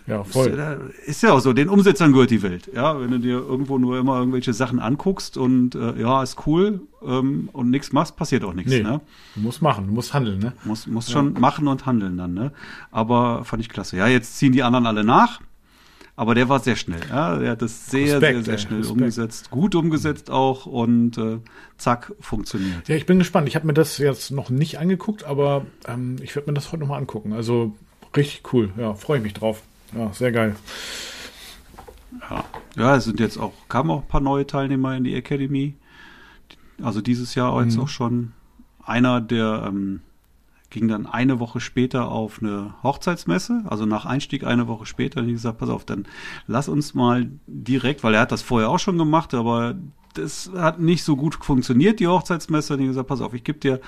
Ja, 0.06 0.24
voll. 0.24 0.90
Ist 1.06 1.22
ja 1.22 1.32
auch 1.32 1.40
so, 1.40 1.52
den 1.52 1.68
Umsetzern 1.68 2.12
gehört 2.12 2.30
die 2.30 2.42
Welt. 2.42 2.70
Ja, 2.74 3.00
wenn 3.00 3.10
du 3.10 3.18
dir 3.18 3.38
irgendwo 3.38 3.78
nur 3.78 3.98
immer 3.98 4.18
irgendwelche 4.18 4.52
Sachen 4.52 4.78
anguckst 4.78 5.36
und 5.36 5.74
äh, 5.74 6.00
ja, 6.00 6.22
ist 6.22 6.46
cool 6.46 6.82
ähm, 7.02 7.48
und 7.52 7.70
nichts 7.70 7.92
machst, 7.92 8.16
passiert 8.16 8.44
auch 8.44 8.54
nichts. 8.54 8.70
Nee, 8.70 8.82
ne? 8.82 9.00
Du 9.34 9.40
musst 9.40 9.62
machen, 9.62 9.86
du 9.86 9.92
musst 9.92 10.14
handeln, 10.14 10.38
ne? 10.38 10.52
Muss, 10.64 10.86
muss 10.86 11.08
ja. 11.08 11.14
schon 11.14 11.34
machen 11.34 11.68
und 11.68 11.86
handeln 11.86 12.16
dann, 12.16 12.34
ne? 12.34 12.52
Aber 12.90 13.44
fand 13.44 13.62
ich 13.62 13.68
klasse. 13.68 13.96
Ja, 13.96 14.06
jetzt 14.06 14.38
ziehen 14.38 14.52
die 14.52 14.62
anderen 14.62 14.86
alle 14.86 15.04
nach. 15.04 15.40
Aber 16.16 16.34
der 16.34 16.50
war 16.50 16.60
sehr 16.60 16.76
schnell. 16.76 17.00
Ja, 17.08 17.38
der 17.38 17.52
hat 17.52 17.62
das 17.62 17.86
sehr, 17.86 18.20
Respekt, 18.20 18.20
sehr, 18.20 18.42
sehr 18.44 18.58
schnell 18.58 18.80
Respekt. 18.80 18.98
umgesetzt. 18.98 19.50
Gut 19.50 19.74
umgesetzt 19.74 20.30
auch 20.30 20.66
und 20.66 21.16
äh, 21.16 21.38
zack, 21.78 22.12
funktioniert. 22.20 22.88
Ja, 22.88 22.96
ich 22.96 23.06
bin 23.06 23.18
gespannt. 23.18 23.48
Ich 23.48 23.54
habe 23.54 23.66
mir 23.66 23.72
das 23.72 23.96
jetzt 23.96 24.30
noch 24.30 24.50
nicht 24.50 24.78
angeguckt, 24.78 25.24
aber 25.24 25.64
ähm, 25.88 26.16
ich 26.20 26.36
werde 26.36 26.50
mir 26.50 26.54
das 26.54 26.72
heute 26.72 26.80
nochmal 26.80 26.98
angucken. 26.98 27.32
Also 27.32 27.74
richtig 28.16 28.52
cool. 28.52 28.72
Ja, 28.76 28.94
freue 28.94 29.18
ich 29.18 29.24
mich 29.24 29.34
drauf. 29.34 29.62
Ja, 29.96 30.12
sehr 30.12 30.32
geil. 30.32 30.56
Ja. 32.28 32.44
ja, 32.76 32.96
es 32.96 33.04
sind 33.04 33.20
jetzt 33.20 33.38
auch, 33.38 33.52
kamen 33.68 33.90
auch 33.90 34.02
ein 34.02 34.08
paar 34.08 34.20
neue 34.20 34.46
Teilnehmer 34.46 34.96
in 34.96 35.04
die 35.04 35.14
Academy. 35.14 35.74
Also 36.82 37.00
dieses 37.00 37.34
Jahr 37.34 37.54
mhm. 37.58 37.68
jetzt 37.68 37.78
auch 37.78 37.88
schon. 37.88 38.32
Einer, 38.82 39.20
der 39.20 39.64
ähm, 39.68 40.00
ging 40.70 40.88
dann 40.88 41.06
eine 41.06 41.38
Woche 41.38 41.60
später 41.60 42.08
auf 42.08 42.40
eine 42.40 42.74
Hochzeitsmesse, 42.82 43.64
also 43.66 43.86
nach 43.86 44.06
Einstieg 44.06 44.44
eine 44.44 44.68
Woche 44.68 44.86
später. 44.86 45.20
Und 45.20 45.28
ich 45.28 45.34
gesagt, 45.34 45.58
pass 45.58 45.68
auf, 45.68 45.84
dann 45.84 46.06
lass 46.46 46.68
uns 46.68 46.94
mal 46.94 47.28
direkt, 47.46 48.02
weil 48.02 48.14
er 48.14 48.20
hat 48.20 48.32
das 48.32 48.42
vorher 48.42 48.70
auch 48.70 48.78
schon 48.78 48.98
gemacht, 48.98 49.34
aber 49.34 49.74
das 50.14 50.50
hat 50.56 50.80
nicht 50.80 51.04
so 51.04 51.16
gut 51.16 51.36
funktioniert, 51.44 52.00
die 52.00 52.08
Hochzeitsmesse. 52.08 52.74
Und 52.74 52.80
ich 52.80 52.86
gesagt, 52.88 53.08
pass 53.08 53.20
auf, 53.20 53.34
ich 53.34 53.44
gebe 53.44 53.58
dir 53.58 53.80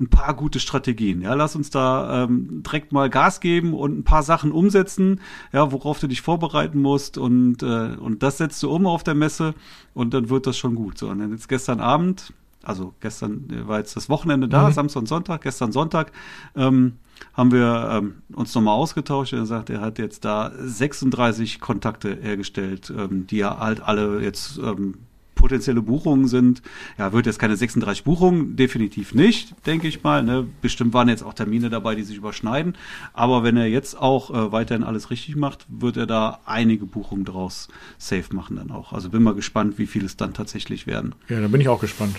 ein 0.00 0.08
paar 0.08 0.34
gute 0.34 0.60
Strategien. 0.60 1.22
Ja, 1.22 1.34
lass 1.34 1.56
uns 1.56 1.70
da 1.70 2.24
ähm, 2.24 2.62
direkt 2.62 2.92
mal 2.92 3.10
Gas 3.10 3.40
geben 3.40 3.74
und 3.74 3.98
ein 3.98 4.04
paar 4.04 4.22
Sachen 4.22 4.52
umsetzen, 4.52 5.20
ja, 5.52 5.70
worauf 5.72 6.00
du 6.00 6.06
dich 6.06 6.22
vorbereiten 6.22 6.80
musst. 6.80 7.18
Und, 7.18 7.62
äh, 7.62 7.96
und 7.96 8.22
das 8.22 8.38
setzt 8.38 8.62
du 8.62 8.70
um 8.70 8.86
auf 8.86 9.04
der 9.04 9.14
Messe 9.14 9.54
und 9.94 10.14
dann 10.14 10.30
wird 10.30 10.46
das 10.46 10.58
schon 10.58 10.74
gut. 10.74 10.98
So, 10.98 11.08
und 11.08 11.20
dann 11.20 11.30
jetzt 11.32 11.48
gestern 11.48 11.80
Abend, 11.80 12.32
also 12.62 12.94
gestern 13.00 13.46
war 13.66 13.78
jetzt 13.78 13.96
das 13.96 14.08
Wochenende 14.08 14.48
da, 14.48 14.68
mhm. 14.68 14.72
Samstag 14.72 15.00
und 15.00 15.06
Sonntag, 15.06 15.42
gestern 15.42 15.72
Sonntag, 15.72 16.12
ähm, 16.56 16.94
haben 17.34 17.50
wir 17.52 17.88
ähm, 17.90 18.22
uns 18.34 18.54
nochmal 18.54 18.74
ausgetauscht. 18.74 19.32
Er 19.32 19.46
sagt, 19.46 19.70
er 19.70 19.80
hat 19.80 19.98
jetzt 19.98 20.24
da 20.24 20.52
36 20.56 21.60
Kontakte 21.60 22.16
hergestellt, 22.20 22.92
ähm, 22.96 23.26
die 23.26 23.40
er 23.40 23.58
halt 23.58 23.80
alle 23.80 24.20
jetzt 24.22 24.58
ähm, 24.58 24.94
potenzielle 25.38 25.80
Buchungen 25.80 26.28
sind. 26.28 26.60
Ja, 26.98 27.12
wird 27.12 27.26
jetzt 27.26 27.38
keine 27.38 27.56
36 27.56 28.04
Buchungen, 28.04 28.56
definitiv 28.56 29.14
nicht, 29.14 29.54
denke 29.66 29.88
ich 29.88 30.02
mal. 30.02 30.22
Ne? 30.22 30.46
Bestimmt 30.60 30.92
waren 30.92 31.08
jetzt 31.08 31.22
auch 31.22 31.32
Termine 31.32 31.70
dabei, 31.70 31.94
die 31.94 32.02
sich 32.02 32.16
überschneiden. 32.16 32.76
Aber 33.14 33.44
wenn 33.44 33.56
er 33.56 33.66
jetzt 33.66 33.96
auch 33.98 34.30
äh, 34.30 34.52
weiterhin 34.52 34.84
alles 34.84 35.10
richtig 35.10 35.36
macht, 35.36 35.64
wird 35.68 35.96
er 35.96 36.06
da 36.06 36.40
einige 36.44 36.84
Buchungen 36.84 37.24
draus 37.24 37.68
safe 37.96 38.34
machen 38.34 38.56
dann 38.56 38.70
auch. 38.70 38.92
Also 38.92 39.08
bin 39.08 39.22
mal 39.22 39.34
gespannt, 39.34 39.78
wie 39.78 39.86
viele 39.86 40.06
es 40.06 40.16
dann 40.16 40.34
tatsächlich 40.34 40.86
werden. 40.86 41.14
Ja, 41.28 41.40
da 41.40 41.48
bin 41.48 41.60
ich 41.60 41.68
auch 41.68 41.80
gespannt. 41.80 42.16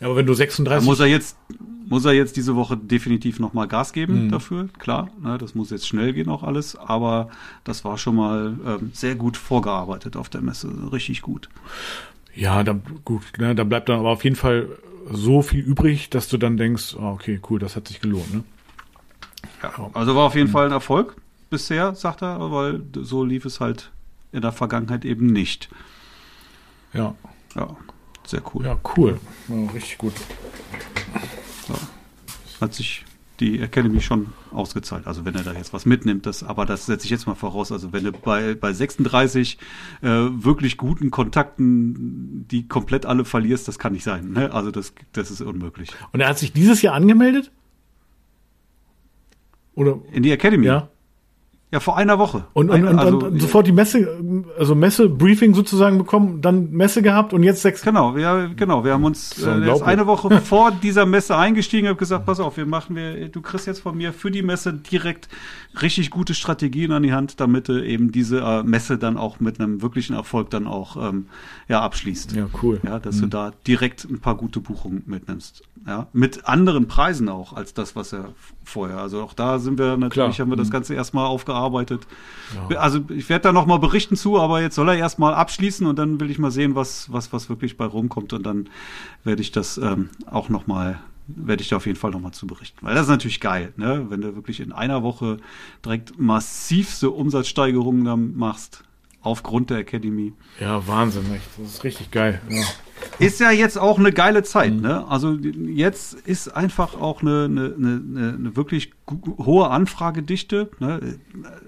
Ja, 0.00 0.06
aber 0.06 0.16
wenn 0.16 0.26
du 0.26 0.32
36. 0.32 0.84
Da 0.84 0.90
muss 0.90 1.00
er 1.00 1.06
jetzt, 1.06 1.36
muss 1.86 2.04
er 2.04 2.12
jetzt 2.12 2.36
diese 2.36 2.56
Woche 2.56 2.76
definitiv 2.76 3.38
nochmal 3.38 3.68
Gas 3.68 3.92
geben 3.92 4.24
mhm. 4.24 4.30
dafür, 4.30 4.68
klar. 4.78 5.10
Ne, 5.20 5.36
das 5.36 5.54
muss 5.54 5.70
jetzt 5.70 5.86
schnell 5.86 6.12
gehen 6.12 6.28
auch 6.28 6.42
alles, 6.42 6.76
aber 6.76 7.28
das 7.64 7.84
war 7.84 7.98
schon 7.98 8.16
mal 8.16 8.56
ähm, 8.66 8.90
sehr 8.94 9.14
gut 9.14 9.36
vorgearbeitet 9.36 10.16
auf 10.16 10.28
der 10.28 10.40
Messe. 10.40 10.70
Richtig 10.92 11.20
gut. 11.20 11.48
Ja, 12.34 12.62
da, 12.62 12.78
gut, 13.04 13.22
ne, 13.38 13.54
da 13.54 13.64
bleibt 13.64 13.88
dann 13.88 13.98
aber 13.98 14.10
auf 14.10 14.24
jeden 14.24 14.36
Fall 14.36 14.68
so 15.10 15.42
viel 15.42 15.60
übrig, 15.60 16.10
dass 16.10 16.28
du 16.28 16.36
dann 16.36 16.56
denkst, 16.56 16.94
oh, 16.98 17.12
okay, 17.12 17.40
cool, 17.48 17.58
das 17.58 17.76
hat 17.76 17.88
sich 17.88 18.00
gelohnt. 18.00 18.32
Ne? 18.32 18.44
Ja, 19.62 19.90
also 19.92 20.14
war 20.14 20.26
auf 20.26 20.34
jeden 20.34 20.48
mhm. 20.48 20.52
Fall 20.52 20.66
ein 20.66 20.72
Erfolg 20.72 21.16
bisher, 21.48 21.94
sagt 21.94 22.22
er, 22.22 22.50
weil 22.52 22.82
so 22.94 23.24
lief 23.24 23.44
es 23.44 23.60
halt 23.60 23.90
in 24.32 24.42
der 24.42 24.52
Vergangenheit 24.52 25.04
eben 25.04 25.26
nicht. 25.26 25.68
Ja. 26.92 27.14
Ja, 27.56 27.76
sehr 28.26 28.42
cool. 28.54 28.64
Ja, 28.64 28.78
cool. 28.96 29.20
Ja, 29.48 29.70
richtig 29.72 29.98
gut. 29.98 30.14
Ja. 31.68 31.74
Hat 32.60 32.74
sich 32.74 33.04
die 33.40 33.60
Academy 33.60 34.00
schon 34.00 34.28
ausgezahlt. 34.52 35.06
Also 35.06 35.24
wenn 35.24 35.34
er 35.34 35.42
da 35.42 35.52
jetzt 35.52 35.72
was 35.72 35.86
mitnimmt, 35.86 36.26
das, 36.26 36.42
aber 36.42 36.66
das 36.66 36.86
setze 36.86 37.06
ich 37.06 37.10
jetzt 37.10 37.26
mal 37.26 37.34
voraus. 37.34 37.72
Also 37.72 37.92
wenn 37.92 38.04
du 38.04 38.12
bei, 38.12 38.54
bei 38.54 38.72
36 38.72 39.58
äh, 40.02 40.06
wirklich 40.08 40.76
guten 40.76 41.10
Kontakten 41.10 42.46
die 42.50 42.68
komplett 42.68 43.06
alle 43.06 43.24
verlierst, 43.24 43.66
das 43.66 43.78
kann 43.78 43.92
nicht 43.94 44.04
sein. 44.04 44.32
Ne? 44.32 44.52
Also 44.52 44.70
das, 44.70 44.92
das 45.12 45.30
ist 45.30 45.40
unmöglich. 45.40 45.90
Und 46.12 46.20
er 46.20 46.28
hat 46.28 46.38
sich 46.38 46.52
dieses 46.52 46.82
Jahr 46.82 46.94
angemeldet? 46.94 47.50
Oder? 49.74 49.98
In 50.12 50.22
die 50.22 50.30
Academy? 50.30 50.66
Ja. 50.66 50.88
Ja, 51.72 51.78
vor 51.78 51.96
einer 51.96 52.18
Woche. 52.18 52.46
Und, 52.52 52.68
und, 52.68 52.84
und, 52.84 52.98
also, 52.98 53.18
und 53.18 53.40
sofort 53.40 53.64
die 53.64 53.72
Messe, 53.72 54.08
also 54.58 54.74
Messe-Briefing 54.74 55.54
sozusagen 55.54 55.98
bekommen, 55.98 56.40
dann 56.42 56.72
Messe 56.72 57.00
gehabt 57.00 57.32
und 57.32 57.44
jetzt 57.44 57.62
sechs. 57.62 57.82
Genau, 57.82 58.16
ja, 58.16 58.46
genau. 58.46 58.82
Wir 58.84 58.92
haben 58.92 59.04
uns 59.04 59.40
äh, 59.40 59.58
jetzt 59.60 59.82
eine 59.84 60.08
Woche 60.08 60.40
vor 60.40 60.72
dieser 60.72 61.06
Messe 61.06 61.36
eingestiegen 61.36 61.88
und 61.88 61.96
gesagt, 61.96 62.26
pass 62.26 62.40
auf, 62.40 62.56
wir 62.56 62.66
machen 62.66 62.96
wir, 62.96 63.28
du 63.28 63.40
kriegst 63.40 63.68
jetzt 63.68 63.82
von 63.82 63.96
mir 63.96 64.12
für 64.12 64.32
die 64.32 64.42
Messe 64.42 64.72
direkt 64.72 65.28
richtig 65.80 66.10
gute 66.10 66.34
Strategien 66.34 66.90
an 66.90 67.04
die 67.04 67.12
Hand, 67.12 67.38
damit 67.38 67.68
du 67.68 67.84
eben 67.84 68.10
diese 68.10 68.40
äh, 68.40 68.64
Messe 68.64 68.98
dann 68.98 69.16
auch 69.16 69.38
mit 69.38 69.60
einem 69.60 69.80
wirklichen 69.80 70.16
Erfolg 70.16 70.50
dann 70.50 70.66
auch 70.66 70.96
ähm, 70.96 71.26
ja, 71.68 71.82
abschließt. 71.82 72.32
Ja, 72.32 72.48
cool. 72.64 72.80
Ja, 72.82 72.98
dass 72.98 73.18
mhm. 73.18 73.20
du 73.20 73.26
da 73.28 73.52
direkt 73.68 74.10
ein 74.10 74.18
paar 74.18 74.34
gute 74.34 74.58
Buchungen 74.58 75.04
mitnimmst. 75.06 75.62
Ja, 75.86 76.08
mit 76.12 76.46
anderen 76.46 76.88
Preisen 76.88 77.28
auch 77.28 77.52
als 77.52 77.74
das, 77.74 77.94
was 77.96 78.12
er 78.12 78.30
vorher. 78.64 78.98
Also 78.98 79.22
auch 79.22 79.32
da 79.32 79.58
sind 79.58 79.78
wir 79.78 79.96
natürlich, 79.96 80.34
Klar. 80.34 80.46
haben 80.46 80.50
wir 80.50 80.56
das 80.56 80.68
mhm. 80.68 80.72
Ganze 80.72 80.94
erstmal 80.94 81.26
aufgearbeitet. 81.26 81.59
Ja. 82.70 82.78
Also 82.78 83.00
ich 83.08 83.28
werde 83.28 83.44
da 83.44 83.52
nochmal 83.52 83.78
berichten 83.78 84.16
zu, 84.16 84.38
aber 84.38 84.60
jetzt 84.60 84.74
soll 84.74 84.88
er 84.88 84.96
erstmal 84.96 85.34
abschließen 85.34 85.86
und 85.86 85.98
dann 85.98 86.20
will 86.20 86.30
ich 86.30 86.38
mal 86.38 86.50
sehen, 86.50 86.74
was, 86.74 87.12
was, 87.12 87.32
was 87.32 87.48
wirklich 87.48 87.76
bei 87.76 87.84
rumkommt 87.84 88.32
und 88.32 88.44
dann 88.44 88.68
werde 89.24 89.42
ich 89.42 89.52
das 89.52 89.78
ähm, 89.78 90.10
auch 90.26 90.48
nochmal 90.48 91.00
werde 91.36 91.62
ich 91.62 91.68
da 91.68 91.76
auf 91.76 91.86
jeden 91.86 91.98
Fall 91.98 92.10
nochmal 92.10 92.32
zu 92.32 92.46
berichten. 92.46 92.78
Weil 92.82 92.94
das 92.94 93.04
ist 93.04 93.10
natürlich 93.10 93.40
geil, 93.40 93.72
ne? 93.76 94.06
wenn 94.08 94.20
du 94.20 94.34
wirklich 94.34 94.60
in 94.60 94.72
einer 94.72 95.02
Woche 95.02 95.36
direkt 95.84 96.18
massivste 96.18 97.10
Umsatzsteigerungen 97.10 98.04
dann 98.04 98.36
machst. 98.36 98.82
Aufgrund 99.22 99.70
der 99.70 99.78
Academy. 99.78 100.32
Ja, 100.58 100.86
Wahnsinn, 100.86 101.24
echt. 101.34 101.46
Das 101.58 101.74
ist 101.74 101.84
richtig 101.84 102.10
geil. 102.10 102.40
Ja. 102.48 102.62
Ist 103.18 103.40
ja 103.40 103.50
jetzt 103.50 103.78
auch 103.78 103.98
eine 103.98 104.12
geile 104.12 104.42
Zeit, 104.42 104.74
mhm. 104.74 104.80
ne? 104.80 105.06
Also 105.08 105.34
jetzt 105.34 106.14
ist 106.14 106.48
einfach 106.48 106.94
auch 107.00 107.22
eine, 107.22 107.44
eine, 107.44 107.74
eine, 107.74 108.34
eine 108.34 108.56
wirklich 108.56 108.92
hohe 109.38 109.70
Anfragedichte. 109.70 110.70
Ne? 110.78 111.18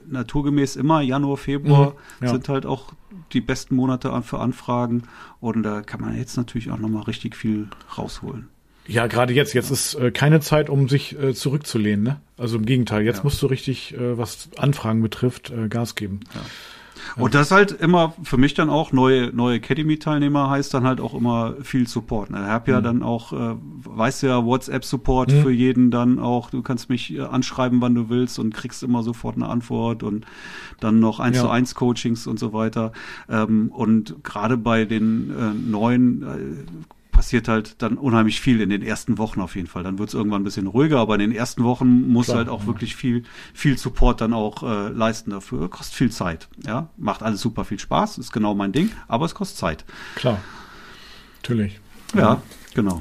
Naturgemäß 0.08 0.76
immer 0.76 1.00
Januar, 1.00 1.36
Februar 1.36 1.90
mhm, 2.20 2.26
ja. 2.26 2.32
sind 2.32 2.48
halt 2.48 2.66
auch 2.66 2.92
die 3.32 3.40
besten 3.40 3.76
Monate 3.76 4.22
für 4.22 4.40
Anfragen 4.40 5.04
und 5.40 5.62
da 5.62 5.80
kann 5.82 6.00
man 6.00 6.16
jetzt 6.16 6.36
natürlich 6.36 6.70
auch 6.70 6.78
nochmal 6.78 7.04
richtig 7.04 7.34
viel 7.34 7.68
rausholen. 7.96 8.48
Ja, 8.86 9.06
gerade 9.06 9.32
jetzt. 9.32 9.52
Jetzt 9.54 9.70
ist 9.70 9.94
äh, 9.94 10.10
keine 10.10 10.40
Zeit, 10.40 10.68
um 10.68 10.88
sich 10.88 11.18
äh, 11.18 11.34
zurückzulehnen. 11.34 12.04
Ne? 12.04 12.20
Also 12.36 12.56
im 12.58 12.66
Gegenteil, 12.66 13.02
jetzt 13.02 13.18
ja. 13.18 13.24
musst 13.24 13.40
du 13.40 13.46
richtig, 13.46 13.94
äh, 13.94 14.18
was 14.18 14.48
Anfragen 14.56 15.02
betrifft, 15.02 15.50
äh, 15.50 15.68
Gas 15.68 15.94
geben. 15.94 16.20
Ja. 16.34 16.40
Und 17.16 17.34
das 17.34 17.50
halt 17.50 17.72
immer 17.72 18.14
für 18.22 18.36
mich 18.36 18.54
dann 18.54 18.70
auch 18.70 18.92
neue 18.92 19.32
neue 19.34 19.56
Academy-Teilnehmer 19.56 20.50
heißt 20.50 20.72
dann 20.74 20.84
halt 20.84 21.00
auch 21.00 21.14
immer 21.14 21.54
viel 21.62 21.86
Support. 21.86 22.30
Ne? 22.30 22.38
Ich 22.40 22.48
habe 22.48 22.70
ja 22.70 22.80
mhm. 22.80 22.84
dann 22.84 23.02
auch, 23.02 23.32
äh, 23.32 23.56
weißt 23.84 24.22
ja, 24.22 24.44
WhatsApp-Support 24.44 25.32
mhm. 25.32 25.42
für 25.42 25.50
jeden 25.50 25.90
dann 25.90 26.18
auch. 26.18 26.50
Du 26.50 26.62
kannst 26.62 26.88
mich 26.88 27.14
äh, 27.14 27.20
anschreiben, 27.20 27.80
wann 27.80 27.94
du 27.94 28.08
willst 28.08 28.38
und 28.38 28.54
kriegst 28.54 28.82
immer 28.82 29.02
sofort 29.02 29.36
eine 29.36 29.48
Antwort 29.48 30.02
und 30.02 30.26
dann 30.80 31.00
noch 31.00 31.20
eins 31.20 31.36
ja. 31.36 31.42
zu 31.44 31.50
eins 31.50 31.74
Coachings 31.74 32.26
und 32.26 32.38
so 32.38 32.52
weiter. 32.52 32.92
Ähm, 33.28 33.70
und 33.72 34.22
gerade 34.24 34.56
bei 34.56 34.84
den 34.84 35.30
äh, 35.30 35.70
neuen 35.70 36.22
äh, 36.22 36.82
passiert 37.12 37.46
halt 37.46 37.80
dann 37.82 37.98
unheimlich 37.98 38.40
viel 38.40 38.60
in 38.60 38.70
den 38.70 38.82
ersten 38.82 39.18
Wochen 39.18 39.40
auf 39.40 39.54
jeden 39.54 39.68
Fall. 39.68 39.84
Dann 39.84 39.98
wird 39.98 40.08
es 40.08 40.14
irgendwann 40.14 40.40
ein 40.40 40.44
bisschen 40.44 40.66
ruhiger, 40.66 40.98
aber 40.98 41.14
in 41.14 41.20
den 41.20 41.32
ersten 41.32 41.62
Wochen 41.62 42.08
muss 42.08 42.26
Klar, 42.26 42.38
halt 42.38 42.48
auch 42.48 42.62
ja. 42.62 42.66
wirklich 42.66 42.96
viel, 42.96 43.22
viel 43.54 43.78
Support 43.78 44.20
dann 44.20 44.32
auch 44.32 44.62
äh, 44.62 44.88
leisten 44.88 45.30
dafür. 45.30 45.68
Kostet 45.70 45.94
viel 45.94 46.10
Zeit. 46.10 46.48
Ja, 46.66 46.88
macht 46.96 47.22
alles 47.22 47.40
super 47.40 47.64
viel 47.64 47.78
Spaß, 47.78 48.18
ist 48.18 48.32
genau 48.32 48.54
mein 48.54 48.72
Ding, 48.72 48.90
aber 49.06 49.26
es 49.26 49.34
kostet 49.34 49.58
Zeit. 49.58 49.84
Klar. 50.16 50.40
Natürlich. 51.42 51.78
Ja, 52.14 52.20
ja. 52.20 52.42
genau. 52.74 53.00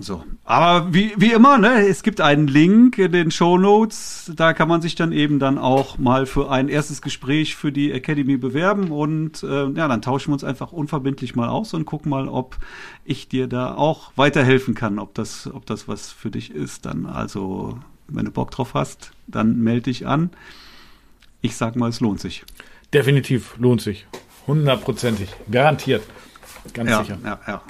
So. 0.00 0.24
Aber 0.44 0.94
wie, 0.94 1.12
wie 1.16 1.32
immer, 1.32 1.58
ne, 1.58 1.86
es 1.88 2.02
gibt 2.02 2.20
einen 2.20 2.46
Link 2.46 2.98
in 2.98 3.12
den 3.12 3.30
Show 3.30 3.58
Notes. 3.58 4.30
Da 4.34 4.52
kann 4.52 4.68
man 4.68 4.80
sich 4.80 4.94
dann 4.94 5.12
eben 5.12 5.38
dann 5.38 5.58
auch 5.58 5.98
mal 5.98 6.26
für 6.26 6.50
ein 6.50 6.68
erstes 6.68 7.02
Gespräch 7.02 7.56
für 7.56 7.72
die 7.72 7.92
Academy 7.92 8.36
bewerben. 8.36 8.90
Und 8.90 9.42
äh, 9.42 9.68
ja, 9.70 9.88
dann 9.88 10.02
tauschen 10.02 10.30
wir 10.30 10.34
uns 10.34 10.44
einfach 10.44 10.72
unverbindlich 10.72 11.34
mal 11.34 11.48
aus 11.48 11.74
und 11.74 11.84
gucken 11.84 12.10
mal, 12.10 12.28
ob 12.28 12.58
ich 13.04 13.28
dir 13.28 13.48
da 13.48 13.74
auch 13.74 14.12
weiterhelfen 14.16 14.74
kann, 14.74 14.98
ob 14.98 15.14
das, 15.14 15.50
ob 15.52 15.66
das 15.66 15.88
was 15.88 16.12
für 16.12 16.30
dich 16.30 16.52
ist. 16.52 16.86
Dann 16.86 17.06
also, 17.06 17.78
wenn 18.06 18.24
du 18.24 18.30
Bock 18.30 18.52
drauf 18.52 18.74
hast, 18.74 19.10
dann 19.26 19.58
melde 19.58 19.82
dich 19.82 20.06
an. 20.06 20.30
Ich 21.40 21.56
sag 21.56 21.76
mal, 21.76 21.88
es 21.88 22.00
lohnt 22.00 22.20
sich. 22.20 22.44
Definitiv 22.94 23.56
lohnt 23.58 23.80
sich. 23.80 24.06
Hundertprozentig. 24.46 25.28
Garantiert. 25.50 26.02
Ganz 26.72 26.90
ja, 26.90 27.04
sicher. 27.04 27.18
Ja, 27.24 27.40
ja. 27.46 27.62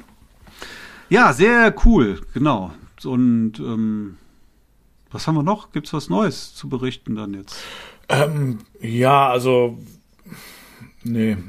Ja, 1.09 1.33
sehr 1.33 1.75
cool, 1.85 2.21
genau. 2.35 2.73
Und 3.05 3.59
ähm, 3.61 4.17
was 5.11 5.27
haben 5.27 5.37
wir 5.37 5.43
noch? 5.43 5.73
Gibt 5.73 5.87
es 5.87 5.93
was 5.93 6.09
Neues 6.09 6.55
zu 6.55 6.69
berichten 6.69 7.15
dann 7.15 7.35
jetzt? 7.35 7.57
Ähm, 8.09 8.59
ja, 8.81 9.29
also 9.29 9.79
nee. 11.03 11.37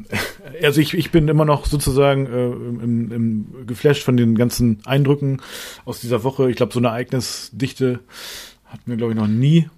Also 0.63 0.81
ich, 0.81 0.93
ich 0.93 1.11
bin 1.11 1.27
immer 1.27 1.45
noch 1.45 1.65
sozusagen 1.65 2.25
äh, 2.25 2.47
im, 2.47 3.11
im 3.11 3.67
geflasht 3.67 4.03
von 4.03 4.17
den 4.17 4.35
ganzen 4.35 4.79
Eindrücken 4.85 5.41
aus 5.85 6.01
dieser 6.01 6.23
Woche. 6.23 6.49
Ich 6.49 6.57
glaube, 6.57 6.73
so 6.73 6.79
eine 6.79 6.87
Ereignisdichte 6.87 7.99
hatten 8.65 8.89
wir, 8.89 8.97
glaube 8.97 9.13
ich, 9.13 9.19
noch 9.19 9.27
nie. 9.27 9.69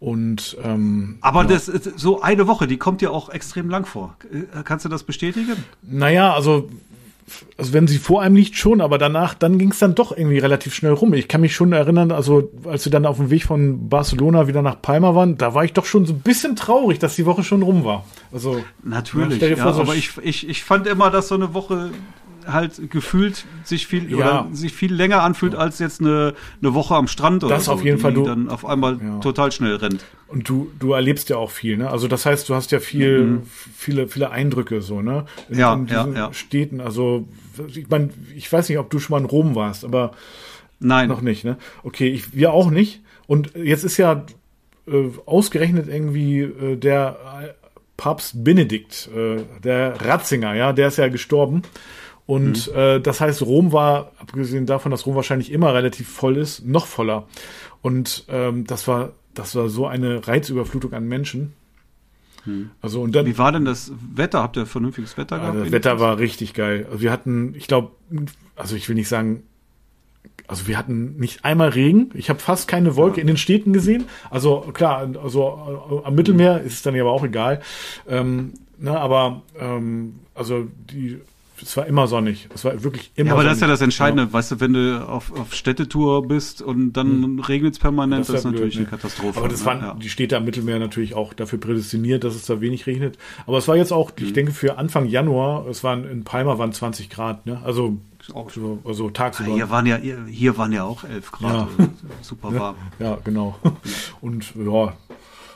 Und 0.00 0.56
ähm, 0.62 1.18
aber 1.20 1.42
ja. 1.42 1.48
das 1.48 1.66
so 1.66 2.22
eine 2.22 2.46
Woche, 2.46 2.66
die 2.66 2.78
kommt 2.78 3.00
dir 3.00 3.10
auch 3.12 3.28
extrem 3.28 3.68
lang 3.70 3.86
vor. 3.86 4.16
Äh, 4.32 4.62
kannst 4.64 4.84
du 4.84 4.88
das 4.88 5.02
bestätigen? 5.02 5.56
Naja, 5.82 6.34
also 6.34 6.68
also 7.56 7.72
wenn 7.72 7.86
sie 7.86 7.98
vor 7.98 8.22
einem 8.22 8.36
liegt 8.36 8.56
schon, 8.56 8.80
aber 8.80 8.98
danach, 8.98 9.34
dann 9.34 9.58
ging 9.58 9.70
es 9.70 9.78
dann 9.78 9.94
doch 9.94 10.16
irgendwie 10.16 10.38
relativ 10.38 10.74
schnell 10.74 10.92
rum. 10.92 11.14
Ich 11.14 11.28
kann 11.28 11.40
mich 11.40 11.54
schon 11.54 11.72
erinnern, 11.72 12.12
also 12.12 12.50
als 12.64 12.84
wir 12.84 12.92
dann 12.92 13.06
auf 13.06 13.16
dem 13.16 13.30
Weg 13.30 13.44
von 13.44 13.88
Barcelona 13.88 14.46
wieder 14.46 14.62
nach 14.62 14.80
Palma 14.80 15.14
waren, 15.14 15.38
da 15.38 15.54
war 15.54 15.64
ich 15.64 15.72
doch 15.72 15.86
schon 15.86 16.04
so 16.06 16.12
ein 16.12 16.20
bisschen 16.20 16.56
traurig, 16.56 16.98
dass 16.98 17.16
die 17.16 17.26
Woche 17.26 17.42
schon 17.42 17.62
rum 17.62 17.84
war. 17.84 18.04
Also 18.32 18.62
natürlich, 18.82 19.40
ja, 19.40 19.56
vor, 19.56 19.72
so 19.72 19.82
aber 19.82 19.94
ich, 19.94 20.12
ich, 20.22 20.48
ich 20.48 20.64
fand 20.64 20.86
immer, 20.86 21.10
dass 21.10 21.28
so 21.28 21.34
eine 21.34 21.54
Woche 21.54 21.90
halt 22.46 22.90
gefühlt 22.90 23.44
sich 23.64 23.86
viel 23.86 24.10
ja. 24.10 24.16
oder 24.16 24.48
sich 24.52 24.72
viel 24.72 24.92
länger 24.92 25.22
anfühlt 25.22 25.54
als 25.54 25.78
jetzt 25.78 26.00
eine, 26.00 26.34
eine 26.60 26.74
Woche 26.74 26.94
am 26.94 27.08
Strand 27.08 27.44
oder 27.44 27.54
das 27.54 27.66
so, 27.66 27.72
auf 27.72 27.84
jeden 27.84 27.98
Fall 27.98 28.14
du 28.14 28.24
dann 28.24 28.48
auf 28.48 28.64
einmal 28.64 28.98
ja. 29.02 29.18
total 29.18 29.52
schnell 29.52 29.76
rennt. 29.76 30.04
Und 30.28 30.48
du 30.48 30.70
du 30.78 30.92
erlebst 30.92 31.28
ja 31.28 31.36
auch 31.36 31.50
viel, 31.50 31.76
ne? 31.76 31.90
Also 31.90 32.08
das 32.08 32.26
heißt, 32.26 32.48
du 32.48 32.54
hast 32.54 32.72
ja 32.72 32.80
viel 32.80 33.20
mhm. 33.20 33.42
viele 33.76 34.08
viele 34.08 34.30
Eindrücke 34.30 34.82
so, 34.82 35.02
ne? 35.02 35.26
In, 35.48 35.58
ja, 35.58 35.74
in 35.74 35.86
diesen 35.86 36.14
ja, 36.14 36.26
ja. 36.26 36.32
Städten, 36.32 36.80
also 36.80 37.26
ich 37.68 37.88
meine, 37.88 38.10
ich 38.34 38.52
weiß 38.52 38.68
nicht, 38.68 38.78
ob 38.78 38.90
du 38.90 38.98
schon 38.98 39.14
mal 39.14 39.20
in 39.20 39.26
Rom 39.26 39.54
warst, 39.54 39.84
aber 39.84 40.12
nein, 40.80 41.08
noch 41.08 41.20
nicht, 41.20 41.44
ne? 41.44 41.56
Okay, 41.82 42.08
ich 42.08 42.34
wir 42.34 42.52
auch 42.52 42.70
nicht 42.70 43.02
und 43.26 43.54
jetzt 43.54 43.84
ist 43.84 43.96
ja 43.96 44.24
äh, 44.86 45.08
ausgerechnet 45.26 45.88
irgendwie 45.88 46.40
äh, 46.40 46.76
der 46.76 47.54
Papst 47.96 48.42
Benedikt, 48.42 49.08
äh, 49.14 49.42
der 49.62 50.00
Ratzinger, 50.00 50.54
ja, 50.54 50.72
der 50.72 50.88
ist 50.88 50.98
ja 50.98 51.08
gestorben. 51.08 51.62
Und 52.26 52.68
mhm. 52.68 52.78
äh, 52.78 53.00
das 53.00 53.20
heißt, 53.20 53.42
Rom 53.42 53.72
war, 53.72 54.12
abgesehen 54.18 54.66
davon, 54.66 54.90
dass 54.90 55.06
Rom 55.06 55.14
wahrscheinlich 55.14 55.52
immer 55.52 55.74
relativ 55.74 56.08
voll 56.08 56.36
ist, 56.36 56.64
noch 56.64 56.86
voller. 56.86 57.26
Und 57.82 58.24
ähm, 58.28 58.66
das 58.66 58.88
war, 58.88 59.12
das 59.34 59.54
war 59.54 59.68
so 59.68 59.86
eine 59.86 60.26
Reizüberflutung 60.26 60.94
an 60.94 61.06
Menschen. 61.06 61.52
Mhm. 62.46 62.70
Also 62.80 63.02
und 63.02 63.14
dann, 63.14 63.26
Wie 63.26 63.36
war 63.36 63.52
denn 63.52 63.64
das 63.64 63.92
Wetter? 64.14 64.42
Habt 64.42 64.56
ihr 64.56 64.66
vernünftiges 64.66 65.18
Wetter 65.18 65.38
gehabt? 65.38 65.58
Das 65.58 65.72
Wetter 65.72 66.00
war 66.00 66.18
richtig 66.18 66.54
geil. 66.54 66.86
Also 66.90 67.02
wir 67.02 67.12
hatten, 67.12 67.54
ich 67.54 67.66
glaube, 67.66 67.90
also 68.56 68.76
ich 68.76 68.88
will 68.88 68.96
nicht 68.96 69.08
sagen, 69.08 69.42
also 70.46 70.66
wir 70.66 70.78
hatten 70.78 71.16
nicht 71.16 71.44
einmal 71.44 71.70
Regen. 71.70 72.10
Ich 72.14 72.28
habe 72.28 72.38
fast 72.38 72.68
keine 72.68 72.96
Wolke 72.96 73.16
ja. 73.16 73.20
in 73.22 73.26
den 73.26 73.36
Städten 73.36 73.72
gesehen. 73.72 74.04
Also 74.30 74.60
klar, 74.72 75.08
also 75.22 76.02
äh, 76.02 76.06
am 76.06 76.14
Mittelmeer 76.14 76.60
ist 76.62 76.74
es 76.74 76.82
dann 76.82 76.94
ja 76.94 77.02
aber 77.02 77.12
auch 77.12 77.24
egal. 77.24 77.60
Ähm, 78.08 78.52
na, 78.78 78.98
aber 78.98 79.42
ähm, 79.58 80.20
also 80.34 80.66
die 80.90 81.20
es 81.62 81.76
war 81.76 81.86
immer 81.86 82.06
sonnig. 82.06 82.48
Es 82.54 82.64
war 82.64 82.82
wirklich 82.82 83.12
immer 83.14 83.28
ja, 83.28 83.32
aber 83.34 83.42
sonnig. 83.42 83.50
das 83.50 83.56
ist 83.58 83.62
ja 83.62 83.68
das 83.68 83.80
Entscheidende. 83.80 84.24
Ja. 84.24 84.32
Weißt 84.32 84.52
du, 84.52 84.60
wenn 84.60 84.72
du 84.72 85.06
auf, 85.06 85.32
auf 85.32 85.54
Städtetour 85.54 86.26
bist 86.26 86.62
und 86.62 86.92
dann 86.94 87.22
hm. 87.22 87.40
regnet 87.40 87.74
es 87.74 87.78
permanent, 87.78 88.22
das, 88.22 88.28
ist, 88.28 88.34
das 88.34 88.44
ist 88.44 88.52
natürlich 88.52 88.74
blöd, 88.74 88.88
eine 88.88 88.96
Katastrophe. 88.96 89.38
Aber 89.38 89.48
das 89.48 89.60
ne? 89.60 89.66
waren 89.66 89.80
ja. 89.80 89.94
die 89.94 90.08
Städte 90.08 90.36
am 90.36 90.44
Mittelmeer 90.44 90.78
natürlich 90.78 91.14
auch 91.14 91.32
dafür 91.32 91.60
prädestiniert, 91.60 92.24
dass 92.24 92.34
es 92.34 92.46
da 92.46 92.60
wenig 92.60 92.86
regnet. 92.86 93.18
Aber 93.46 93.58
es 93.58 93.68
war 93.68 93.76
jetzt 93.76 93.92
auch, 93.92 94.10
hm. 94.16 94.26
ich 94.26 94.32
denke, 94.32 94.52
für 94.52 94.78
Anfang 94.78 95.06
Januar, 95.06 95.66
es 95.68 95.84
waren 95.84 96.08
in 96.08 96.24
Palma 96.24 96.58
waren 96.58 96.72
20 96.72 97.10
Grad, 97.10 97.46
ne? 97.46 97.60
Also 97.64 97.98
auch 98.32 98.50
so, 98.50 98.80
also 98.84 99.10
tagsüber. 99.10 99.52
Hier 99.52 99.70
waren 99.70 99.86
ja, 99.86 99.96
hier 99.96 100.56
waren 100.56 100.72
ja 100.72 100.84
auch 100.84 101.04
11 101.04 101.32
Grad. 101.32 101.52
Ja. 101.52 101.68
Also 101.78 101.90
super 102.22 102.54
warm. 102.54 102.76
Ja, 102.98 103.18
genau. 103.22 103.58
Und 104.20 104.54
ja, 104.56 104.94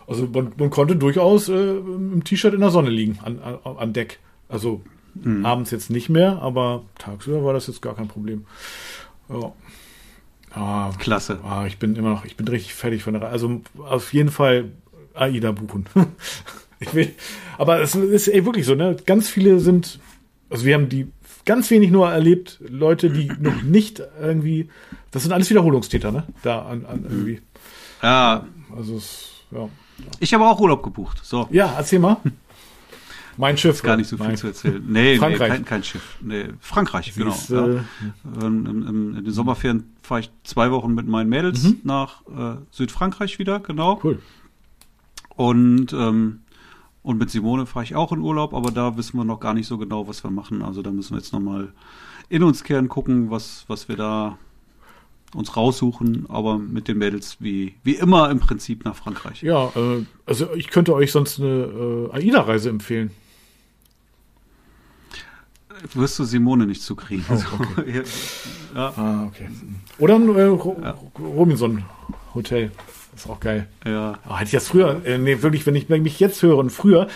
also 0.07 0.27
man, 0.33 0.53
man 0.57 0.71
konnte 0.71 0.97
durchaus 0.97 1.49
äh, 1.49 1.77
im 1.77 2.23
T-Shirt 2.25 2.55
in 2.55 2.61
der 2.61 2.71
Sonne 2.71 2.91
liegen 2.91 3.19
an, 3.23 3.39
an, 3.39 3.77
an 3.77 3.93
Deck. 3.93 4.21
Also 4.49 4.83
Mhm. 5.23 5.47
Abends 5.47 5.71
jetzt 5.71 5.91
nicht 5.91 6.09
mehr, 6.09 6.41
aber 6.43 6.85
tagsüber 6.99 7.45
war 7.45 7.53
das 7.53 7.67
jetzt 7.67 7.83
gar 7.83 7.95
kein 7.95 8.09
Problem. 8.09 8.47
Ja. 9.29 9.53
Ah, 10.53 10.93
Klasse. 10.99 11.39
Ah, 11.45 11.67
ich 11.67 11.79
bin 11.79 11.97
immer 11.97 12.11
noch, 12.11 12.25
ich 12.25 12.37
bin 12.37 12.49
richtig 12.49 12.75
fertig 12.75 13.03
von 13.03 13.13
der 13.13 13.23
Reise. 13.23 13.33
Also 13.33 13.61
auf 13.79 14.13
jeden 14.13 14.31
Fall 14.31 14.71
AIDA 15.15 15.53
buchen. 15.53 15.87
ich 16.81 16.95
will, 16.95 17.15
aber 17.59 17.81
es 17.81 17.95
ist 17.95 18.29
ey, 18.29 18.45
wirklich 18.45 18.67
so, 18.67 18.75
ne? 18.75 18.97
Ganz 19.05 19.29
viele 19.29 19.61
sind, 19.61 20.01
also 20.51 20.65
wir 20.65 20.75
haben 20.75 20.89
die 20.89 21.09
ganz 21.45 21.71
wenig 21.71 21.91
nur 21.91 22.11
erlebt, 22.11 22.59
Leute, 22.69 23.11
die 23.11 23.31
noch 23.41 23.63
nicht 23.63 24.03
irgendwie, 24.21 24.69
das 25.11 25.23
sind 25.23 25.33
alles 25.33 25.51
Wiederholungstäter, 25.51 26.13
ne? 26.13 26.25
Da 26.43 26.63
an, 26.63 26.87
an 26.87 27.05
irgendwie. 27.09 27.41
Ja. 28.03 28.47
Also 28.77 28.97
es, 28.97 29.31
ja. 29.51 29.69
Ich 30.21 30.33
habe 30.33 30.47
auch 30.47 30.61
Urlaub 30.61 30.83
gebucht. 30.83 31.21
So. 31.23 31.49
Ja, 31.51 31.75
erzähl 31.77 31.99
mal. 31.99 32.19
Mein 33.39 33.57
Schiff. 33.57 33.83
Gar 33.83 33.97
nicht 33.97 34.09
so 34.09 34.17
viel 34.17 34.37
zu 34.37 34.49
erzählen. 34.49 34.85
Nee, 34.87 35.17
Frankreich. 35.17 35.49
Nee, 35.49 35.55
kein, 35.57 35.65
kein 35.65 35.85
Schiff. 35.85 36.17
Nee, 36.21 36.49
Frankreich, 36.61 37.15
genau. 37.15 37.31
Ist, 37.31 37.49
ja. 37.51 37.67
äh, 37.67 37.81
in, 38.41 38.67
in, 38.67 39.15
in, 39.17 39.25
den 39.25 39.31
Sommerferien 39.31 39.85
fahre 40.03 40.21
ich 40.21 40.31
zwei 40.43 40.73
Wochen 40.73 40.93
mit 40.93 41.07
meinen 41.07 41.31
Mädels 41.31 41.63
mhm. 41.63 41.81
nach 41.85 42.23
äh, 42.27 42.57
Südfrankreich 42.73 43.39
wieder, 43.39 43.61
genau. 43.61 44.01
Cool. 44.03 44.19
Und, 45.37 45.93
ähm, 45.93 46.41
und 47.03 47.19
mit 47.19 47.31
Simone 47.31 47.67
fahre 47.67 47.85
ich 47.85 47.95
auch 47.95 48.11
in 48.11 48.19
Urlaub, 48.19 48.53
aber 48.53 48.73
da 48.73 48.97
wissen 48.97 49.17
wir 49.17 49.25
noch 49.25 49.39
gar 49.39 49.55
nicht 49.55 49.69
so 49.69 49.79
genau, 49.79 50.09
was 50.09 50.25
wir 50.25 50.33
machen. 50.33 50.63
Also 50.63 50.83
da 50.83 50.91
müssen 50.91 51.13
wir 51.13 51.19
jetzt 51.19 51.33
nochmal 51.33 51.73
in 52.29 52.43
uns 52.43 52.65
kehren, 52.65 52.89
gucken, 52.89 53.31
was, 53.31 53.65
was 53.69 53.89
wir 53.89 53.97
da 53.97 54.37
uns 55.33 55.57
raussuchen, 55.57 56.27
aber 56.29 56.59
mit 56.59 56.89
den 56.89 56.99
Mädels 56.99 57.37
wie, 57.39 57.75
wie 57.85 57.95
immer 57.95 58.31
im 58.31 58.41
Prinzip 58.41 58.85
nach 58.85 58.97
Frankreich. 58.97 59.43
Ja, 59.43 59.67
äh, 59.77 60.05
also 60.27 60.53
ich 60.55 60.69
könnte 60.69 60.93
euch 60.93 61.13
sonst 61.13 61.39
eine 61.39 62.09
äh, 62.13 62.17
AIDA-Reise 62.17 62.69
empfehlen 62.69 63.13
wirst 65.95 66.19
du 66.19 66.25
Simone 66.25 66.67
nicht 66.67 66.83
zukriegen. 66.83 67.25
Oh, 67.31 67.63
okay. 67.79 68.03
ja. 68.75 68.93
Ah, 68.97 69.25
okay. 69.27 69.49
Oder 69.99 70.17
ein 70.17 70.37
äh, 70.37 70.47
ja. 70.47 70.99
Robinson 71.19 71.85
Hotel. 72.35 72.71
Das 73.13 73.25
ist 73.25 73.31
auch 73.31 73.41
geil. 73.41 73.67
Ja. 73.85 74.19
Oh, 74.29 74.35
hätte 74.35 74.45
ich 74.45 74.51
das 74.53 74.69
früher, 74.69 75.05
äh, 75.05 75.19
nee, 75.19 75.43
wirklich, 75.43 75.67
wenn 75.67 75.75
ich, 75.75 75.89
wenn 75.91 75.97
ich 75.97 76.03
mich 76.05 76.21
jetzt 76.21 76.43
höre 76.43 76.57
und 76.57 76.71
früher, 76.71 77.09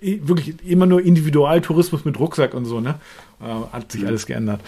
äh, 0.00 0.18
wirklich 0.22 0.54
immer 0.64 0.86
nur 0.86 1.02
Individualtourismus 1.02 2.04
mit 2.04 2.18
Rucksack 2.18 2.54
und 2.54 2.64
so, 2.64 2.80
ne? 2.80 2.94
Äh, 3.40 3.72
hat 3.72 3.90
sich 3.90 4.06
alles 4.06 4.26
geändert. 4.26 4.60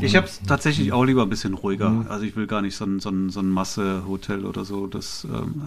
Ich 0.00 0.16
habe 0.16 0.26
es 0.26 0.40
tatsächlich 0.46 0.92
auch 0.92 1.04
lieber 1.04 1.22
ein 1.22 1.28
bisschen 1.28 1.54
ruhiger. 1.54 2.06
Also 2.08 2.24
ich 2.24 2.36
will 2.36 2.46
gar 2.46 2.62
nicht 2.62 2.76
so 2.76 2.84
ein, 2.84 3.00
so 3.00 3.10
ein, 3.10 3.30
so 3.30 3.40
ein 3.40 3.50
Masse-Hotel 3.50 4.44
oder 4.44 4.64
so. 4.64 4.86
Das 4.86 5.24
ähm, 5.24 5.62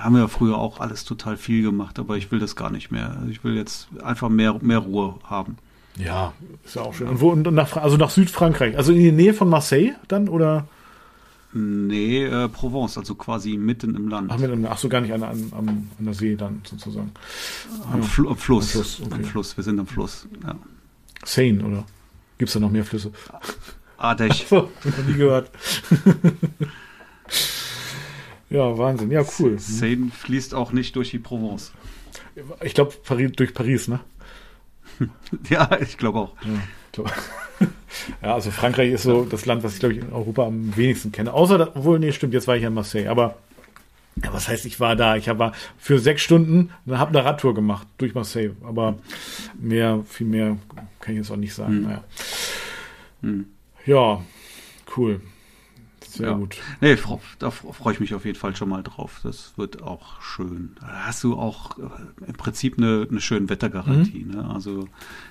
haben 0.00 0.14
wir 0.14 0.22
ja 0.22 0.28
früher 0.28 0.58
auch 0.58 0.80
alles 0.80 1.04
total 1.04 1.36
viel 1.36 1.62
gemacht, 1.62 1.98
aber 1.98 2.16
ich 2.16 2.30
will 2.32 2.38
das 2.38 2.56
gar 2.56 2.70
nicht 2.70 2.90
mehr. 2.90 3.16
Also 3.18 3.28
ich 3.28 3.44
will 3.44 3.56
jetzt 3.56 3.88
einfach 4.02 4.28
mehr, 4.28 4.58
mehr 4.60 4.78
Ruhe 4.78 5.14
haben. 5.24 5.56
Ja, 5.96 6.32
ist 6.64 6.76
ja 6.76 6.82
auch 6.82 6.94
schön. 6.94 7.08
Und 7.08 7.20
wo, 7.20 7.30
und 7.30 7.42
nach, 7.52 7.76
also 7.76 7.96
nach 7.96 8.10
Südfrankreich, 8.10 8.76
also 8.76 8.92
in 8.92 8.98
die 8.98 9.12
Nähe 9.12 9.34
von 9.34 9.48
Marseille 9.48 9.94
dann, 10.08 10.28
oder? 10.28 10.66
Nee, 11.54 12.24
äh, 12.24 12.48
Provence, 12.48 12.96
also 12.96 13.14
quasi 13.14 13.58
mitten 13.58 13.94
im 13.94 14.08
Land. 14.08 14.30
Ach, 14.32 14.40
ach 14.70 14.78
so, 14.78 14.88
gar 14.88 15.02
nicht 15.02 15.12
an, 15.12 15.22
an, 15.22 15.52
an 15.52 15.88
der 15.98 16.14
See 16.14 16.34
dann 16.34 16.62
sozusagen. 16.64 17.12
Am, 17.92 18.02
Fl 18.02 18.26
am 18.26 18.36
Fluss. 18.36 18.74
Am 18.74 18.82
Fluss, 18.82 19.00
okay. 19.04 19.14
Am 19.14 19.24
Fluss, 19.24 19.56
wir 19.58 19.64
sind 19.64 19.78
am 19.78 19.86
Fluss. 19.86 20.26
Ja. 20.42 20.54
Seine, 21.24 21.64
oder? 21.64 21.84
Gibt's 22.42 22.54
da 22.54 22.58
noch 22.58 22.72
mehr 22.72 22.84
Flüsse? 22.84 23.12
Ardech. 23.96 24.46
So, 24.48 24.68
noch 24.82 25.06
nie 25.06 25.14
gehört. 25.14 25.48
ja, 28.50 28.76
Wahnsinn. 28.76 29.12
Ja, 29.12 29.24
cool. 29.38 29.60
Seine 29.60 30.10
fließt 30.10 30.52
auch 30.52 30.72
nicht 30.72 30.96
durch 30.96 31.12
die 31.12 31.20
Provence. 31.20 31.70
Ich 32.60 32.74
glaube, 32.74 32.94
Paris, 33.04 33.30
durch 33.36 33.54
Paris, 33.54 33.86
ne? 33.86 34.00
Ja, 35.50 35.70
ich 35.80 35.98
glaube 35.98 36.18
auch. 36.18 36.32
Ja, 36.42 36.62
glaub. 36.90 37.12
ja, 38.22 38.34
also 38.34 38.50
Frankreich 38.50 38.90
ist 38.90 39.04
so 39.04 39.24
das 39.24 39.46
Land, 39.46 39.62
was 39.62 39.74
ich, 39.74 39.78
glaube 39.78 39.94
ich, 39.94 40.00
in 40.00 40.12
Europa 40.12 40.44
am 40.44 40.76
wenigsten 40.76 41.12
kenne. 41.12 41.32
Außer, 41.32 41.76
obwohl, 41.76 42.00
nee, 42.00 42.10
stimmt, 42.10 42.34
jetzt 42.34 42.48
war 42.48 42.56
ich 42.56 42.62
ja 42.62 42.68
in 42.70 42.74
Marseille. 42.74 43.06
Aber 43.06 43.36
ja, 44.20 44.32
was 44.32 44.48
heißt, 44.48 44.66
ich 44.66 44.80
war 44.80 44.96
da? 44.96 45.14
Ich 45.14 45.28
war 45.28 45.52
für 45.78 46.00
sechs 46.00 46.22
Stunden, 46.22 46.70
habe 46.90 47.16
eine 47.16 47.24
Radtour 47.24 47.54
gemacht 47.54 47.86
durch 47.98 48.16
Marseille. 48.16 48.50
Aber 48.64 48.98
mehr, 49.60 50.02
viel 50.08 50.26
mehr 50.26 50.56
kann 51.02 51.12
ich 51.14 51.18
jetzt 51.18 51.30
auch 51.30 51.36
nicht 51.36 51.52
sagen. 51.54 51.74
Hm. 51.74 51.82
Naja. 51.82 52.04
Hm. 53.20 53.46
Ja, 53.84 54.22
cool. 54.96 55.20
Sehr 56.06 56.28
Ja. 56.28 56.34
gut. 56.34 56.56
Nee, 56.80 56.96
da 57.38 57.50
freue 57.50 57.94
ich 57.94 58.00
mich 58.00 58.14
auf 58.14 58.24
jeden 58.24 58.38
Fall 58.38 58.54
schon 58.54 58.68
mal 58.68 58.82
drauf. 58.82 59.20
Das 59.22 59.52
wird 59.56 59.82
auch 59.82 60.20
schön. 60.20 60.76
Da 60.80 61.06
hast 61.06 61.24
du 61.24 61.36
auch 61.36 61.78
äh, 61.78 61.82
im 62.26 62.34
Prinzip 62.34 62.76
eine, 62.78 63.06
eine 63.10 63.20
schöne 63.20 63.48
Wettergarantie. 63.48 64.24
Mhm. 64.24 64.30
Ne? 64.32 64.50
Also 64.52 64.88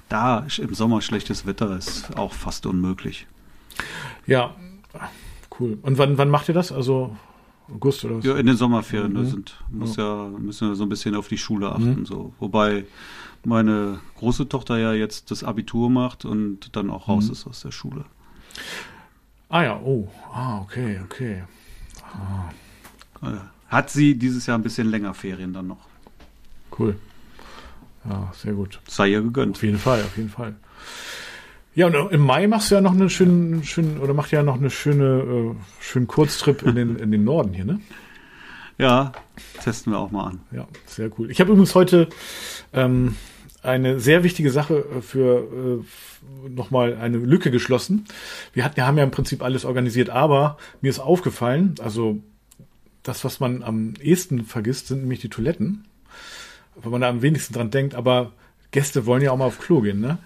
da 0.09 0.45
im 0.57 0.73
Sommer 0.73 1.01
schlechtes 1.01 1.45
Wetter 1.45 1.75
ist 1.77 2.17
auch 2.17 2.33
fast 2.33 2.65
unmöglich. 2.65 3.27
Ja, 4.25 4.55
cool. 5.59 5.77
Und 5.81 5.97
wann, 5.97 6.17
wann 6.17 6.29
macht 6.29 6.47
ihr 6.49 6.55
das? 6.55 6.71
Also 6.71 7.15
August 7.71 8.03
oder 8.05 8.17
was? 8.17 8.25
Ja, 8.25 8.35
in 8.37 8.45
den 8.47 8.57
Sommerferien 8.57 9.13
Mhm. 9.13 9.19
ne, 9.19 9.25
sind, 9.27 9.63
muss 9.69 9.95
ja. 9.97 10.27
müssen 10.29 10.69
wir 10.69 10.75
so 10.75 10.83
ein 10.83 10.89
bisschen 10.89 11.15
auf 11.15 11.27
die 11.27 11.37
Schule 11.37 11.71
achten. 11.71 12.05
So. 12.05 12.33
Wobei 12.39 12.85
meine 13.45 13.99
große 14.17 14.47
Tochter 14.49 14.77
ja 14.77 14.93
jetzt 14.93 15.31
das 15.31 15.43
Abitur 15.43 15.89
macht 15.89 16.25
und 16.25 16.75
dann 16.75 16.89
auch 16.89 17.07
raus 17.07 17.25
Mhm. 17.27 17.31
ist 17.31 17.47
aus 17.47 17.61
der 17.61 17.71
Schule. 17.71 18.05
Ah 19.49 19.63
ja, 19.63 19.79
oh. 19.79 20.07
Ah, 20.33 20.59
okay, 20.61 20.99
okay. 21.03 21.43
Äh, 23.21 23.27
Hat 23.67 23.89
sie 23.89 24.15
dieses 24.17 24.45
Jahr 24.47 24.57
ein 24.57 24.63
bisschen 24.63 24.89
länger 24.89 25.13
Ferien 25.13 25.53
dann 25.53 25.67
noch. 25.67 25.85
Cool. 26.77 26.97
Ja, 28.09 28.31
sehr 28.35 28.53
gut. 28.53 28.79
Sei 28.87 29.09
ihr 29.09 29.21
gegönnt. 29.21 29.57
Auf 29.57 29.63
jeden 29.63 29.77
Fall, 29.77 30.01
auf 30.03 30.17
jeden 30.17 30.29
Fall. 30.29 30.55
Ja, 31.73 31.87
und 31.87 32.11
im 32.11 32.21
Mai 32.21 32.47
machst 32.47 32.69
du 32.71 32.75
ja 32.75 32.81
noch 32.81 32.91
einen 32.91 33.09
schönen, 33.09 33.63
schönen 33.63 33.99
oder 33.99 34.13
macht 34.13 34.31
ja 34.31 34.43
noch 34.43 34.55
eine 34.57 34.69
schöne, 34.69 35.05
äh, 35.21 35.55
schönen 35.79 36.07
Kurztrip 36.07 36.63
in 36.63 36.75
den, 36.75 36.95
in 36.97 37.11
den 37.11 37.23
Norden 37.23 37.53
hier, 37.53 37.63
ne? 37.65 37.79
Ja, 38.77 39.11
testen 39.63 39.93
wir 39.93 39.99
auch 39.99 40.11
mal 40.11 40.25
an. 40.31 40.39
Ja, 40.51 40.67
sehr 40.85 41.09
cool. 41.17 41.29
Ich 41.31 41.39
habe 41.39 41.51
übrigens 41.51 41.75
heute 41.75 42.09
ähm, 42.73 43.15
eine 43.63 43.99
sehr 43.99 44.23
wichtige 44.23 44.51
Sache 44.51 44.85
äh, 44.97 45.01
für 45.01 45.83
äh, 45.83 46.49
nochmal 46.49 46.97
eine 46.97 47.17
Lücke 47.17 47.51
geschlossen. 47.51 48.05
Wir 48.53 48.63
hatten, 48.65 48.77
wir 48.77 48.87
haben 48.87 48.97
ja 48.97 49.03
im 49.03 49.11
Prinzip 49.11 49.43
alles 49.43 49.65
organisiert, 49.65 50.09
aber 50.09 50.57
mir 50.81 50.89
ist 50.89 50.99
aufgefallen, 50.99 51.75
also 51.83 52.17
das, 53.03 53.23
was 53.23 53.39
man 53.39 53.63
am 53.63 53.93
ehesten 54.01 54.45
vergisst, 54.45 54.87
sind 54.87 55.01
nämlich 55.01 55.19
die 55.21 55.29
Toiletten. 55.29 55.85
Wenn 56.81 56.91
man 56.91 57.01
da 57.01 57.09
am 57.09 57.21
wenigsten 57.21 57.53
dran 57.53 57.71
denkt, 57.71 57.95
aber 57.95 58.31
Gäste 58.71 59.05
wollen 59.05 59.21
ja 59.21 59.31
auch 59.31 59.37
mal 59.37 59.45
auf 59.45 59.59
Klo 59.59 59.81
gehen, 59.81 59.99
ne? 59.99 60.17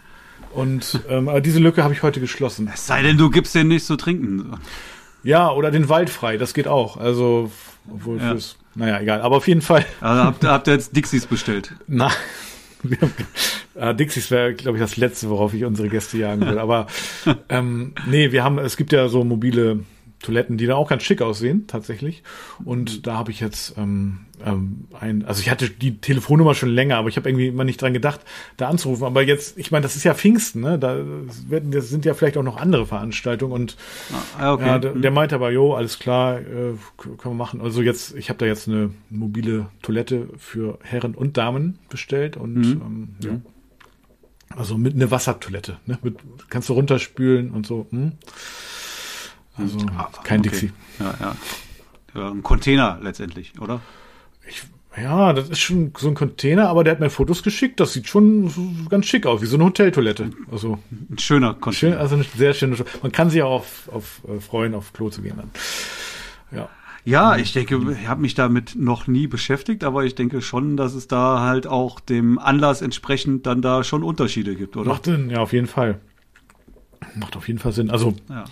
Und 0.53 1.01
ähm, 1.09 1.27
aber 1.27 1.41
diese 1.41 1.59
Lücke 1.59 1.83
habe 1.83 1.93
ich 1.93 2.03
heute 2.03 2.19
geschlossen. 2.21 2.69
Es 2.73 2.88
sei 2.88 3.01
denn, 3.01 3.17
du 3.17 3.29
gibst 3.29 3.55
denen 3.55 3.69
nichts 3.69 3.88
zu 3.88 3.97
trinken. 3.97 4.53
Ja, 5.23 5.51
oder 5.51 5.71
den 5.71 5.89
Wald 5.89 6.09
frei, 6.09 6.38
das 6.38 6.53
geht 6.53 6.67
auch. 6.67 6.95
Also, 6.97 7.51
obwohl 7.91 8.19
Ja. 8.19 8.31
fürs, 8.31 8.55
naja, 8.75 8.99
egal. 9.01 9.21
Aber 9.21 9.38
auf 9.38 9.47
jeden 9.47 9.61
Fall. 9.61 9.86
Also 9.99 10.23
habt, 10.23 10.43
ihr- 10.43 10.51
habt 10.51 10.67
ihr 10.67 10.73
jetzt 10.73 10.95
Dixies 10.95 11.25
bestellt? 11.25 11.73
Haben, 11.89 12.11
äh, 13.75 13.95
Dixies 13.95 14.31
wäre, 14.31 14.53
glaube 14.53 14.77
ich, 14.77 14.83
das 14.83 14.97
Letzte, 14.97 15.29
worauf 15.29 15.53
ich 15.53 15.65
unsere 15.65 15.89
Gäste 15.89 16.17
jagen 16.17 16.41
will. 16.41 16.59
Aber 16.59 16.88
ähm, 17.49 17.93
nee, 18.07 18.31
wir 18.31 18.43
haben, 18.43 18.59
es 18.59 18.77
gibt 18.77 18.91
ja 18.91 19.07
so 19.07 19.23
mobile 19.23 19.79
Toiletten, 20.26 20.57
die 20.57 20.65
da 20.65 20.76
auch 20.76 20.89
ganz 20.89 21.03
schick 21.03 21.21
aussehen, 21.21 21.65
tatsächlich. 21.67 22.23
Und 22.63 23.07
da 23.07 23.15
habe 23.17 23.32
ich 23.32 23.39
jetzt 23.39 23.78
ähm, 23.78 24.19
ähm, 24.45 24.86
ein, 24.99 25.23
also 25.26 25.41
ich 25.41 25.49
hatte 25.49 25.69
die 25.69 25.97
Telefonnummer 25.99 26.55
schon 26.55 26.69
länger, 26.69 26.97
aber 26.97 27.09
ich 27.09 27.17
habe 27.17 27.30
irgendwie 27.30 27.47
immer 27.47 27.63
nicht 27.63 27.82
dran 27.82 27.93
gedacht, 27.93 28.19
da 28.57 28.67
anzurufen. 28.69 29.05
Aber 29.05 29.21
jetzt, 29.23 29.57
ich 29.57 29.71
meine, 29.71 29.84
das 29.84 29.95
ist 29.95 30.03
ja 30.03 30.13
Pfingsten, 30.13 30.61
ne? 30.61 30.78
Da 30.78 30.97
werden, 31.47 31.71
das 31.71 31.89
sind 31.89 32.03
ja 32.05 32.13
vielleicht 32.13 32.38
auch 32.38 32.43
noch 32.43 32.57
andere 32.57 32.86
Veranstaltungen 32.86 33.53
und 33.53 33.78
Ah, 34.39 34.53
okay. 34.53 34.65
ja, 34.65 34.80
der, 34.80 34.91
der 34.93 35.11
meinte 35.11 35.36
aber, 35.36 35.51
jo, 35.51 35.73
alles 35.73 35.99
klar, 35.99 36.39
äh, 36.39 36.73
können 36.97 37.19
wir 37.23 37.34
machen. 37.34 37.61
Also 37.61 37.82
jetzt, 37.82 38.15
ich 38.15 38.30
habe 38.30 38.39
da 38.39 38.45
jetzt 38.45 38.67
eine 38.67 38.89
mobile 39.09 39.67
Toilette 39.82 40.28
für 40.38 40.80
Herren 40.84 41.15
und 41.15 41.38
Damen 41.38 41.80
bestellt 41.89 42.36
und 42.38 42.55
Mhm. 42.55 42.82
ähm, 42.86 43.09
ja. 43.23 43.41
Also 44.55 44.78
mit 44.78 44.93
einer 44.95 45.11
Wassertoilette, 45.11 45.80
ne? 45.86 45.97
Mit, 46.01 46.17
kannst 46.49 46.69
du 46.69 46.73
runterspülen 46.73 47.51
und 47.51 47.65
so. 47.65 47.88
Hm? 47.89 48.13
Also 49.58 49.78
Ah, 49.97 50.10
kein 50.24 50.39
okay. 50.41 50.49
Dixie. 50.49 50.72
Ja, 50.99 51.14
ja. 51.20 51.36
ja. 52.16 52.32
Ein 52.32 52.43
Container 52.43 52.99
letztendlich, 53.01 53.53
oder? 53.60 53.82
Ich, 54.47 54.64
ja, 55.01 55.34
das 55.34 55.49
ist 55.49 55.60
schon 55.60 55.91
so 55.97 56.08
ein 56.08 56.14
Container, 56.16 56.70
aber 56.70 56.84
der 56.84 56.91
hat 56.93 56.99
mir 56.99 57.10
Fotos 57.10 57.43
geschickt. 57.43 57.80
Das 57.80 57.93
sieht 57.93 58.08
schon 58.08 58.88
ganz 58.89 59.06
schick 59.08 59.26
aus, 59.26 59.41
wie 59.41 59.45
so 59.45 59.56
eine 59.58 59.66
Hoteltoilette. 59.66 60.30
Also 60.51 60.80
Ein 61.10 61.18
schöner 61.20 61.51
schön, 61.53 61.62
Container. 61.62 61.99
also 61.99 62.16
eine 62.16 62.24
sehr 62.36 62.53
schöne. 62.53 62.78
Man 63.01 63.12
kann 63.12 63.30
sich 63.30 63.41
auch 63.41 63.51
auf, 63.51 63.89
auf 63.91 64.22
äh, 64.28 64.39
freuen, 64.39 64.74
auf 64.76 64.93
Klo 64.93 65.10
zu 65.10 65.22
gehen 65.22 65.36
dann. 65.38 65.51
Ja. 66.51 66.70
Ja, 67.08 67.36
ich 67.38 67.53
denke, 67.53 67.80
ich 68.01 68.08
habe 68.08 68.22
mich 68.22 68.34
damit 68.34 68.76
noch 68.76 69.06
nie 69.06 69.28
beschäftigt, 69.28 69.84
aber 69.84 70.06
ich 70.06 70.16
denke 70.16 70.41
schon, 70.41 70.76
dass 70.76 70.95
es 70.95 71.08
da 71.08 71.39
halt 71.41 71.68
auch 71.68 71.99
dem 71.99 72.39
Anlass 72.39 72.82
entsprechend 72.82 73.45
dann 73.45 73.62
da 73.62 73.84
schon 73.84 74.01
Unterschiede 74.01 74.56
gibt, 74.56 74.76
oder? 74.76 74.89
Macht 74.89 75.06
Sinn, 75.06 75.30
ja, 75.30 75.38
auf 75.39 75.53
jeden 75.53 75.68
Fall. 75.68 75.99
Macht 77.14 77.36
auf 77.38 77.47
jeden 77.47 77.60
Fall 77.60 77.74
Sinn. 77.74 77.91
Also, 77.91 78.16
Ja. 78.28 78.45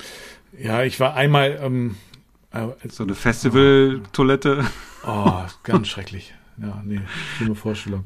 Ja, 0.59 0.83
ich 0.83 0.99
war 0.99 1.15
einmal, 1.15 1.59
ähm, 1.61 1.95
äh, 2.51 2.67
So 2.89 3.03
eine 3.03 3.15
Festival-Toilette. 3.15 4.65
oh, 5.05 5.41
ganz 5.63 5.87
schrecklich. 5.87 6.33
Ja, 6.61 6.81
nee, 6.85 7.01
schlimme 7.37 7.55
Vorstellung. 7.55 8.05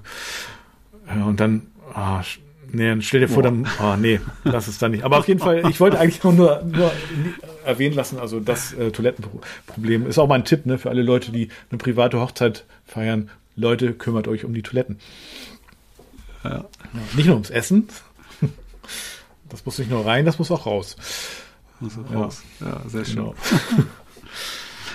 Ja, 1.07 1.23
und 1.25 1.39
dann, 1.39 1.67
ah, 1.93 2.19
sch- 2.21 2.39
nee, 2.71 2.87
dann 2.87 3.01
stell 3.01 3.19
dir 3.21 3.27
vor, 3.29 3.43
dann, 3.43 3.67
oh, 3.81 3.95
nee, 3.97 4.21
das 4.45 4.67
ist 4.69 4.81
da 4.81 4.87
nicht. 4.89 5.03
Aber 5.03 5.17
auf 5.17 5.27
jeden 5.27 5.39
Fall, 5.41 5.69
ich 5.69 5.79
wollte 5.79 5.99
eigentlich 5.99 6.23
nur, 6.23 6.33
nur, 6.33 6.63
nur 6.63 6.91
erwähnen 7.65 7.95
lassen, 7.95 8.19
also 8.19 8.39
das 8.39 8.73
äh, 8.73 8.91
Toilettenproblem 8.91 10.07
ist 10.07 10.17
auch 10.17 10.27
mal 10.27 10.35
ein 10.35 10.45
Tipp, 10.45 10.65
ne, 10.65 10.77
für 10.77 10.89
alle 10.89 11.01
Leute, 11.01 11.31
die 11.31 11.49
eine 11.69 11.77
private 11.77 12.19
Hochzeit 12.21 12.65
feiern. 12.85 13.29
Leute, 13.57 13.93
kümmert 13.93 14.27
euch 14.27 14.45
um 14.45 14.53
die 14.53 14.61
Toiletten. 14.61 14.99
Ja. 16.43 16.49
Ja, 16.51 16.65
nicht 17.15 17.25
nur 17.25 17.35
ums 17.35 17.49
Essen. 17.49 17.89
Das 19.49 19.65
muss 19.65 19.79
nicht 19.79 19.89
nur 19.89 20.05
rein, 20.05 20.25
das 20.25 20.39
muss 20.39 20.51
auch 20.51 20.65
raus. 20.65 20.95
Auch 21.81 22.11
Ja. 22.13 22.19
raus. 22.19 22.43
Ja, 22.59 22.81
sehr 22.87 23.05
schön. 23.05 23.15
Genau. 23.15 23.35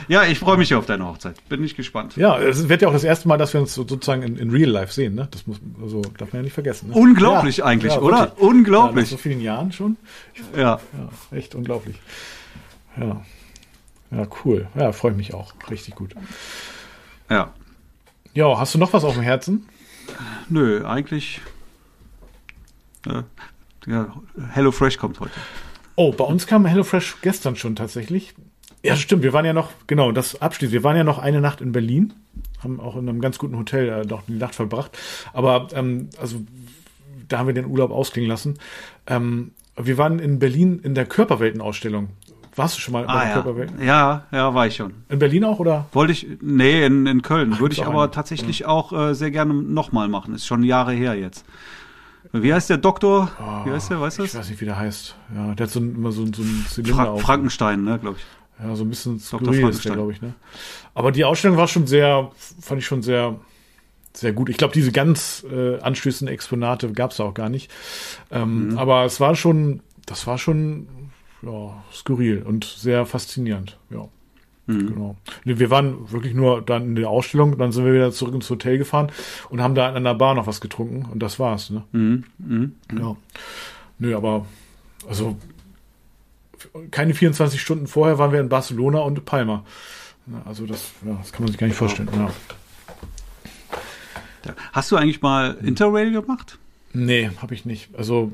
Ja, 0.09 0.25
ich 0.25 0.41
freue 0.41 0.57
mich 0.57 0.75
auf 0.75 0.85
deine 0.85 1.07
Hochzeit. 1.07 1.49
Bin 1.49 1.63
ich 1.63 1.77
gespannt. 1.77 2.17
Ja, 2.17 2.37
es 2.37 2.69
wird 2.69 2.83
ja 2.83 2.89
auch 2.89 2.93
das 2.93 3.05
erste 3.05 3.29
Mal, 3.29 3.39
dass 3.39 3.53
wir 3.53 3.61
uns 3.61 3.73
so- 3.73 3.87
sozusagen 3.87 4.23
in, 4.25 4.37
in 4.37 4.51
Real 4.51 4.69
Life 4.69 4.93
sehen, 4.93 5.15
ne? 5.15 5.29
Das 5.31 5.47
muss, 5.47 5.61
also 5.81 6.03
darf 6.03 6.33
man 6.33 6.41
ja 6.41 6.43
nicht 6.43 6.55
vergessen. 6.55 6.89
Ne? 6.89 6.95
Unglaublich 6.97 7.63
eigentlich, 7.63 7.93
oder? 7.93 8.21
wirklich. 8.23 8.39
Unglaublich. 8.41 8.97
Ja, 8.97 9.01
nach 9.03 9.09
so 9.11 9.17
vielen 9.17 9.41
Jahren 9.41 9.71
schon. 9.71 9.97
Ja. 10.57 10.81
Ja, 11.31 11.37
echt 11.37 11.55
unglaublich. 11.55 12.01
Ja. 12.97 13.23
Ja, 14.11 14.27
cool. 14.45 14.67
Ja, 14.75 14.91
freue 14.91 15.13
ich 15.13 15.17
mich 15.17 15.35
auch. 15.35 15.55
Richtig 15.71 15.95
gut. 15.95 16.15
Ja. 17.31 17.53
Ja, 18.35 18.59
hast 18.59 18.75
du 18.75 18.79
noch 18.79 18.93
was 18.93 19.05
auf 19.05 19.15
dem 19.15 19.23
Herzen? 19.23 19.69
Nö, 20.49 20.85
eigentlich. 20.85 21.41
Äh, 23.07 23.23
ja, 23.87 24.13
Hello 24.51 24.73
Fresh 24.73 24.99
kommt 24.99 25.21
heute. 25.21 25.33
Oh, 25.97 26.13
bei 26.13 26.25
uns 26.25 26.47
kam 26.47 26.65
HelloFresh 26.65 27.19
gestern 27.23 27.57
schon 27.57 27.77
tatsächlich. 27.77 28.35
Ja, 28.83 28.97
stimmt. 28.97 29.23
Wir 29.23 29.33
waren 29.33 29.45
ja 29.45 29.53
noch, 29.53 29.71
genau, 29.87 30.11
das 30.11 30.41
abschließt. 30.41 30.73
Wir 30.73 30.83
waren 30.83 30.97
ja 30.97 31.05
noch 31.05 31.19
eine 31.19 31.41
Nacht 31.41 31.61
in 31.61 31.73
Berlin, 31.73 32.13
haben 32.63 32.81
auch 32.81 32.97
in 32.97 33.09
einem 33.09 33.21
ganz 33.21 33.39
guten 33.39 33.57
Hotel 33.57 33.89
äh, 33.89 34.05
noch 34.05 34.23
die 34.27 34.33
Nacht 34.33 34.55
verbracht. 34.55 34.99
Aber 35.33 35.69
ähm, 35.75 36.09
also 36.19 36.43
da 37.29 37.39
haben 37.39 37.47
wir 37.47 37.55
den 37.55 37.67
Urlaub 37.67 37.93
ausklingen 37.93 38.29
lassen. 38.29 38.59
Ähm, 39.07 39.53
wir 39.77 39.99
waren 39.99 40.19
in 40.19 40.39
Berlin 40.39 40.81
in 40.83 40.95
der 40.95 41.07
Körperweltenausstellung. 41.07 42.09
Warst 42.55 42.77
du 42.77 42.81
schon 42.81 42.93
mal 42.93 43.05
ah, 43.07 43.15
bei 43.15 43.21
der 43.21 43.29
ja. 43.29 43.35
Körperwelt? 43.35 43.73
Ja, 43.81 44.27
ja, 44.31 44.55
war 44.55 44.67
ich 44.67 44.77
schon. 44.77 44.93
In 45.09 45.19
Berlin 45.19 45.45
auch, 45.45 45.59
oder? 45.59 45.87
Wollte 45.93 46.13
ich, 46.13 46.27
nee, 46.43 46.85
in, 46.85 47.07
in 47.07 47.23
Köln. 47.23 47.59
Würde 47.59 47.75
ich 47.75 47.85
aber 47.85 48.11
tatsächlich 48.11 48.61
ja. 48.61 48.69
auch 48.69 48.93
äh, 48.93 49.15
sehr 49.15 49.31
gerne 49.31 49.55
nochmal 49.55 50.09
machen. 50.09 50.35
Ist 50.35 50.47
schon 50.47 50.63
Jahre 50.63 50.93
her 50.93 51.15
jetzt. 51.15 51.47
Wie 52.33 52.53
heißt 52.53 52.71
der 52.71 52.79
Doktor? 52.79 53.31
Oh, 53.39 53.67
wie 53.67 53.73
heißt 53.73 53.91
der, 53.91 54.01
weißt 54.01 54.19
du 54.19 54.25
Ich 54.25 54.35
weiß 54.35 54.49
nicht, 54.49 54.61
wie 54.61 54.65
der 54.65 54.79
heißt. 54.79 55.15
Ja, 55.35 55.55
der 55.55 55.67
hat 55.67 55.73
so, 55.73 55.81
immer 55.81 56.13
so, 56.13 56.25
so 56.27 56.43
einen 56.43 56.67
Zylinder 56.69 57.05
Fra 57.05 57.17
Frankenstein, 57.17 57.85
ne, 57.85 57.99
glaube 57.99 58.17
ich. 58.19 58.25
Ja, 58.65 58.75
so 58.75 58.85
ein 58.85 58.91
bisschen 58.91 59.19
skurril 59.19 59.69
ist 59.69 59.85
der, 59.85 59.93
glaube 59.93 60.13
ich, 60.13 60.23
ne? 60.23 60.35
Aber 60.95 61.13
die 61.13 61.25
Ausstellung 61.25 61.57
war 61.57 61.69
schon 61.69 61.87
sehr, 61.87 62.31
fand 62.61 62.81
ich 62.81 62.87
schon 62.87 63.03
sehr, 63.03 63.39
sehr 64.15 64.33
gut. 64.33 64.49
Ich 64.49 64.57
glaube, 64.57 64.73
diese 64.73 64.93
ganz 64.93 65.45
äh, 65.51 65.79
anstößenden 65.81 66.33
Exponate 66.33 66.93
gab 66.93 67.11
es 67.11 67.21
auch 67.21 67.35
gar 67.35 67.49
nicht. 67.49 67.71
Ähm, 68.31 68.71
mhm. 68.71 68.79
Aber 68.79 69.05
es 69.05 69.21
war 69.21 69.35
schon, 69.35 69.81
das 70.07 70.27
war 70.27 70.39
schon 70.39 70.87
ja, 71.43 71.83
skurril 71.93 72.43
und 72.43 72.65
sehr 72.65 73.05
faszinierend, 73.05 73.79
ja. 73.91 74.09
Mhm. 74.67 74.89
Genau. 74.89 75.17
Wir 75.45 75.71
waren 75.71 76.11
wirklich 76.11 76.35
nur 76.35 76.63
dann 76.63 76.85
in 76.85 76.95
der 76.95 77.09
Ausstellung, 77.09 77.59
dann 77.59 77.73
sind 77.73 77.85
wir 77.85 77.93
wieder 77.93 78.13
zurück 78.13 78.35
ins 78.35 78.49
Hotel 78.49 78.79
gefahren 78.79 79.11
und 79.51 79.61
haben 79.61 79.75
da 79.75 79.89
in 79.89 79.97
einer 79.97 80.15
Bar 80.15 80.35
noch 80.35 80.47
was 80.47 80.61
getrunken 80.61 81.07
und 81.11 81.21
das 81.21 81.39
war's. 81.39 81.71
Ne? 81.71 81.83
Mhm. 81.93 82.25
Mhm. 82.39 82.73
Ja. 82.99 83.17
Nö, 83.99 84.17
aber 84.17 84.47
also 85.09 85.37
keine 86.91 87.15
24 87.15 87.61
Stunden 87.61 87.87
vorher 87.87 88.19
waren 88.19 88.33
wir 88.33 88.41
in 88.41 88.49
Barcelona 88.49 89.01
und 89.01 89.25
Palma. 89.25 89.65
Also 90.45 90.67
das, 90.67 90.93
ja, 91.05 91.15
das 91.15 91.33
kann 91.33 91.43
man 91.43 91.49
sich 91.49 91.59
gar 91.59 91.67
nicht 91.67 91.77
vorstellen. 91.77 92.09
Ja. 92.15 92.31
Hast 94.73 94.91
du 94.91 94.97
eigentlich 94.97 95.23
mal 95.23 95.57
Interrail 95.63 96.13
gemacht? 96.13 96.59
Nee, 96.93 97.31
habe 97.39 97.55
ich 97.55 97.65
nicht. 97.65 97.95
Also 97.97 98.33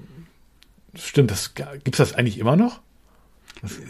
stimmt, 0.95 1.31
das 1.31 1.55
gibt's 1.55 1.99
das 1.99 2.15
eigentlich 2.15 2.39
immer 2.39 2.57
noch? 2.57 2.81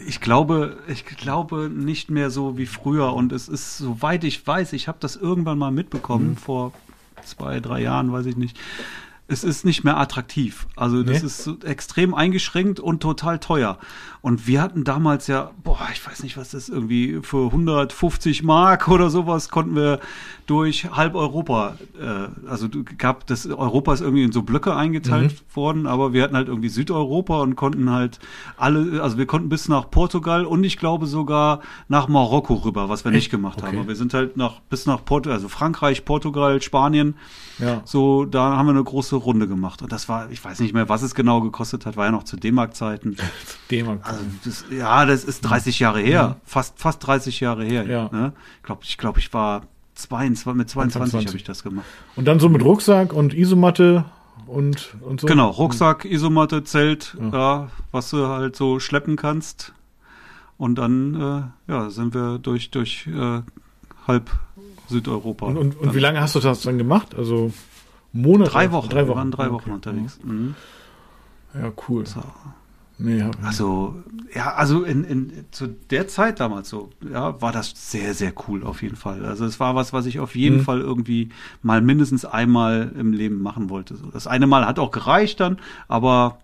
Ich 0.07 0.19
glaube, 0.19 0.77
ich 0.87 1.05
glaube 1.05 1.69
nicht 1.69 2.09
mehr 2.09 2.29
so 2.29 2.57
wie 2.57 2.65
früher 2.65 3.13
und 3.13 3.31
es 3.31 3.47
ist, 3.47 3.77
soweit 3.77 4.23
ich 4.23 4.45
weiß, 4.45 4.73
ich 4.73 4.87
habe 4.87 4.97
das 4.99 5.15
irgendwann 5.15 5.57
mal 5.57 5.71
mitbekommen, 5.71 6.29
mhm. 6.29 6.37
vor 6.37 6.73
zwei, 7.23 7.59
drei 7.59 7.81
Jahren, 7.81 8.11
weiß 8.11 8.25
ich 8.25 8.37
nicht 8.37 8.57
es 9.29 9.43
ist 9.43 9.63
nicht 9.63 9.83
mehr 9.83 9.97
attraktiv. 9.97 10.67
Also 10.75 11.03
das 11.03 11.21
nee. 11.21 11.27
ist 11.27 11.63
extrem 11.63 12.13
eingeschränkt 12.13 12.79
und 12.79 13.01
total 13.01 13.39
teuer. 13.39 13.77
Und 14.21 14.47
wir 14.47 14.61
hatten 14.61 14.83
damals 14.83 15.27
ja, 15.27 15.51
boah, 15.63 15.79
ich 15.93 16.05
weiß 16.05 16.23
nicht, 16.23 16.35
was 16.35 16.51
das 16.51 16.67
irgendwie 16.67 17.19
für 17.21 17.45
150 17.45 18.43
Mark 18.43 18.89
oder 18.89 19.09
sowas 19.09 19.49
konnten 19.49 19.75
wir 19.75 19.99
durch 20.45 20.89
halb 20.91 21.15
Europa, 21.15 21.77
äh, 21.97 22.49
also 22.49 22.67
gab 22.97 23.27
das 23.27 23.45
Europa 23.45 23.93
ist 23.93 24.01
irgendwie 24.01 24.23
in 24.23 24.31
so 24.31 24.41
Blöcke 24.41 24.75
eingeteilt 24.75 25.31
mhm. 25.31 25.55
worden, 25.55 25.87
aber 25.87 26.11
wir 26.11 26.23
hatten 26.23 26.35
halt 26.35 26.47
irgendwie 26.47 26.69
Südeuropa 26.69 27.39
und 27.41 27.55
konnten 27.55 27.91
halt 27.91 28.19
alle, 28.57 29.01
also 29.01 29.17
wir 29.17 29.25
konnten 29.25 29.47
bis 29.47 29.69
nach 29.69 29.89
Portugal 29.89 30.45
und 30.45 30.63
ich 30.63 30.77
glaube 30.77 31.05
sogar 31.05 31.61
nach 31.87 32.07
Marokko 32.07 32.55
rüber, 32.55 32.89
was 32.89 33.05
wir 33.05 33.11
nicht 33.11 33.29
gemacht 33.29 33.59
okay. 33.59 33.67
haben. 33.67 33.77
Aber 33.77 33.87
wir 33.87 33.95
sind 33.95 34.13
halt 34.13 34.35
nach 34.35 34.59
bis 34.69 34.85
nach 34.85 35.05
Portugal, 35.05 35.37
also 35.37 35.47
Frankreich, 35.47 36.03
Portugal, 36.03 36.61
Spanien. 36.61 37.15
Ja. 37.59 37.81
So, 37.85 38.25
da 38.25 38.57
haben 38.57 38.65
wir 38.65 38.71
eine 38.71 38.83
große 38.83 39.15
Runde 39.19 39.47
gemacht. 39.47 39.81
Und 39.81 39.91
das 39.91 40.09
war, 40.09 40.29
ich 40.31 40.43
weiß 40.43 40.59
nicht 40.59 40.73
mehr, 40.73 40.89
was 40.89 41.01
es 41.01 41.15
genau 41.15 41.41
gekostet 41.41 41.85
hat, 41.85 41.97
war 41.97 42.05
ja 42.05 42.11
noch 42.11 42.23
zu 42.23 42.37
D-Mark-Zeiten. 42.37 43.17
D-Mark. 43.71 43.99
Also 44.03 44.21
das, 44.45 44.65
ja, 44.71 45.05
das 45.05 45.23
ist 45.23 45.41
30 45.41 45.79
Jahre 45.79 45.99
her. 45.99 46.09
Ja. 46.09 46.35
Fast, 46.43 46.79
fast 46.79 47.05
30 47.05 47.39
Jahre 47.39 47.63
her. 47.63 47.85
Ja. 47.85 48.09
Ne? 48.11 48.33
Ich 48.57 48.63
glaube, 48.63 48.81
ich, 48.83 48.97
glaub, 48.97 49.17
ich 49.17 49.33
war 49.33 49.63
22, 49.95 50.55
mit 50.55 50.69
22 50.69 51.27
habe 51.27 51.37
ich 51.37 51.43
das 51.43 51.63
gemacht. 51.63 51.85
Und 52.15 52.25
dann 52.25 52.39
so 52.39 52.49
mit 52.49 52.63
Rucksack 52.63 53.13
und 53.13 53.33
Isomatte 53.33 54.05
und, 54.47 54.95
und 55.01 55.21
so? 55.21 55.27
Genau, 55.27 55.49
Rucksack, 55.49 56.05
Isomatte, 56.05 56.63
Zelt, 56.63 57.15
ja. 57.19 57.29
ja 57.29 57.69
was 57.91 58.09
du 58.09 58.27
halt 58.27 58.55
so 58.55 58.79
schleppen 58.79 59.15
kannst. 59.15 59.73
Und 60.57 60.75
dann 60.75 61.51
äh, 61.67 61.71
ja, 61.71 61.89
sind 61.89 62.13
wir 62.13 62.37
durch, 62.37 62.71
durch 62.71 63.07
äh, 63.07 63.41
halb 64.07 64.31
Südeuropa. 64.89 65.45
Und, 65.45 65.57
und, 65.57 65.79
und 65.79 65.95
wie 65.95 65.99
lange 65.99 66.19
hast 66.19 66.35
du 66.35 66.39
das 66.39 66.61
dann 66.61 66.77
gemacht? 66.77 67.15
Also 67.15 67.53
Monate? 68.13 68.51
Drei 68.51 68.71
Wochen. 68.71 68.89
Drei 68.89 69.01
Wochen. 69.01 69.09
Wir 69.09 69.15
waren 69.15 69.31
drei 69.31 69.51
Wochen 69.51 69.71
okay. 69.71 69.71
unterwegs. 69.71 70.19
Mhm. 70.23 70.55
Ja, 71.53 71.71
cool. 71.87 72.05
So. 72.05 72.23
Nee, 73.01 73.23
also, 73.43 73.95
ja, 74.35 74.55
also 74.55 74.83
in, 74.83 75.05
in, 75.05 75.45
zu 75.51 75.67
der 75.67 76.09
Zeit 76.09 76.41
damals 76.41 76.67
so, 76.67 76.89
ja, 77.09 77.41
war 77.41 77.53
das 77.53 77.71
sehr, 77.73 78.13
sehr 78.13 78.33
cool 78.47 78.65
auf 78.65 78.81
jeden 78.81 78.97
Fall. 78.97 79.25
Also 79.25 79.45
es 79.45 79.57
war 79.61 79.73
was, 79.73 79.93
was 79.93 80.05
ich 80.05 80.19
auf 80.19 80.35
jeden 80.35 80.57
mhm. 80.57 80.63
Fall 80.63 80.81
irgendwie 80.81 81.29
mal 81.61 81.81
mindestens 81.81 82.25
einmal 82.25 82.91
im 82.99 83.13
Leben 83.13 83.41
machen 83.41 83.69
wollte. 83.69 83.95
So, 83.95 84.07
das 84.07 84.27
eine 84.27 84.47
Mal 84.47 84.65
hat 84.65 84.79
auch 84.79 84.91
gereicht 84.91 85.39
dann, 85.39 85.59
aber 85.87 86.39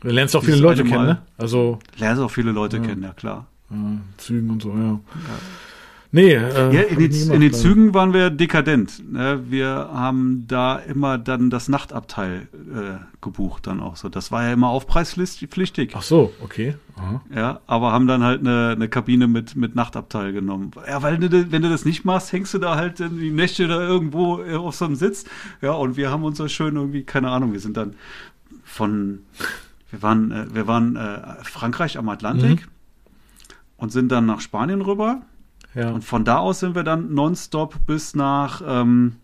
Du 0.00 0.08
lernst 0.08 0.34
auch 0.36 0.44
viele 0.44 0.58
Leute 0.58 0.84
kennen, 0.84 1.06
ne? 1.06 1.22
Also 1.36 1.78
lernst 1.96 2.22
auch 2.22 2.30
viele 2.30 2.52
Leute 2.52 2.78
ja. 2.78 2.82
kennen, 2.82 3.02
ja 3.02 3.12
klar. 3.12 3.46
Ja, 3.70 3.76
Zügen 4.16 4.50
und 4.50 4.62
so, 4.62 4.70
ja. 4.70 4.82
ja. 4.82 5.00
Nee, 6.10 6.32
äh, 6.32 6.74
ja, 6.74 6.82
in, 6.82 6.98
die, 6.98 7.20
in 7.20 7.40
den 7.40 7.52
Zügen 7.52 7.92
waren 7.92 8.14
wir 8.14 8.30
dekadent. 8.30 9.12
Ne? 9.12 9.42
Wir 9.50 9.90
haben 9.92 10.46
da 10.48 10.76
immer 10.76 11.18
dann 11.18 11.50
das 11.50 11.68
Nachtabteil 11.68 12.48
äh, 12.54 13.04
gebucht 13.20 13.66
dann 13.66 13.80
auch 13.80 13.96
so. 13.96 14.08
Das 14.08 14.32
war 14.32 14.44
ja 14.44 14.54
immer 14.54 14.68
aufpreispflichtig. 14.68 15.92
Ach 15.94 16.02
so, 16.02 16.32
okay. 16.42 16.76
Aha. 16.96 17.20
Ja, 17.34 17.60
aber 17.66 17.92
haben 17.92 18.06
dann 18.06 18.24
halt 18.24 18.40
eine, 18.40 18.70
eine 18.70 18.88
Kabine 18.88 19.26
mit, 19.26 19.54
mit 19.54 19.74
Nachtabteil 19.74 20.32
genommen. 20.32 20.70
Ja, 20.86 21.02
weil 21.02 21.18
du, 21.18 21.52
wenn 21.52 21.60
du 21.60 21.68
das 21.68 21.84
nicht 21.84 22.06
machst, 22.06 22.32
hängst 22.32 22.54
du 22.54 22.58
da 22.58 22.76
halt 22.76 23.00
in 23.00 23.18
die 23.18 23.30
Nächte 23.30 23.68
da 23.68 23.78
irgendwo 23.78 24.40
äh, 24.40 24.54
auf 24.54 24.76
so 24.76 24.86
einem 24.86 24.94
Sitz. 24.94 25.26
Ja, 25.60 25.72
und 25.72 25.98
wir 25.98 26.10
haben 26.10 26.24
uns 26.24 26.38
so 26.38 26.48
schön 26.48 26.76
irgendwie, 26.76 27.02
keine 27.02 27.30
Ahnung, 27.30 27.52
wir 27.52 27.60
sind 27.60 27.76
dann 27.76 27.94
von, 28.64 29.20
wir 29.90 30.00
waren, 30.00 30.32
äh, 30.32 30.46
wir 30.54 30.66
waren 30.66 30.96
äh, 30.96 31.44
Frankreich 31.44 31.98
am 31.98 32.08
Atlantik 32.08 32.62
mhm. 32.62 32.70
und 33.76 33.92
sind 33.92 34.10
dann 34.10 34.24
nach 34.24 34.40
Spanien 34.40 34.80
rüber 34.80 35.20
ja. 35.74 35.90
Und 35.90 36.02
von 36.04 36.24
da 36.24 36.38
aus 36.38 36.60
sind 36.60 36.74
wir 36.74 36.84
dann 36.84 37.14
nonstop 37.14 37.86
bis 37.86 38.14
nach 38.14 38.62
ähm, 38.66 39.16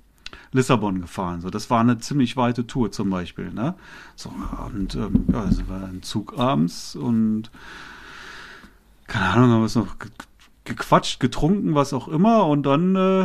Lissabon 0.53 1.01
gefahren. 1.01 1.41
So, 1.41 1.51
das 1.51 1.69
war 1.71 1.81
eine 1.81 1.99
ziemlich 1.99 2.37
weite 2.37 2.67
Tour 2.67 2.93
zum 2.93 3.11
Beispiel. 3.11 3.53
Ne? 3.53 3.75
So, 4.15 4.31
und 4.67 4.95
ähm, 4.95 5.27
ja, 5.33 5.51
sind 5.51 5.69
wir 5.69 5.81
dann 5.81 6.03
Zug 6.03 6.39
abends 6.39 6.97
und 6.97 7.51
keine 9.07 9.27
Ahnung, 9.27 9.51
haben 9.51 9.61
wir 9.61 9.67
es 9.67 9.75
noch 9.75 9.97
gequatscht, 10.65 11.21
getrunken, 11.21 11.75
was 11.75 11.93
auch 11.93 12.09
immer. 12.09 12.47
Und 12.47 12.65
dann 12.65 12.97
äh, 12.97 13.25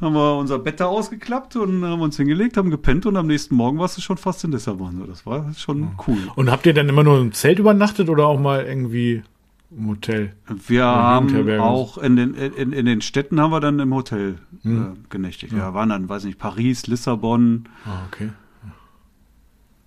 haben 0.00 0.14
wir 0.14 0.36
unser 0.36 0.58
Bett 0.58 0.80
da 0.80 0.86
ausgeklappt 0.86 1.56
und 1.56 1.84
haben 1.84 2.00
uns 2.00 2.16
hingelegt, 2.16 2.56
haben 2.56 2.70
gepennt 2.70 3.06
und 3.06 3.16
am 3.16 3.26
nächsten 3.26 3.54
Morgen 3.54 3.78
warst 3.78 3.96
du 3.96 4.00
schon 4.00 4.16
fast 4.16 4.42
in 4.44 4.52
Lissabon. 4.52 4.96
So, 4.98 5.04
das 5.04 5.26
war 5.26 5.52
schon 5.54 5.90
cool. 6.06 6.18
Und 6.34 6.50
habt 6.50 6.66
ihr 6.66 6.74
dann 6.74 6.88
immer 6.88 7.04
nur 7.04 7.20
im 7.20 7.32
Zelt 7.32 7.58
übernachtet 7.58 8.08
oder 8.08 8.26
auch 8.26 8.40
mal 8.40 8.64
irgendwie 8.64 9.22
im 9.70 9.88
Hotel. 9.88 10.34
Wir 10.66 10.84
haben 10.84 11.60
auch 11.60 11.98
in 11.98 12.16
den, 12.16 12.34
in, 12.34 12.72
in 12.72 12.86
den 12.86 13.00
Städten 13.00 13.40
haben 13.40 13.52
wir 13.52 13.60
dann 13.60 13.78
im 13.78 13.94
Hotel 13.94 14.38
hm. 14.62 14.82
äh, 14.82 14.96
genächtigt. 15.08 15.52
Ja. 15.52 15.58
ja, 15.58 15.74
waren 15.74 15.90
dann, 15.90 16.08
weiß 16.08 16.24
nicht, 16.24 16.38
Paris, 16.38 16.86
Lissabon. 16.86 17.68
Ah, 17.84 18.02
okay. 18.06 18.30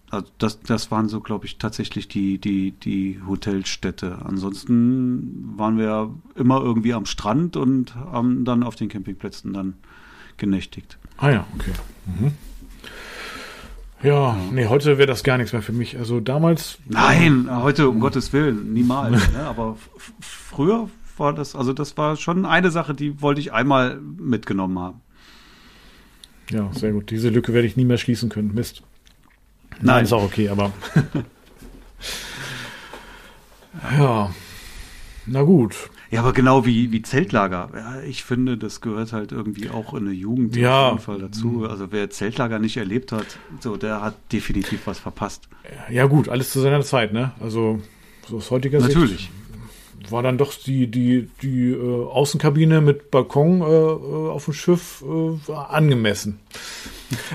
Also 0.09 0.27
das, 0.37 0.59
das 0.59 0.91
waren 0.91 1.09
so, 1.09 1.21
glaube 1.21 1.47
ich, 1.47 1.57
tatsächlich 1.57 2.07
die, 2.07 2.37
die, 2.37 2.71
die 2.71 3.19
Hotelstädte. 3.25 4.19
Ansonsten 4.23 5.57
waren 5.57 5.79
wir 5.79 6.13
immer 6.35 6.61
irgendwie 6.61 6.93
am 6.93 7.07
Strand 7.07 7.57
und 7.57 7.95
haben 7.95 8.45
dann 8.45 8.61
auf 8.61 8.75
den 8.75 8.89
Campingplätzen 8.89 9.53
dann 9.53 9.73
genächtigt. 10.37 10.99
Ah 11.17 11.31
ja, 11.31 11.47
okay. 11.55 11.73
Mhm. 12.05 12.31
Ja, 14.03 14.35
nee, 14.51 14.67
heute 14.67 14.97
wäre 14.97 15.07
das 15.07 15.23
gar 15.23 15.37
nichts 15.37 15.53
mehr 15.53 15.61
für 15.61 15.71
mich. 15.71 15.97
Also 15.97 16.19
damals. 16.19 16.77
Nein, 16.87 17.47
heute 17.49 17.87
um 17.87 18.01
Gottes 18.01 18.33
Willen, 18.33 18.73
niemals. 18.73 19.31
ne? 19.31 19.45
Aber 19.45 19.77
früher 20.19 20.89
war 21.17 21.33
das, 21.33 21.55
also 21.55 21.73
das 21.73 21.95
war 21.95 22.17
schon 22.17 22.45
eine 22.45 22.69
Sache, 22.69 22.93
die 22.93 23.21
wollte 23.21 23.39
ich 23.39 23.53
einmal 23.53 23.97
mitgenommen 23.99 24.77
haben. 24.77 25.01
Ja, 26.49 26.69
sehr 26.73 26.91
gut. 26.91 27.11
Diese 27.11 27.29
Lücke 27.29 27.53
werde 27.53 27.67
ich 27.67 27.77
nie 27.77 27.85
mehr 27.85 27.97
schließen 27.97 28.29
können. 28.29 28.53
Mist. 28.53 28.83
Nein, 29.71 29.79
Nein 29.81 30.03
ist 30.03 30.13
auch 30.13 30.23
okay, 30.23 30.49
aber. 30.49 30.73
ja. 33.97 34.33
Na 35.25 35.41
gut. 35.43 35.89
Ja, 36.13 36.21
aber 36.21 36.33
genau 36.33 36.65
wie, 36.65 36.91
wie 36.91 37.01
Zeltlager. 37.01 37.69
Ja, 37.73 38.01
ich 38.01 38.23
finde, 38.23 38.57
das 38.57 38.81
gehört 38.81 39.13
halt 39.13 39.31
irgendwie 39.31 39.69
auch 39.69 39.93
in 39.93 40.05
der 40.05 40.13
Jugend 40.13 40.55
ja. 40.55 40.87
auf 40.87 40.91
jeden 40.91 41.03
Fall 41.03 41.19
dazu. 41.19 41.67
Also 41.67 41.91
wer 41.91 42.09
Zeltlager 42.09 42.59
nicht 42.59 42.77
erlebt 42.77 43.11
hat, 43.11 43.25
so, 43.59 43.77
der 43.77 44.01
hat 44.01 44.15
definitiv 44.31 44.85
was 44.85 44.99
verpasst. 44.99 45.49
Ja, 45.89 46.05
gut, 46.05 46.29
alles 46.29 46.51
zu 46.51 46.59
seiner 46.59 46.81
Zeit, 46.81 47.13
ne? 47.13 47.31
Also, 47.39 47.81
so 48.27 48.37
aus 48.37 48.51
heutiger 48.51 48.79
Natürlich. 48.79 49.11
Sicht 49.11 49.42
war 50.11 50.23
dann 50.23 50.37
doch 50.37 50.53
die, 50.53 50.87
die, 50.87 51.29
die 51.41 51.71
äh, 51.71 52.05
Außenkabine 52.05 52.81
mit 52.81 53.11
Balkon 53.11 53.61
äh, 53.61 53.65
äh 53.65 54.29
auf 54.29 54.45
dem 54.45 54.53
Schiff 54.53 55.03
äh, 55.07 55.51
angemessen. 55.51 56.39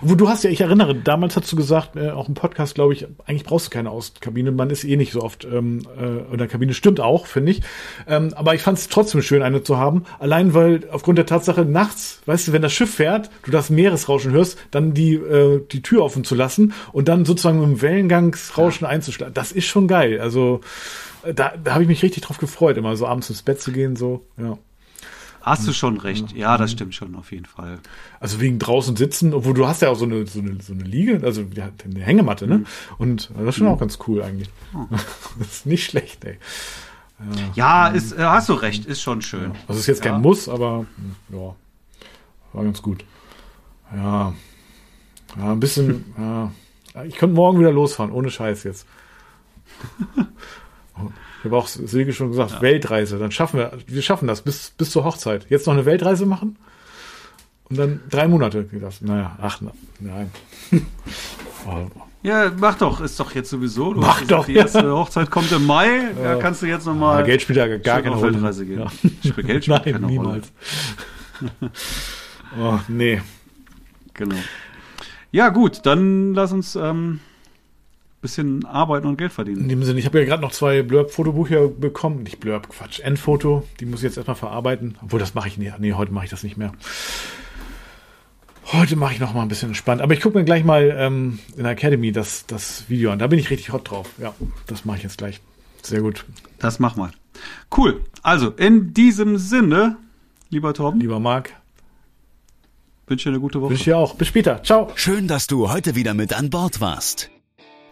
Wo 0.02 0.14
du 0.14 0.28
hast 0.28 0.44
ja, 0.44 0.50
ich 0.50 0.60
erinnere, 0.60 0.94
damals 0.94 1.36
hast 1.36 1.50
du 1.52 1.56
gesagt, 1.56 1.96
äh, 1.96 2.10
auch 2.10 2.28
im 2.28 2.34
Podcast, 2.34 2.74
glaube 2.74 2.92
ich, 2.92 3.06
eigentlich 3.26 3.44
brauchst 3.44 3.66
du 3.66 3.70
keine 3.70 3.90
Außenkabine. 3.90 4.50
Man 4.50 4.70
ist 4.70 4.84
eh 4.84 4.96
nicht 4.96 5.12
so 5.12 5.22
oft 5.22 5.44
ähm, 5.44 5.86
äh, 5.96 6.32
in 6.32 6.38
der 6.38 6.48
Kabine. 6.48 6.74
Stimmt 6.74 7.00
auch, 7.00 7.26
finde 7.26 7.52
ich. 7.52 7.62
Ähm, 8.06 8.32
aber 8.34 8.54
ich 8.54 8.62
fand 8.62 8.78
es 8.78 8.88
trotzdem 8.88 9.22
schön, 9.22 9.42
eine 9.42 9.62
zu 9.62 9.78
haben. 9.78 10.04
Allein 10.18 10.54
weil 10.54 10.88
aufgrund 10.90 11.18
der 11.18 11.26
Tatsache, 11.26 11.64
nachts, 11.64 12.20
weißt 12.26 12.48
du, 12.48 12.52
wenn 12.52 12.62
das 12.62 12.72
Schiff 12.72 12.94
fährt, 12.94 13.30
du 13.44 13.50
das 13.50 13.70
Meeresrauschen 13.70 14.32
hörst, 14.32 14.58
dann 14.70 14.94
die, 14.94 15.14
äh, 15.14 15.62
die 15.70 15.82
Tür 15.82 16.04
offen 16.04 16.24
zu 16.24 16.34
lassen 16.34 16.72
und 16.92 17.08
dann 17.08 17.24
sozusagen 17.24 17.60
mit 17.60 17.68
dem 17.68 17.82
Wellengangsrauschen 17.82 18.84
ja. 18.84 18.88
einzuschlagen. 18.88 19.34
Das 19.34 19.52
ist 19.52 19.66
schon 19.66 19.88
geil. 19.88 20.20
Also 20.20 20.60
da, 21.34 21.56
da 21.56 21.72
habe 21.72 21.82
ich 21.82 21.88
mich 21.88 22.02
richtig 22.02 22.22
drauf 22.22 22.38
gefreut, 22.38 22.76
immer 22.76 22.96
so 22.96 23.06
abends 23.06 23.30
ins 23.30 23.42
Bett 23.42 23.60
zu 23.60 23.72
gehen, 23.72 23.96
so, 23.96 24.26
ja. 24.36 24.58
Hast 25.40 25.66
du 25.66 25.72
schon 25.72 25.98
recht. 25.98 26.32
Ja, 26.32 26.58
das 26.58 26.72
stimmt 26.72 26.94
schon, 26.94 27.14
auf 27.14 27.32
jeden 27.32 27.46
Fall. 27.46 27.78
Also 28.20 28.40
wegen 28.40 28.58
draußen 28.58 28.96
sitzen, 28.96 29.32
obwohl 29.32 29.54
du 29.54 29.66
hast 29.66 29.80
ja 29.80 29.88
auch 29.88 29.94
so 29.94 30.04
eine, 30.04 30.26
so 30.26 30.40
eine, 30.40 30.60
so 30.60 30.74
eine 30.74 30.82
Liege, 30.82 31.20
also 31.22 31.42
eine 31.42 32.00
Hängematte, 32.00 32.46
ne? 32.46 32.58
Mhm. 32.58 32.66
Und 32.98 33.30
das 33.38 33.48
ist 33.48 33.56
schon 33.56 33.66
mhm. 33.66 33.72
auch 33.72 33.80
ganz 33.80 33.98
cool 34.06 34.22
eigentlich. 34.22 34.50
Oh. 34.74 34.84
Das 35.38 35.48
ist 35.48 35.66
nicht 35.66 35.84
schlecht, 35.84 36.24
ey. 36.24 36.38
Ja, 37.54 37.86
ja 37.86 37.88
ist, 37.88 38.12
äh, 38.12 38.22
hast 38.22 38.48
du 38.48 38.54
recht, 38.54 38.84
ist 38.84 39.00
schon 39.00 39.22
schön. 39.22 39.52
Also 39.66 39.80
ist 39.80 39.86
jetzt 39.86 40.02
kein 40.02 40.14
ja. 40.14 40.18
Muss, 40.18 40.48
aber 40.48 40.86
hm, 40.96 41.36
ja, 41.38 41.54
war 42.52 42.64
ganz 42.64 42.82
gut. 42.82 43.04
Ja, 43.94 44.34
ja 45.36 45.52
ein 45.52 45.60
bisschen, 45.60 46.14
ja. 46.18 46.52
Ich 47.06 47.16
könnte 47.16 47.36
morgen 47.36 47.60
wieder 47.60 47.72
losfahren, 47.72 48.12
ohne 48.12 48.30
Scheiß 48.30 48.64
jetzt. 48.64 48.86
Ich 51.38 51.44
habe 51.44 51.56
auch 51.56 51.68
Silke 51.68 52.12
schon 52.12 52.30
gesagt, 52.30 52.52
ja. 52.52 52.62
Weltreise. 52.62 53.18
Dann 53.18 53.30
schaffen 53.30 53.58
wir, 53.58 53.72
wir 53.86 54.02
schaffen 54.02 54.26
das 54.26 54.42
bis, 54.42 54.70
bis 54.76 54.90
zur 54.90 55.04
Hochzeit. 55.04 55.46
Jetzt 55.48 55.66
noch 55.66 55.74
eine 55.74 55.86
Weltreise 55.86 56.26
machen 56.26 56.56
und 57.70 57.78
dann 57.78 58.00
drei 58.10 58.28
Monate. 58.28 58.68
Das, 58.72 59.00
naja, 59.00 59.36
ach, 59.40 59.60
nein. 60.00 60.30
Ja, 62.22 62.50
mach 62.58 62.76
doch, 62.76 63.00
ist 63.00 63.20
doch 63.20 63.34
jetzt 63.34 63.48
sowieso. 63.48 63.94
Du 63.94 64.00
mach 64.00 64.22
doch. 64.22 64.46
Die 64.46 64.56
erste 64.56 64.90
Hochzeit 64.90 65.30
kommt 65.30 65.52
im 65.52 65.66
Mai, 65.66 66.10
da 66.20 66.34
kannst 66.36 66.62
du 66.62 66.66
jetzt 66.66 66.84
nochmal. 66.84 67.20
Ja, 67.20 67.26
Geld 67.26 67.42
spielt 67.42 67.58
ja 67.58 67.76
gar 67.76 68.02
keine 68.02 68.16
Rolle. 68.16 68.34
Weltreise 68.34 68.66
gehen. 68.66 68.80
Ja. 68.80 69.32
Geld 69.42 69.64
spielt 69.64 69.68
Nein, 69.84 69.92
keine 69.92 70.06
niemals. 70.06 70.52
Rolle. 71.60 71.72
oh, 72.60 72.78
nee. 72.88 73.22
Genau. 74.14 74.34
Ja, 75.30 75.50
gut, 75.50 75.80
dann 75.84 76.34
lass 76.34 76.52
uns 76.52 76.74
ähm, 76.74 77.20
bisschen 78.28 78.64
arbeiten 78.66 79.06
und 79.06 79.16
Geld 79.16 79.32
verdienen. 79.32 79.62
In 79.62 79.68
dem 79.68 79.82
Sinne, 79.82 79.98
ich 79.98 80.06
habe 80.06 80.18
ja 80.20 80.24
gerade 80.24 80.42
noch 80.42 80.52
zwei 80.52 80.82
Blurb-Fotobücher 80.82 81.68
bekommen. 81.68 82.22
Nicht 82.22 82.40
Blurb, 82.40 82.68
Quatsch, 82.68 83.00
Endfoto. 83.00 83.66
Die 83.80 83.86
muss 83.86 84.00
ich 84.00 84.04
jetzt 84.04 84.16
erstmal 84.16 84.36
verarbeiten. 84.36 84.96
Obwohl, 85.02 85.18
das 85.18 85.34
mache 85.34 85.48
ich 85.48 85.58
nicht. 85.58 85.78
Nee, 85.78 85.94
heute 85.94 86.12
mache 86.12 86.26
ich 86.26 86.30
das 86.30 86.42
nicht 86.42 86.56
mehr. 86.56 86.72
Heute 88.72 88.96
mache 88.96 89.14
ich 89.14 89.20
noch 89.20 89.32
mal 89.32 89.42
ein 89.42 89.48
bisschen 89.48 89.70
entspannt. 89.70 90.02
Aber 90.02 90.12
ich 90.12 90.20
gucke 90.20 90.36
mir 90.36 90.44
gleich 90.44 90.62
mal 90.62 90.94
ähm, 90.96 91.38
in 91.56 91.62
der 91.62 91.72
Academy 91.72 92.12
das, 92.12 92.46
das 92.46 92.84
Video 92.88 93.10
an. 93.10 93.18
Da 93.18 93.26
bin 93.26 93.38
ich 93.38 93.50
richtig 93.50 93.72
hot 93.72 93.90
drauf. 93.90 94.10
Ja, 94.18 94.34
das 94.66 94.84
mache 94.84 94.98
ich 94.98 95.02
jetzt 95.02 95.18
gleich. 95.18 95.40
Sehr 95.82 96.02
gut. 96.02 96.26
Das 96.58 96.78
mach 96.78 96.96
mal. 96.96 97.10
Cool. 97.74 98.02
Also, 98.22 98.50
in 98.50 98.92
diesem 98.92 99.38
Sinne, 99.38 99.96
lieber 100.50 100.74
Torben. 100.74 101.00
Lieber 101.00 101.18
Marc. 101.18 101.54
Wünsche 103.06 103.30
dir 103.30 103.34
eine 103.34 103.40
gute 103.40 103.62
Woche. 103.62 103.70
Wünsche 103.70 103.84
dir 103.84 103.96
auch. 103.96 104.16
Bis 104.16 104.28
später. 104.28 104.62
Ciao. 104.62 104.92
Schön, 104.96 105.28
dass 105.28 105.46
du 105.46 105.70
heute 105.70 105.94
wieder 105.94 106.12
mit 106.12 106.34
an 106.34 106.50
Bord 106.50 106.82
warst. 106.82 107.30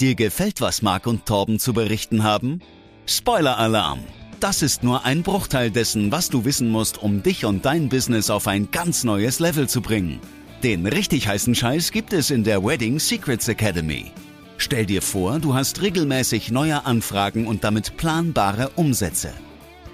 Dir 0.01 0.15
gefällt, 0.15 0.61
was 0.61 0.83
Marc 0.83 1.07
und 1.07 1.25
Torben 1.25 1.59
zu 1.59 1.73
berichten 1.73 2.23
haben? 2.23 2.61
Spoiler-Alarm! 3.07 4.01
Das 4.41 4.61
ist 4.61 4.83
nur 4.83 5.07
ein 5.07 5.23
Bruchteil 5.23 5.71
dessen, 5.71 6.13
was 6.13 6.29
du 6.29 6.45
wissen 6.45 6.69
musst, 6.69 7.03
um 7.03 7.23
dich 7.23 7.47
und 7.47 7.65
dein 7.65 7.89
Business 7.89 8.29
auf 8.29 8.47
ein 8.47 8.71
ganz 8.71 9.05
neues 9.05 9.41
Level 9.41 9.71
zu 9.71 9.81
bringen. 9.81 10.21
Den 10.63 10.87
richtig 10.87 11.29
heißen 11.29 11.55
Scheiß 11.55 11.93
gibt 11.93 12.13
es 12.13 12.31
in 12.31 12.45
der 12.45 12.63
Wedding 12.63 12.99
Secrets 12.99 13.49
Academy. 13.49 14.13
Stell 14.59 14.85
dir 14.85 15.01
vor, 15.01 15.39
du 15.39 15.55
hast 15.55 15.81
regelmäßig 15.81 16.51
neue 16.51 16.85
Anfragen 16.85 17.47
und 17.47 17.65
damit 17.65 17.97
planbare 17.97 18.69
Umsätze. 18.77 19.33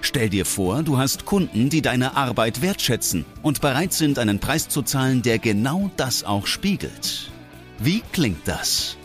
Stell 0.01 0.29
dir 0.29 0.47
vor, 0.47 0.83
du 0.83 0.99
hast 0.99 1.27
Kunden, 1.27 1.69
die 1.71 1.81
deine 1.81 2.17
Arbeit 2.17 2.61
wertschätzen 2.61 3.25
und 3.43 3.61
bereit 3.61 3.93
sind, 3.93 4.19
einen 4.19 4.41
Preis 4.41 4.69
zu 4.69 4.83
zahlen, 4.83 5.23
der 5.23 5.39
genau 5.39 5.93
das 5.97 6.25
auch 6.25 6.49
spiegelt. 6.49 7.31
Wie 7.79 8.03
klingt 8.13 8.49
das? 8.49 8.97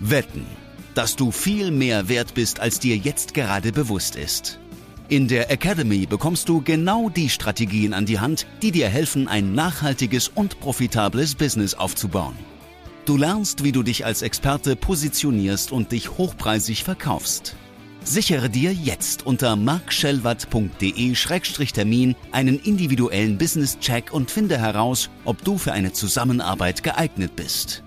Wetten, 0.00 0.46
dass 0.94 1.14
du 1.14 1.30
viel 1.30 1.70
mehr 1.70 2.08
wert 2.08 2.32
bist, 2.32 2.58
als 2.58 2.80
dir 2.80 2.96
jetzt 2.96 3.34
gerade 3.34 3.70
bewusst 3.70 4.16
ist. 4.16 4.58
In 5.10 5.28
der 5.28 5.50
Academy 5.50 6.06
bekommst 6.06 6.48
du 6.48 6.62
genau 6.62 7.10
die 7.10 7.28
Strategien 7.28 7.92
an 7.92 8.06
die 8.06 8.18
Hand, 8.18 8.46
die 8.62 8.70
dir 8.70 8.88
helfen, 8.88 9.28
ein 9.28 9.54
nachhaltiges 9.54 10.28
und 10.28 10.58
profitables 10.60 11.34
Business 11.34 11.74
aufzubauen. 11.74 12.38
Du 13.04 13.18
lernst, 13.18 13.62
wie 13.62 13.72
du 13.72 13.82
dich 13.82 14.06
als 14.06 14.22
Experte 14.22 14.74
positionierst 14.74 15.72
und 15.72 15.92
dich 15.92 16.16
hochpreisig 16.16 16.84
verkaufst. 16.84 17.56
Sichere 18.02 18.48
dir 18.48 18.72
jetzt 18.72 19.26
unter 19.26 19.56
markschellwatt.de-termin 19.56 22.16
einen 22.32 22.58
individuellen 22.58 23.36
Business-Check 23.36 24.10
und 24.12 24.30
finde 24.30 24.56
heraus, 24.56 25.10
ob 25.24 25.44
du 25.44 25.58
für 25.58 25.72
eine 25.72 25.92
Zusammenarbeit 25.92 26.82
geeignet 26.82 27.36
bist. 27.36 27.82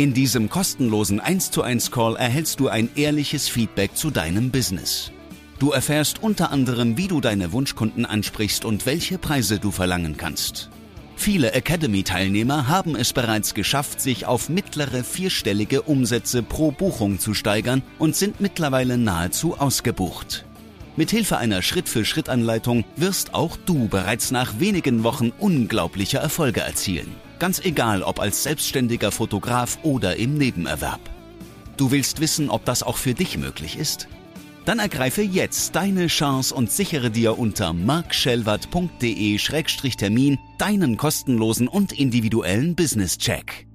In 0.00 0.14
diesem 0.14 0.48
kostenlosen 0.48 1.20
1 1.20 1.50
zu 1.50 1.60
1 1.60 1.90
Call 1.90 2.16
erhältst 2.16 2.58
du 2.58 2.68
ein 2.68 2.88
ehrliches 2.96 3.50
Feedback 3.50 3.94
zu 3.94 4.10
deinem 4.10 4.50
Business. 4.50 5.12
Du 5.58 5.72
erfährst 5.72 6.22
unter 6.22 6.50
anderem, 6.50 6.96
wie 6.96 7.06
du 7.06 7.20
deine 7.20 7.52
Wunschkunden 7.52 8.06
ansprichst 8.06 8.64
und 8.64 8.86
welche 8.86 9.18
Preise 9.18 9.58
du 9.58 9.70
verlangen 9.70 10.16
kannst. 10.16 10.70
Viele 11.16 11.52
Academy-Teilnehmer 11.52 12.66
haben 12.66 12.96
es 12.96 13.12
bereits 13.12 13.52
geschafft, 13.52 14.00
sich 14.00 14.24
auf 14.24 14.48
mittlere 14.48 15.04
vierstellige 15.04 15.82
Umsätze 15.82 16.42
pro 16.42 16.70
Buchung 16.70 17.18
zu 17.18 17.34
steigern 17.34 17.82
und 17.98 18.16
sind 18.16 18.40
mittlerweile 18.40 18.96
nahezu 18.96 19.58
ausgebucht. 19.58 20.46
Mithilfe 20.96 21.36
einer 21.36 21.60
Schritt-für-Schritt-Anleitung 21.60 22.86
wirst 22.96 23.34
auch 23.34 23.58
du 23.66 23.86
bereits 23.88 24.30
nach 24.30 24.60
wenigen 24.60 25.04
Wochen 25.04 25.30
unglaubliche 25.38 26.16
Erfolge 26.16 26.60
erzielen. 26.60 27.14
Ganz 27.40 27.58
egal, 27.60 28.02
ob 28.02 28.20
als 28.20 28.42
selbstständiger 28.42 29.10
Fotograf 29.10 29.78
oder 29.82 30.16
im 30.16 30.34
Nebenerwerb. 30.34 31.00
Du 31.78 31.90
willst 31.90 32.20
wissen, 32.20 32.50
ob 32.50 32.66
das 32.66 32.82
auch 32.82 32.98
für 32.98 33.14
dich 33.14 33.38
möglich 33.38 33.78
ist? 33.78 34.08
Dann 34.66 34.78
ergreife 34.78 35.22
jetzt 35.22 35.74
deine 35.74 36.08
Chance 36.08 36.54
und 36.54 36.70
sichere 36.70 37.10
dir 37.10 37.38
unter 37.38 37.72
markschellwart.de-termin 37.72 40.38
deinen 40.58 40.98
kostenlosen 40.98 41.66
und 41.66 41.92
individuellen 41.92 42.76
Business-Check. 42.76 43.69